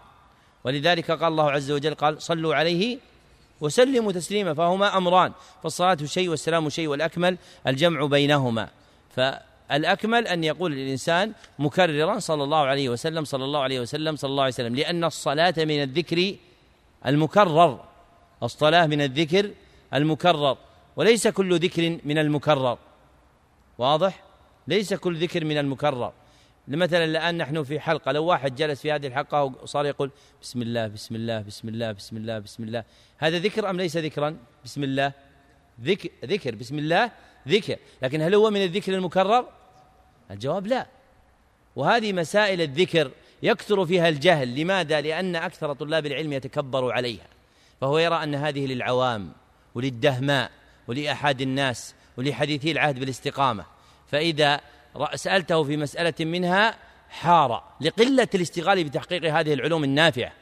ولذلك 0.65 1.11
قال 1.11 1.33
الله 1.33 1.51
عز 1.51 1.71
وجل 1.71 1.95
قال 1.95 2.23
صلوا 2.23 2.55
عليه 2.55 2.99
وسلموا 3.61 4.13
تسليما 4.13 4.55
فهما 4.55 4.97
أمران 4.97 5.33
فالصلاة 5.63 5.99
شيء 6.05 6.29
والسلام 6.29 6.69
شيء 6.69 6.89
والأكمل 6.89 7.39
الجمع 7.67 8.07
بينهما. 8.07 8.69
فالأكمل 9.17 10.27
أن 10.27 10.45
يقول 10.45 10.73
الإنسان 10.73 11.33
مكررا 11.59 12.19
صلى 12.19 12.45
الله 12.45 12.59
عليه 12.59 12.89
وسلم 12.89 13.25
صلى 13.25 13.45
الله 13.45 13.61
عليه 13.61 13.81
وسلم 13.81 14.17
صلى 14.17 14.31
الله 14.31 14.43
عليه 14.43 14.55
وسلم 14.55 14.75
لأن 14.77 15.05
الصلاة 15.05 15.55
من 15.59 15.83
الذكر 15.83 16.35
المكرر. 17.07 17.85
الصلاة 18.43 18.87
من 18.87 19.01
الذكر 19.03 19.51
المكرر 19.95 20.57
وليس 20.97 21.29
كل 21.29 21.59
ذكر 21.59 21.99
من 22.05 22.19
المكرر. 22.19 22.79
واضح؟ 23.79 24.23
ليس 24.69 24.95
كل 24.95 25.17
ذكر 25.17 25.45
من 25.45 25.59
المكرر. 25.59 26.13
مثلا 26.77 27.05
الآن 27.05 27.39
نحن 27.39 27.62
في 27.62 27.81
حلقة 27.81 28.12
لو 28.12 28.24
واحد 28.24 28.55
جلس 28.55 28.81
في 28.81 28.93
هذه 28.93 29.07
الحلقة 29.07 29.45
وصار 29.45 29.86
يقول 29.86 30.11
بسم 30.43 30.62
الله 30.62 30.86
بسم 30.86 31.15
الله 31.15 31.40
بسم 31.40 31.69
الله 31.69 31.93
بسم 31.93 32.16
الله 32.16 32.39
بسم 32.39 32.62
الله 32.62 32.85
هذا 33.19 33.39
ذكر 33.39 33.70
أم 33.70 33.77
ليس 33.77 33.97
ذكرا؟ 33.97 34.36
بسم 34.65 34.85
الله 34.85 35.12
ذكر 35.81 36.09
ذكر 36.24 36.55
بسم 36.55 36.78
الله 36.78 37.11
ذكر. 37.49 37.77
لكن 38.03 38.23
هل 38.23 38.35
هو 38.35 38.51
من 38.51 38.62
الذكر 38.62 38.95
المكرر؟ 38.95 39.49
الجواب 40.31 40.66
لا. 40.66 40.86
وهذه 41.77 42.12
مسائل 42.12 42.61
الذكر 42.61 43.11
يكثر 43.43 43.86
فيها 43.86 44.09
الجهل. 44.09 44.61
لماذا؟ 44.61 45.01
لأن 45.01 45.36
أكثر 45.36 45.73
طلاب 45.73 46.07
العلم 46.07 46.32
يتكبر 46.32 46.93
عليها. 46.93 47.27
فهو 47.81 47.99
يرى 47.99 48.23
أن 48.23 48.35
هذه 48.35 48.66
للعوام 48.66 49.32
وللدهماء 49.74 50.51
ولأحد 50.89 51.40
الناس 51.40 51.95
ولحديثي 52.16 52.70
العهد 52.73 52.99
بالاستقامة. 52.99 53.65
فإذا 54.07 54.61
سألته 55.15 55.62
في 55.62 55.77
مسألة 55.77 56.15
منها 56.20 56.74
حار 57.10 57.62
لقلة 57.81 58.28
الاشتغال 58.35 58.85
بتحقيق 58.85 59.35
هذه 59.35 59.55
العلوم 59.55 59.85
النافعة. 59.85 60.32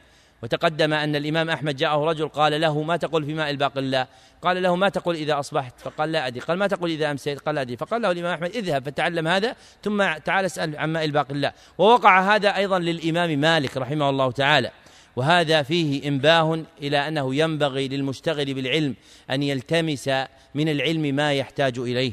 وتقدم 0.43 0.93
أن 0.93 1.15
الإمام 1.15 1.49
أحمد 1.49 1.75
جاءه 1.75 2.05
رجل 2.05 2.27
قال 2.27 2.61
له 2.61 2.83
ما 2.83 2.97
تقول 2.97 3.25
في 3.25 3.33
ماء 3.33 3.49
الباقلاء 3.49 4.07
قال 4.41 4.63
له 4.63 4.75
ما 4.75 4.89
تقول 4.89 5.15
إذا 5.15 5.39
أصبحت؟ 5.39 5.79
فقال 5.79 6.11
لا 6.11 6.27
أدري. 6.27 6.39
قال 6.39 6.57
ما 6.57 6.67
تقول 6.67 6.89
إذا 6.91 7.11
أمسيت؟ 7.11 7.39
قال 7.39 7.55
لا 7.55 7.61
أدري. 7.61 7.77
فقال 7.77 8.01
له 8.01 8.11
الإمام 8.11 8.33
أحمد 8.33 8.55
اذهب 8.55 8.85
فتعلم 8.85 9.27
هذا 9.27 9.55
ثم 9.83 10.13
تعال 10.13 10.45
اسأل 10.45 10.77
عن 10.77 10.93
ماء 10.93 11.05
الباقلاء 11.05 11.55
ووقع 11.77 12.35
هذا 12.35 12.55
أيضا 12.55 12.79
للإمام 12.79 13.39
مالك 13.39 13.77
رحمه 13.77 14.09
الله 14.09 14.31
تعالى. 14.31 14.71
وهذا 15.15 15.63
فيه 15.63 16.07
إنباه 16.07 16.63
إلى 16.81 17.07
أنه 17.07 17.35
ينبغي 17.35 17.87
للمشتغل 17.87 18.53
بالعلم 18.53 18.95
أن 19.31 19.43
يلتمس 19.43 20.07
من 20.55 20.69
العلم 20.69 21.01
ما 21.01 21.33
يحتاج 21.33 21.79
إليه. 21.79 22.11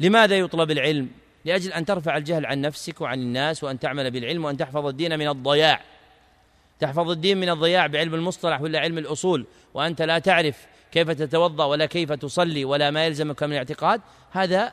لماذا 0.00 0.38
يطلب 0.38 0.70
العلم؟ 0.70 1.08
لأجل 1.46 1.72
أن 1.72 1.84
ترفع 1.84 2.16
الجهل 2.16 2.46
عن 2.46 2.60
نفسك 2.60 3.00
وعن 3.00 3.20
الناس 3.20 3.64
وأن 3.64 3.78
تعمل 3.78 4.10
بالعلم 4.10 4.44
وأن 4.44 4.56
تحفظ 4.56 4.86
الدين 4.86 5.18
من 5.18 5.28
الضياع. 5.28 5.80
تحفظ 6.80 7.10
الدين 7.10 7.38
من 7.38 7.48
الضياع 7.48 7.86
بعلم 7.86 8.14
المصطلح 8.14 8.60
ولا 8.60 8.78
علم 8.80 8.98
الأصول. 8.98 9.46
وأنت 9.74 10.02
لا 10.02 10.18
تعرف 10.18 10.66
كيف 10.92 11.10
تتوضأ 11.10 11.64
ولا 11.64 11.86
كيف 11.86 12.12
تصلي 12.12 12.64
ولا 12.64 12.90
ما 12.90 13.06
يلزمك 13.06 13.42
من 13.42 13.52
الاعتقاد. 13.52 14.00
هذا 14.32 14.72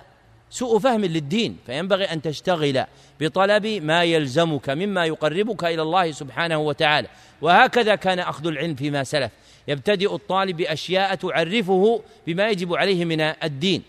سوء 0.50 0.80
فهم 0.80 1.06
للدين. 1.06 1.58
فينبغي 1.66 2.06
أن 2.06 2.22
تشتغل 2.22 2.86
بطلب 3.20 3.66
ما 3.66 4.04
يلزمك 4.04 4.70
مما 4.70 5.06
يقربك 5.06 5.64
إلى 5.64 5.82
الله 5.82 6.12
سبحانه 6.12 6.58
وتعالى. 6.58 7.08
وهكذا 7.42 7.96
كان 7.96 8.20
أخذ 8.20 8.48
العلم 8.48 8.76
فيما 8.76 9.04
سلف. 9.04 9.32
يبتدئ 9.68 10.16
الطالب 10.16 10.58
باشياء 10.58 11.16
تعرفه 11.16 12.02
بما 12.28 12.50
يجب 12.50 12.76
عليه 12.76 13.06
من 13.06 13.22
الدين. 13.22 13.84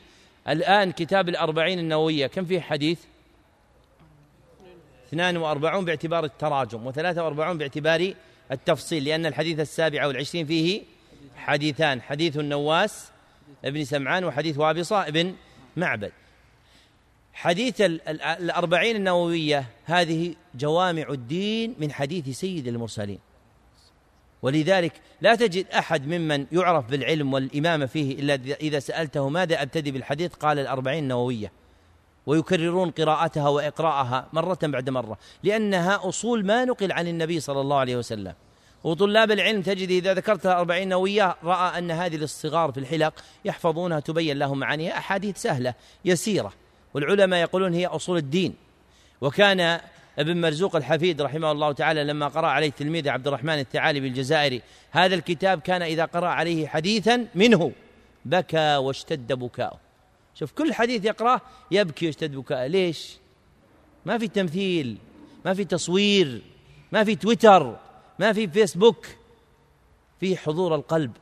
الآن 0.49 0.93
كتاب 0.93 1.29
الأربعين 1.29 1.79
النووية 1.79 2.27
كم 2.27 2.45
فيه 2.45 2.61
حديث؟ 2.61 3.01
42 5.09 5.85
باعتبار 5.85 6.25
التراجم 6.25 6.93
و43 6.93 7.57
باعتبار 7.57 8.15
التفصيل 8.53 9.05
لأن 9.05 9.27
الحديث 9.27 9.61
السابع 9.61 10.07
والعشرين 10.07 10.47
فيه 10.47 10.83
حديثان 11.37 12.03
حديث 12.03 12.37
النواس 12.37 13.11
ابن 13.65 13.85
سمعان 13.85 14.25
وحديث 14.25 14.59
وابصة 14.59 15.09
ابن 15.09 15.35
معبد. 15.77 16.13
حديث 17.33 17.81
الأربعين 17.81 18.97
النووية 18.97 19.67
هذه 19.85 20.35
جوامع 20.55 21.07
الدين 21.11 21.75
من 21.79 21.93
حديث 21.93 22.29
سيد 22.29 22.69
المرسلين. 22.69 23.19
ولذلك 24.45 24.93
لا 25.21 25.35
تجد 25.35 25.67
أحد 25.69 26.07
ممن 26.07 26.47
يعرف 26.53 26.91
بالعلم 26.91 27.33
والإمامة 27.33 27.87
فيه 27.87 28.19
إلا 28.19 28.35
إذا 28.61 28.79
سألته 28.79 29.29
ماذا 29.29 29.63
أبتدي 29.63 29.91
بالحديث؟ 29.91 30.35
قال 30.35 30.59
الأربعين 30.59 31.03
النووية 31.03 31.53
ويكررون 32.27 32.91
قراءتها 32.91 33.49
واقراءها 33.49 34.29
مرة 34.33 34.59
بعد 34.63 34.91
مرة 34.91 35.19
لأنها 35.43 36.09
أصول 36.09 36.47
ما 36.47 36.65
نقل 36.65 36.93
عن 36.93 37.09
النبي 37.09 37.41
صلى 37.41 37.61
الله 37.61 37.77
عليه 37.77 37.97
وسلم. 37.97 38.35
وطلاب 38.85 39.31
العلم 39.31 39.63
تجد 39.63 39.91
إذا 39.91 40.15
ذكرتها 40.15 40.59
أربعين 40.59 40.89
نووية 40.89 41.37
رأى 41.45 41.79
أن 41.79 41.91
هذه 41.91 42.17
الصغار 42.17 42.73
في 42.73 42.81
الحلق 42.81 43.15
يحفظونها 43.45 44.01
تبين 44.01 44.39
لهم 44.39 44.59
معانيها 44.59 44.99
أحاديث 44.99 45.37
سهلة 45.39 45.75
يسيرة 46.05 46.53
والعلماء 46.95 47.41
يقولون 47.41 47.75
هي 47.75 47.87
أصول 47.87 48.17
الدين. 48.17 48.55
وكان 49.21 49.81
ابن 50.19 50.41
مرزوق 50.41 50.77
الحفيد 50.77 51.23
رحمه 51.23 51.53
الله 51.53 51.73
تعالى 51.73 52.05
لما 52.05 52.29
قرأ 52.29 52.47
عليه 52.47 52.71
تلميذه 52.71 53.11
عبد 53.11 53.27
الرحمن 53.27 53.59
الثعالبي 53.59 54.09
الجزائري 54.09 54.63
هذا 54.91 55.15
الكتاب 55.15 55.61
كان 55.61 55.83
إذا 55.83 56.05
قرأ 56.05 56.29
عليه 56.29 56.67
حديثا 56.67 57.27
منه 57.35 57.73
بكى 58.25 58.77
واشتد 58.77 59.33
بكاؤه. 59.33 59.79
شوف 60.35 60.53
كل 60.53 60.73
حديث 60.75 61.05
يقرأه 61.05 61.41
يبكي 61.71 62.07
ويشتد 62.07 62.37
بكاء 62.37 62.67
ليش؟ 62.67 63.17
ما 64.07 64.19
في 64.19 64.29
تمثيل 64.29 64.99
ما 65.45 65.55
في 65.55 65.65
تصوير 65.65 66.43
ما 66.93 67.05
في 67.05 67.17
تويتر 67.17 67.77
ما 68.19 68.33
في 68.33 68.49
فيسبوك. 68.49 69.07
في 70.21 70.37
حضور 70.37 70.75
القلب. 70.75 71.13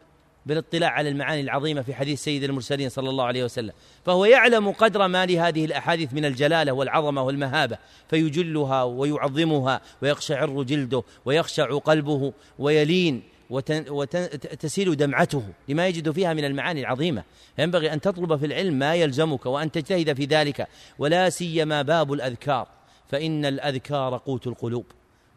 بالاطلاع 0.46 0.90
على 0.90 1.08
المعاني 1.08 1.40
العظيمة 1.40 1.82
في 1.82 1.94
حديث 1.94 2.24
سيد 2.24 2.44
المرسلين 2.44 2.88
صلى 2.88 3.10
الله 3.10 3.24
عليه 3.24 3.44
وسلم. 3.44 3.72
فهو 4.04 4.24
يعلم 4.24 4.70
قدر 4.70 5.08
ما 5.08 5.26
لهذه 5.26 5.64
الأحاديث 5.64 6.14
من 6.14 6.24
الجلالة 6.24 6.72
والعظمة 6.72 7.22
والمهابة 7.22 7.78
فيجلها 8.08 8.82
ويعظمها 8.82 9.80
ويقشعر 10.02 10.62
جلده 10.62 11.02
ويخشع 11.24 11.78
قلبه 11.78 12.32
ويلين 12.58 13.22
وتسيل 13.50 14.96
دمعته 14.96 15.42
لما 15.68 15.88
يجد 15.88 16.10
فيها 16.10 16.34
من 16.34 16.44
المعاني 16.44 16.80
العظيمة. 16.80 17.24
ينبغي 17.58 17.92
أن 17.92 18.00
تطلب 18.00 18.36
في 18.36 18.46
العلم 18.46 18.74
ما 18.74 18.94
يلزمك 18.94 19.46
وأن 19.46 19.72
تجتهد 19.72 20.12
في 20.12 20.24
ذلك 20.24 20.68
ولا 20.98 21.30
سيما 21.30 21.82
باب 21.82 22.12
الأذكار. 22.12 22.68
فإن 23.08 23.44
الأذكار 23.44 24.16
قوت 24.16 24.46
القلوب 24.46 24.84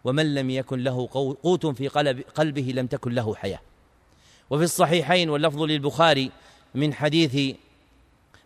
ومن 0.04 0.36
لم 0.36 0.50
يكن 0.50 0.80
له 0.80 1.10
قوت 1.44 1.66
في 1.66 1.88
قلب 1.88 2.22
قلبه 2.36 2.74
لم 2.76 2.88
تكن 2.88 3.12
له 3.12 3.36
حياة. 3.36 3.60
وفي 4.50 4.64
الصحيحين 4.64 5.30
واللفظ 5.30 5.62
للبخاري 5.62 6.32
من 6.76 6.94
حديث 6.94 7.56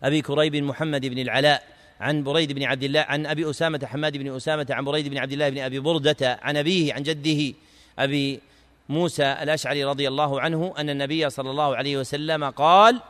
أبي 0.02 0.22
كريب 0.22 0.56
محمد 0.56 1.06
بن 1.06 1.18
العلاء 1.18 1.62
عن 2.00 2.22
بريد 2.22 2.52
بن 2.52 2.62
عبد 2.62 2.82
الله 2.82 3.00
عن 3.00 3.26
أبي 3.26 3.50
أسامة 3.50 3.80
حماد 3.84 4.16
بن 4.16 4.36
أسامة 4.36 4.66
عن 4.70 4.84
بريد 4.84 5.08
بن 5.08 5.18
عبد 5.18 5.32
الله 5.32 5.48
بن 5.48 5.58
أبي 5.58 5.80
بردة 5.80 6.38
عن 6.42 6.56
أبيه 6.56 6.94
عن 6.94 7.02
جده 7.02 7.54
أبي 7.98 8.40
موسى 8.88 9.36
الأشعري 9.42 9.84
رضي 9.84 10.08
الله 10.08 10.40
عنه 10.40 10.74
أن 10.78 10.90
النبي 10.90 11.30
صلى 11.30 11.50
الله 11.50 11.76
عليه 11.76 11.96
وسلم 11.96 12.44
قال 12.44 13.00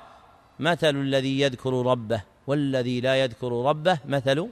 مثل 0.60 0.96
الذي 0.96 1.40
يذكر 1.40 1.72
ربه 1.86 2.22
والذي 2.46 3.00
لا 3.00 3.16
يذكر 3.16 3.52
ربه 3.52 3.98
مثل 4.08 4.48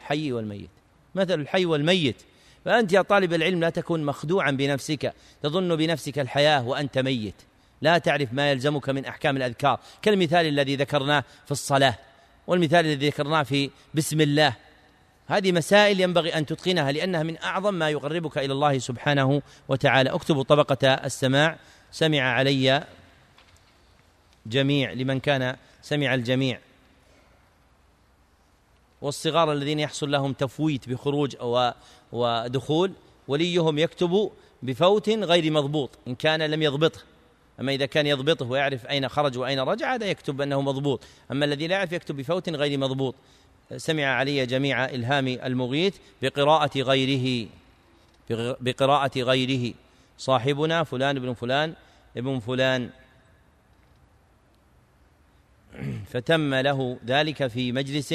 الحي 0.00 0.32
والميت. 0.32 0.70
مثل 1.14 1.40
الحي 1.40 1.64
والميت. 1.64 2.16
فأنت 2.64 2.92
يا 2.92 3.02
طالب 3.02 3.34
العلم 3.34 3.60
لا 3.60 3.70
تكون 3.70 4.04
مخدوعا 4.04 4.50
بنفسك 4.50 5.12
تظن 5.42 5.76
بنفسك 5.76 6.18
الحياة 6.18 6.68
وأنت 6.68 6.98
ميت. 6.98 7.34
لا 7.82 7.98
تعرف 7.98 8.32
ما 8.32 8.50
يلزمك 8.50 8.88
من 8.88 9.04
أحكام 9.04 9.36
الأذكار. 9.36 9.80
كالمثال 10.02 10.46
الذي 10.46 10.76
ذكرناه 10.76 11.24
في 11.44 11.50
الصلاة 11.50 11.98
والمثال 12.46 12.86
الذي 12.86 13.08
ذكرناه 13.08 13.42
في 13.42 13.70
بسم 13.94 14.20
الله. 14.20 14.56
هذه 15.26 15.52
مسائل 15.52 16.00
ينبغي 16.00 16.34
أن 16.34 16.46
تتقنها 16.46 16.92
لأنها 16.92 17.22
من 17.22 17.42
أعظم 17.42 17.74
ما 17.74 17.90
يقربك 17.90 18.38
إلى 18.38 18.52
الله 18.52 18.78
سبحانه 18.78 19.42
وتعالى. 19.68 20.10
اكتبوا 20.10 20.42
طبقة 20.42 20.88
السماع. 20.88 21.58
سمع 21.92 22.20
علي 22.20 22.84
جميع 24.46 24.92
لمن 24.92 25.20
كان 25.20 25.56
سمع 25.82 26.14
الجميع. 26.14 26.60
والصغار 29.02 29.52
الذين 29.52 29.80
يحصل 29.80 30.10
لهم 30.10 30.32
تفويت 30.32 30.88
بخروج 30.88 31.36
ودخول 32.12 32.92
وليهم 33.28 33.78
يكتب 33.78 34.30
بفوت 34.62 35.08
غير 35.08 35.52
مضبوط 35.52 35.90
إن 36.08 36.14
كان 36.14 36.42
لم 36.42 36.62
يضبطه. 36.62 37.00
أما 37.60 37.72
إذا 37.72 37.86
كان 37.86 38.06
يضبطه 38.06 38.46
ويعرف 38.46 38.86
أين 38.86 39.08
خرج 39.08 39.38
وأين 39.38 39.60
رجع 39.60 39.94
هذا 39.94 40.06
يكتب 40.06 40.40
أنه 40.40 40.60
مضبوط. 40.60 41.04
أما 41.32 41.44
الذي 41.44 41.66
لا 41.66 41.76
يعرف 41.76 41.92
يكتب 41.92 42.16
بفوت 42.16 42.48
غير 42.48 42.78
مضبوط. 42.78 43.14
سمع 43.76 44.04
علي 44.04 44.46
جميع 44.46 44.84
إلهام 44.84 45.28
المغيث 45.28 45.96
بقراءة 46.22 46.78
غيره 46.78 47.48
بقراءة 48.60 49.18
غيره. 49.18 49.74
صاحبنا 50.18 50.84
فلان 50.84 51.16
ابن 51.16 51.34
فلان 51.34 51.74
ابن 52.16 52.38
فلان. 52.38 52.90
فتم 56.06 56.54
له 56.54 56.98
ذلك 57.06 57.46
في 57.46 57.72
مجلس 57.72 58.14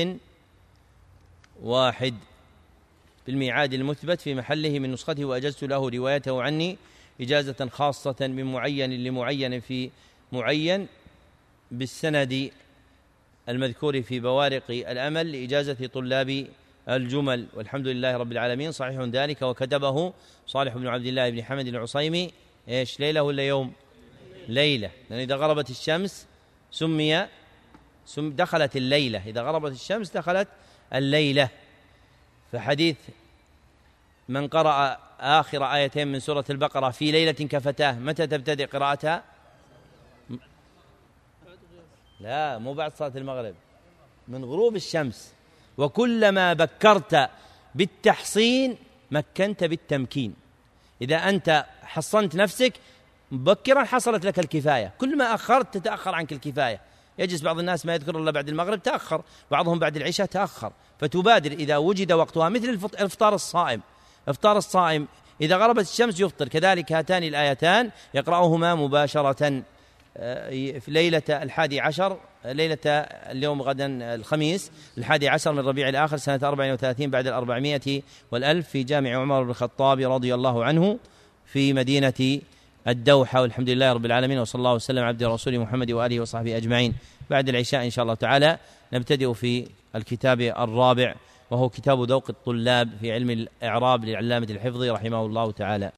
واحد. 1.63 2.15
بالميعاد 3.27 3.73
المثبت 3.73 4.21
في 4.21 4.35
محله 4.35 4.79
من 4.79 4.91
نسخته 4.91 5.25
وأجزت 5.25 5.63
له 5.63 5.89
روايته 5.89 6.41
عني. 6.41 6.77
إجازة 7.21 7.69
خاصة 7.71 8.15
من 8.21 8.43
معين 8.43 9.03
لمعين 9.03 9.59
في 9.59 9.89
معين 10.31 10.87
بالسند 11.71 12.51
المذكور 13.49 14.01
في 14.01 14.19
بوارق 14.19 14.63
الأمل 14.69 15.31
لإجازة 15.31 15.87
طلاب 15.87 16.47
الجمل. 16.89 17.47
والحمد 17.53 17.87
لله 17.87 18.17
رب 18.17 18.31
العالمين. 18.31 18.71
صحيح 18.71 18.99
ذلك. 18.99 19.41
وكتبه 19.41 20.13
صالح 20.47 20.73
بن 20.73 20.87
عبد 20.87 21.05
الله 21.05 21.29
بن 21.29 21.43
حمد 21.43 21.67
العصيمي. 21.67 22.31
إيش 22.69 22.99
ليلة 22.99 23.23
ولا 23.23 23.47
يوم؟ 23.47 23.73
ليلة. 24.47 24.91
لأن 25.09 25.19
إذا 25.19 25.35
غربت 25.35 25.69
الشمس 25.69 26.27
سمي 26.71 27.27
سم 28.05 28.31
دخلت 28.31 28.75
الليلة. 28.75 29.27
إذا 29.27 29.41
غربت 29.41 29.71
الشمس 29.71 30.11
دخلت 30.11 30.47
الليلة. 30.93 31.49
فحديث 32.51 32.97
من 34.29 34.47
قرأ 34.47 34.97
آخر 35.23 35.73
آيتين 35.73 36.07
من 36.07 36.19
سورة 36.19 36.45
البقرة 36.49 36.89
في 36.89 37.11
ليلة 37.11 37.31
كفتاه 37.31 37.91
متى 37.91 38.27
تبتدئ 38.27 38.65
قراءتها؟ 38.65 39.23
لا 42.19 42.57
مو 42.57 42.73
بعد 42.73 42.95
صلاة 42.95 43.11
المغرب 43.15 43.55
من 44.27 44.45
غروب 44.45 44.75
الشمس. 44.75 45.33
وكلما 45.77 46.53
بكرت 46.53 47.29
بالتحصين 47.75 48.77
مكنت 49.11 49.63
بالتمكين. 49.63 50.33
إذا 51.01 51.15
أنت 51.15 51.65
حصنت 51.83 52.35
نفسك 52.35 52.73
مبكرا 53.31 53.83
حصلت 53.83 54.25
لك 54.25 54.39
الكفاية. 54.39 54.93
كل 54.97 55.17
ما 55.17 55.35
أخرت 55.35 55.77
تتأخر 55.77 56.15
عنك 56.15 56.33
الكفاية. 56.33 56.81
يجلس 57.17 57.41
بعض 57.41 57.59
الناس 57.59 57.85
ما 57.85 57.93
يذكر 57.93 58.19
إلا 58.19 58.31
بعد 58.31 58.49
المغرب 58.49 58.83
تأخر. 58.83 59.23
بعضهم 59.51 59.79
بعد 59.79 59.95
العشاء 59.95 60.27
تأخر. 60.27 60.73
فتبادر 60.99 61.51
إذا 61.51 61.77
وجد 61.77 62.11
وقتها 62.11 62.49
مثل 62.49 62.69
الإفطار 62.69 63.33
الصائم. 63.35 63.81
إفطار 64.27 64.57
الصائم. 64.57 65.07
إذا 65.41 65.57
غربت 65.57 65.83
الشمس 65.83 66.19
يفطر. 66.19 66.47
كذلك 66.47 66.91
هاتان 66.91 67.23
الآيتان. 67.23 67.89
يقرأهما 68.13 68.75
مباشرة. 68.75 69.63
آه، 70.17 70.79
في 70.79 70.91
ليلة 70.91 71.21
الحادي 71.29 71.79
عشر 71.79 72.17
ليلة 72.45 72.77
اليوم 72.85 73.61
غدا 73.61 74.15
الخميس. 74.15 74.71
الحادي 74.97 75.29
عشر 75.29 75.51
من 75.51 75.59
ربيع 75.59 75.89
الآخر 75.89 76.17
سنة 76.17 76.39
34 76.43 77.09
بعد 77.09 77.27
الأربعمائة 77.27 78.01
والألف 78.31 78.69
في 78.69 78.83
جامع 78.83 79.15
عمر 79.15 79.43
بن 79.43 79.49
الخطاب 79.49 79.99
رضي 79.99 80.33
الله 80.33 80.65
عنه 80.65 80.99
في 81.45 81.73
مدينة 81.73 82.39
الدوحة. 82.87 83.41
والحمد 83.41 83.69
لله 83.69 83.93
رب 83.93 84.05
العالمين 84.05 84.39
وصلى 84.39 84.59
الله 84.59 84.73
وسلم 84.73 85.03
عبد 85.03 85.23
رسول 85.23 85.59
محمد 85.59 85.91
وآله 85.91 86.19
وصحبه 86.19 86.57
أجمعين. 86.57 86.93
بعد 87.29 87.49
العشاء 87.49 87.85
إن 87.85 87.89
شاء 87.89 88.03
الله 88.03 88.15
تعالى 88.15 88.57
نبتدئ 88.93 89.33
في 89.33 89.67
الكتاب 89.95 90.41
الرابع. 90.41 91.15
وهو 91.51 91.69
كتاب 91.69 92.01
ذوق 92.01 92.25
الطلاب 92.29 92.89
في 92.99 93.11
علم 93.11 93.29
الإعراب 93.29 94.05
للعلامة 94.05 94.47
الحفظي 94.49 94.89
رحمه 94.89 95.25
الله 95.25 95.51
تعالى. 95.51 95.91